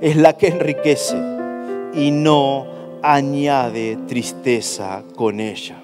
es 0.00 0.14
la 0.14 0.36
que 0.36 0.46
enriquece 0.46 1.16
y 1.92 2.12
no 2.12 3.00
añade 3.02 3.98
tristeza 4.06 5.02
con 5.16 5.40
ella. 5.40 5.82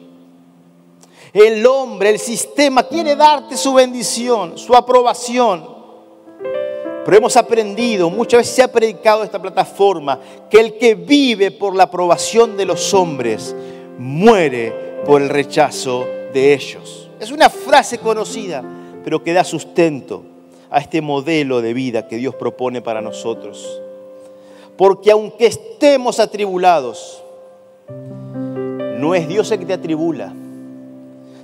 El 1.33 1.67
hombre, 1.67 2.11
el 2.11 2.21
sistema 2.21 2.85
quiere 2.85 3.17
darte 3.17 3.57
su 3.57 3.75
bendición, 3.75 4.57
su 4.57 4.77
aprobación. 4.77 5.69
Pero 7.05 7.17
hemos 7.17 7.37
aprendido, 7.37 8.09
muchas 8.09 8.43
veces 8.43 8.55
se 8.55 8.63
ha 8.63 8.71
predicado 8.71 9.25
esta 9.25 9.43
plataforma, 9.43 10.21
que 10.49 10.61
el 10.61 10.79
que 10.79 10.95
vive 10.95 11.51
por 11.51 11.75
la 11.75 11.85
aprobación 11.85 12.57
de 12.57 12.67
los 12.67 12.95
hombres 12.95 13.53
muere 13.99 15.03
por 15.05 15.21
el 15.21 15.29
rechazo 15.29 16.07
de 16.33 16.55
ellos. 16.55 17.11
Es 17.19 17.33
una 17.33 17.51
frase 17.51 17.99
conocida, 17.99 18.63
pero 19.03 19.25
que 19.25 19.33
da 19.33 19.43
sustento 19.43 20.34
a 20.75 20.79
este 20.81 21.01
modelo 21.01 21.63
de 21.63 21.73
vida 21.73 22.09
que 22.09 22.17
Dios 22.17 22.35
propone 22.35 22.83
para 22.83 23.01
nosotros. 23.01 23.81
Porque 24.77 25.13
aunque 25.13 25.47
estemos 25.47 26.19
atribulados, 26.19 27.23
no 28.99 29.15
es 29.15 29.29
Dios 29.29 29.53
el 29.53 29.61
que 29.61 29.67
te 29.67 29.75
atribula, 29.75 30.35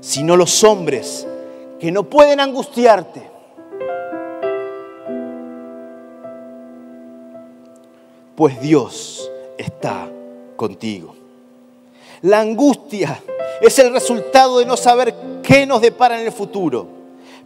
sino 0.01 0.37
los 0.37 0.64
hombres 0.64 1.28
que 1.78 1.93
no 1.93 2.03
pueden 2.03 2.41
angustiarte. 2.41 3.22
Pues 8.35 8.61
Dios 8.61 9.31
está 9.57 10.09
contigo. 10.57 11.14
La 12.22 12.41
angustia 12.41 13.22
es 13.61 13.78
el 13.78 13.93
resultado 13.93 14.59
de 14.59 14.66
no 14.66 14.76
saber 14.76 15.14
qué 15.41 15.66
nos 15.66 15.81
depara 15.81 16.20
en 16.20 16.26
el 16.26 16.33
futuro. 16.33 16.99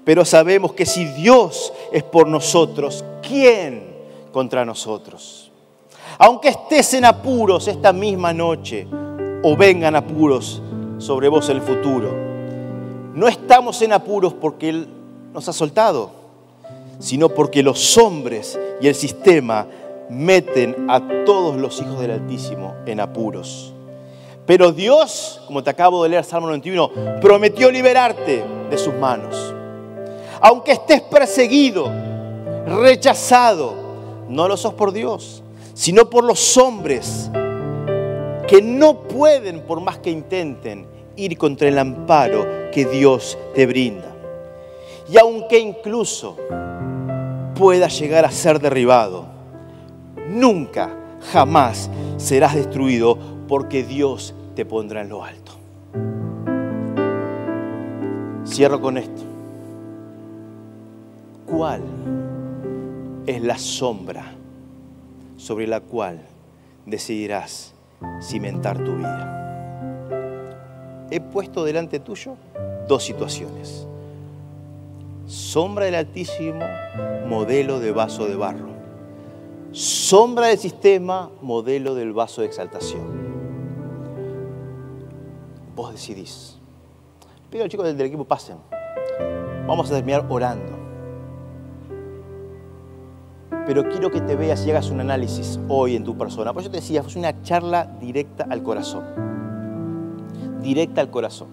Pero 0.04 0.24
sabemos 0.24 0.72
que 0.72 0.86
si 0.86 1.06
Dios 1.06 1.72
es 1.92 2.02
por 2.02 2.28
nosotros, 2.28 3.04
¿quién 3.26 3.94
contra 4.32 4.64
nosotros? 4.64 5.50
Aunque 6.18 6.48
estés 6.48 6.94
en 6.94 7.04
apuros 7.04 7.66
esta 7.68 7.92
misma 7.92 8.32
noche 8.32 8.86
o 9.42 9.56
vengan 9.56 9.96
apuros 9.96 10.62
sobre 10.98 11.28
vos 11.28 11.48
en 11.48 11.56
el 11.56 11.62
futuro, 11.62 12.14
no 13.14 13.28
estamos 13.28 13.80
en 13.82 13.92
apuros 13.92 14.34
porque 14.34 14.68
Él 14.68 14.88
nos 15.32 15.48
ha 15.48 15.52
soltado, 15.52 16.10
sino 16.98 17.28
porque 17.28 17.62
los 17.62 17.96
hombres 17.96 18.58
y 18.80 18.88
el 18.88 18.94
sistema 18.94 19.66
meten 20.10 20.86
a 20.88 21.24
todos 21.24 21.56
los 21.56 21.80
hijos 21.80 22.00
del 22.00 22.12
Altísimo 22.12 22.74
en 22.86 23.00
apuros. 23.00 23.72
Pero 24.46 24.72
Dios, 24.72 25.40
como 25.46 25.64
te 25.64 25.70
acabo 25.70 26.02
de 26.02 26.10
leer 26.10 26.24
Salmo 26.24 26.48
91, 26.48 26.90
prometió 27.20 27.70
liberarte 27.70 28.44
de 28.70 28.78
sus 28.78 28.94
manos. 28.94 29.43
Aunque 30.46 30.72
estés 30.72 31.00
perseguido, 31.00 31.90
rechazado, 32.66 33.72
no 34.28 34.46
lo 34.46 34.58
sos 34.58 34.74
por 34.74 34.92
Dios, 34.92 35.42
sino 35.72 36.10
por 36.10 36.22
los 36.22 36.58
hombres 36.58 37.30
que 38.46 38.60
no 38.60 39.04
pueden, 39.04 39.62
por 39.62 39.80
más 39.80 39.96
que 40.00 40.10
intenten, 40.10 40.86
ir 41.16 41.38
contra 41.38 41.68
el 41.68 41.78
amparo 41.78 42.44
que 42.72 42.84
Dios 42.84 43.38
te 43.54 43.64
brinda. 43.64 44.14
Y 45.10 45.16
aunque 45.16 45.58
incluso 45.58 46.36
pueda 47.54 47.88
llegar 47.88 48.26
a 48.26 48.30
ser 48.30 48.60
derribado, 48.60 49.24
nunca, 50.28 50.90
jamás 51.32 51.88
serás 52.18 52.54
destruido 52.54 53.16
porque 53.48 53.82
Dios 53.82 54.34
te 54.54 54.66
pondrá 54.66 55.00
en 55.00 55.08
lo 55.08 55.24
alto. 55.24 55.52
Cierro 58.46 58.82
con 58.82 58.98
esto. 58.98 59.23
¿Cuál 61.54 61.82
es 63.26 63.42
la 63.42 63.58
sombra 63.58 64.24
sobre 65.36 65.66
la 65.66 65.80
cual 65.80 66.20
decidirás 66.86 67.74
cimentar 68.22 68.82
tu 68.82 68.96
vida? 68.96 71.06
He 71.10 71.20
puesto 71.20 71.64
delante 71.64 72.00
tuyo 72.00 72.36
dos 72.88 73.04
situaciones. 73.04 73.86
Sombra 75.26 75.86
del 75.86 75.94
Altísimo, 75.94 76.64
modelo 77.28 77.80
de 77.80 77.92
vaso 77.92 78.26
de 78.26 78.36
barro. 78.36 78.74
Sombra 79.72 80.48
del 80.48 80.58
sistema, 80.58 81.30
modelo 81.40 81.94
del 81.94 82.12
vaso 82.12 82.40
de 82.40 82.48
exaltación 82.48 83.24
vos 85.74 85.92
decidís. 85.92 86.58
Pido 87.50 87.66
chicos 87.68 87.86
del, 87.86 88.00
equipo 88.00 88.24
pasen. 88.24 88.56
Vamos 89.66 89.90
a 89.90 89.94
terminar 89.94 90.26
orando. 90.28 90.83
Pero 93.66 93.88
quiero 93.88 94.10
que 94.10 94.20
te 94.20 94.36
veas 94.36 94.66
y 94.66 94.70
hagas 94.70 94.90
un 94.90 95.00
análisis 95.00 95.58
hoy 95.68 95.96
en 95.96 96.04
tu 96.04 96.16
persona. 96.18 96.52
Por 96.52 96.62
eso 96.62 96.70
te 96.70 96.78
decía, 96.78 97.02
fue 97.02 97.18
una 97.18 97.40
charla 97.42 97.86
directa 98.00 98.46
al 98.48 98.62
corazón. 98.62 99.04
Directa 100.62 101.00
al 101.00 101.10
corazón. 101.10 101.48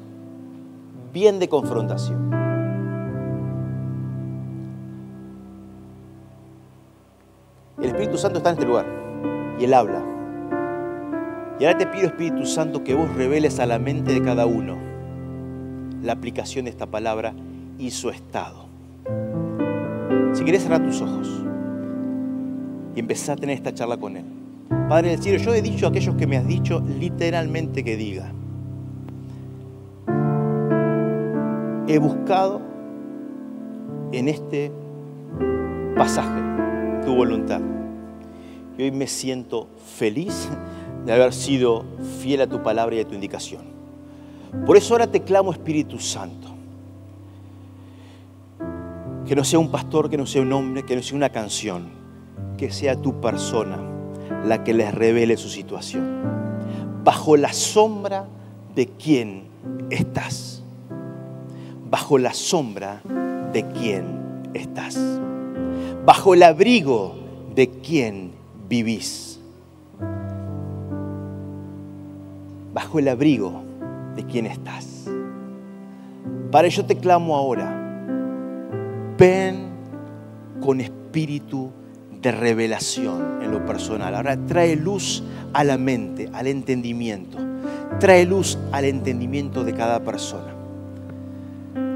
Bien 1.14 1.40
de 1.40 1.48
confrontación. 1.48 2.32
El 7.80 7.86
Espíritu 7.86 8.18
Santo 8.18 8.38
está 8.40 8.50
en 8.50 8.56
este 8.56 8.68
lugar 8.68 8.86
y 9.60 9.64
Él 9.64 9.74
habla. 9.74 10.04
Y 11.60 11.66
ahora 11.66 11.78
te 11.78 11.88
pido, 11.88 12.08
Espíritu 12.08 12.46
Santo, 12.46 12.84
que 12.84 12.94
vos 12.94 13.14
reveles 13.16 13.60
a 13.60 13.66
la 13.66 13.80
mente 13.80 14.14
de 14.14 14.22
cada 14.22 14.46
uno 14.46 14.78
la 16.04 16.14
aplicación 16.14 16.66
de 16.66 16.72
esta 16.72 16.88
palabra 16.88 17.34
y 17.78 17.92
su 17.92 18.10
estado. 18.10 18.66
Si 20.34 20.44
querés 20.44 20.64
cerrar 20.64 20.84
tus 20.84 21.02
ojos 21.02 21.44
y 22.96 23.00
empezar 23.00 23.38
a 23.38 23.42
tener 23.42 23.56
esta 23.56 23.74
charla 23.74 23.98
con 23.98 24.18
Él. 24.18 24.26
Padre 24.90 25.12
del 25.12 25.22
cielo, 25.22 25.38
yo 25.38 25.54
he 25.54 25.62
dicho 25.62 25.86
a 25.86 25.90
aquellos 25.90 26.16
que 26.16 26.28
me 26.28 26.38
has 26.38 26.48
dicho 26.48 26.82
literalmente 27.00 27.84
que 27.84 27.96
diga. 27.96 28.32
He 31.88 31.98
buscado 31.98 32.62
en 34.12 34.28
este 34.28 34.72
pasaje 35.96 36.42
tu 37.06 37.16
voluntad. 37.16 37.62
Y 38.78 38.84
hoy 38.84 38.92
me 38.92 39.08
siento 39.08 39.68
feliz 39.98 40.50
de 41.06 41.14
haber 41.14 41.34
sido 41.34 41.86
fiel 42.20 42.42
a 42.42 42.48
tu 42.48 42.62
palabra 42.62 42.96
y 42.96 43.00
a 43.00 43.08
tu 43.08 43.14
indicación. 43.14 43.64
Por 44.66 44.78
eso 44.78 44.94
ahora 44.94 45.08
te 45.08 45.22
clamo 45.22 45.52
Espíritu 45.52 46.00
Santo. 46.00 46.50
Que 49.26 49.36
no 49.36 49.44
sea 49.44 49.60
un 49.60 49.70
pastor, 49.72 50.10
que 50.10 50.18
no 50.18 50.26
sea 50.26 50.42
un 50.42 50.52
hombre, 50.52 50.84
que 50.84 50.96
no 50.96 51.02
sea 51.02 51.16
una 51.16 51.30
canción, 51.30 52.01
que 52.58 52.72
sea 52.72 52.96
tu 52.96 53.20
persona 53.22 53.78
la 54.46 54.64
que 54.64 54.74
les 54.74 54.94
revele 54.94 55.38
su 55.38 55.50
situación. 55.50 56.22
Bajo 57.04 57.38
la 57.38 57.54
sombra 57.54 58.26
de 58.76 58.88
quién 58.88 59.44
estás. 59.90 60.64
Bajo 61.90 62.18
la 62.18 62.34
sombra 62.34 63.02
de 63.54 63.66
quién 63.68 64.06
estás. 64.54 65.00
Bajo 66.06 66.34
el 66.34 66.44
abrigo 66.44 67.16
de 67.56 67.70
quién 67.70 68.32
vivís 68.70 69.32
bajo 72.74 73.00
el 73.00 73.08
abrigo 73.08 73.64
de 74.16 74.26
quién 74.26 74.46
estás. 74.46 75.06
Para 76.52 76.68
ello 76.68 76.86
te 76.86 76.98
clamo 76.98 77.36
ahora, 77.36 77.74
ven 79.18 79.70
con 80.62 80.82
espíritu 80.82 81.72
de 82.22 82.32
revelación 82.32 83.42
en 83.42 83.52
lo 83.52 83.66
personal. 83.66 84.16
Ahora 84.16 84.38
trae 84.48 84.76
luz 84.76 85.24
a 85.54 85.64
la 85.64 85.78
mente, 85.78 86.30
al 86.34 86.48
entendimiento. 86.48 87.38
Trae 88.00 88.26
luz 88.26 88.58
al 88.72 88.86
entendimiento 88.86 89.64
de 89.64 89.74
cada 89.74 90.00
persona. 90.00 90.54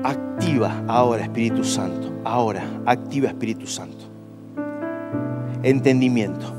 Activa 0.04 0.84
ahora 0.88 1.24
Espíritu 1.24 1.64
Santo. 1.64 2.14
Ahora, 2.24 2.64
activa 2.86 3.30
Espíritu 3.30 3.68
Santo. 3.68 4.06
Entendimiento, 5.64 6.54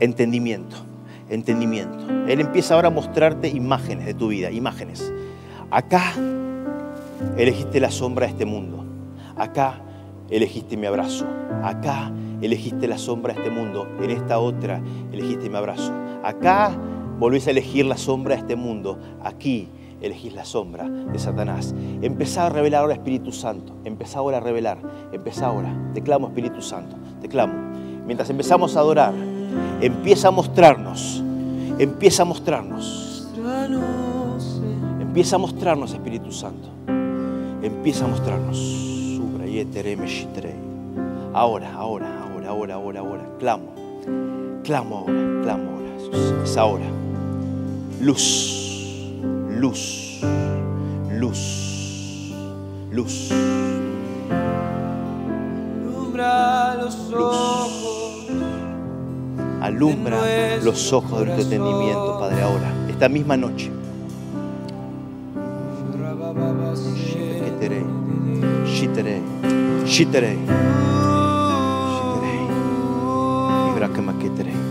entendimiento 0.00 0.90
entendimiento. 1.30 1.98
Él 2.28 2.40
empieza 2.40 2.74
ahora 2.74 2.88
a 2.88 2.90
mostrarte 2.90 3.48
imágenes 3.48 4.04
de 4.04 4.14
tu 4.14 4.28
vida, 4.28 4.50
imágenes. 4.50 5.12
Acá 5.70 6.12
elegiste 7.36 7.80
la 7.80 7.90
sombra 7.90 8.26
de 8.26 8.32
este 8.32 8.44
mundo. 8.44 8.84
Acá 9.36 9.80
elegiste 10.28 10.76
mi 10.76 10.86
abrazo. 10.86 11.26
Acá 11.62 12.10
elegiste 12.42 12.88
la 12.88 12.98
sombra 12.98 13.34
de 13.34 13.40
este 13.40 13.50
mundo. 13.50 13.86
En 14.00 14.10
esta 14.10 14.38
otra 14.38 14.80
elegiste 15.12 15.48
mi 15.48 15.56
abrazo. 15.56 15.92
Acá 16.22 16.76
volvés 17.18 17.46
a 17.46 17.50
elegir 17.50 17.86
la 17.86 17.96
sombra 17.96 18.34
de 18.34 18.40
este 18.40 18.56
mundo. 18.56 18.98
Aquí 19.22 19.68
elegís 20.00 20.34
la 20.34 20.44
sombra 20.44 20.88
de 20.88 21.18
Satanás. 21.18 21.74
Empezá 22.02 22.46
a 22.46 22.50
revelar 22.50 22.82
ahora 22.82 22.94
Espíritu 22.94 23.32
Santo. 23.32 23.74
Empezá 23.84 24.18
ahora 24.18 24.38
a 24.38 24.40
revelar. 24.40 24.78
Empezá 25.12 25.46
ahora. 25.46 25.74
Te 25.94 26.02
clamo 26.02 26.28
Espíritu 26.28 26.62
Santo. 26.62 26.96
Te 27.20 27.28
clamo. 27.28 27.54
Mientras 28.06 28.30
empezamos 28.30 28.76
a 28.76 28.80
adorar, 28.80 29.14
empieza 29.80 30.28
a 30.28 30.30
mostrarnos. 30.30 31.22
Empieza 31.78 32.22
a 32.22 32.26
mostrarnos. 32.26 33.28
Empieza 35.00 35.36
a 35.36 35.38
mostrarnos 35.38 35.92
Espíritu 35.92 36.32
Santo. 36.32 36.68
Empieza 37.62 38.04
a 38.04 38.08
mostrarnos. 38.08 38.56
Ahora, 41.32 41.74
ahora, 41.74 42.22
ahora, 42.22 42.29
ahora, 42.50 42.74
ahora, 42.74 43.00
ahora. 43.00 43.24
Clamo. 43.38 43.72
Clamo 44.64 44.98
ahora, 44.98 45.42
clamo 45.42 45.70
ahora. 45.70 46.44
Es 46.44 46.56
ahora. 46.56 46.84
Luz, 48.00 49.20
luz, 49.48 50.20
luz, 51.10 52.32
luz. 52.90 53.30
Alumbra 55.86 56.74
los 56.76 57.12
ojos. 57.12 58.26
Alumbra 59.60 60.56
los 60.62 60.92
ojos 60.92 61.20
de 61.20 61.26
nuestro 61.26 61.44
entendimiento, 61.44 62.18
Padre, 62.18 62.42
ahora, 62.42 62.72
esta 62.88 63.08
misma 63.08 63.36
noche. 63.36 63.70
Shitere, 67.36 67.84
shitere, 68.66 69.20
shitere. 69.86 70.79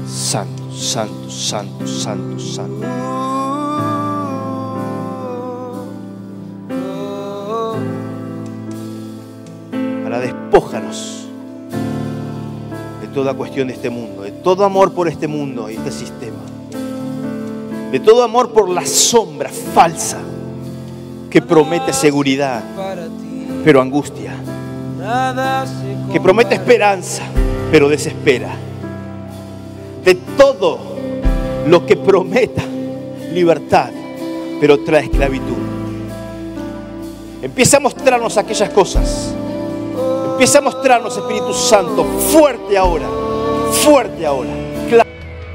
Santo, 0.09 0.71
santo, 0.71 1.29
santo, 1.29 1.87
santo, 1.87 2.39
santo. 2.39 2.87
Ahora 10.03 10.19
despójanos 10.19 11.27
de 13.01 13.07
toda 13.13 13.35
cuestión 13.35 13.67
de 13.67 13.75
este 13.75 13.91
mundo, 13.91 14.23
de 14.23 14.31
todo 14.31 14.65
amor 14.65 14.93
por 14.93 15.07
este 15.07 15.27
mundo 15.27 15.69
y 15.69 15.75
este 15.75 15.91
sistema, 15.91 16.41
de 17.91 17.99
todo 17.99 18.23
amor 18.23 18.51
por 18.51 18.67
la 18.67 18.87
sombra 18.87 19.49
falsa 19.49 20.17
que 21.29 21.39
promete 21.39 21.93
seguridad, 21.93 22.63
pero 23.63 23.79
angustia, 23.79 24.33
que 26.11 26.19
promete 26.19 26.55
esperanza, 26.55 27.21
pero 27.71 27.87
desespera, 27.87 28.49
de 30.09 30.15
todo 30.15 30.79
lo 31.67 31.85
que 31.85 31.95
prometa 31.95 32.63
libertad, 33.31 33.91
pero 34.59 34.79
trae 34.79 35.03
esclavitud. 35.03 35.55
Empieza 37.43 37.77
a 37.77 37.79
mostrarnos 37.79 38.35
aquellas 38.35 38.71
cosas. 38.71 39.35
Empieza 40.31 40.57
a 40.57 40.61
mostrarnos, 40.61 41.15
Espíritu 41.15 41.53
Santo, 41.53 42.03
fuerte 42.03 42.75
ahora, 42.75 43.05
fuerte 43.83 44.25
ahora. 44.25 44.49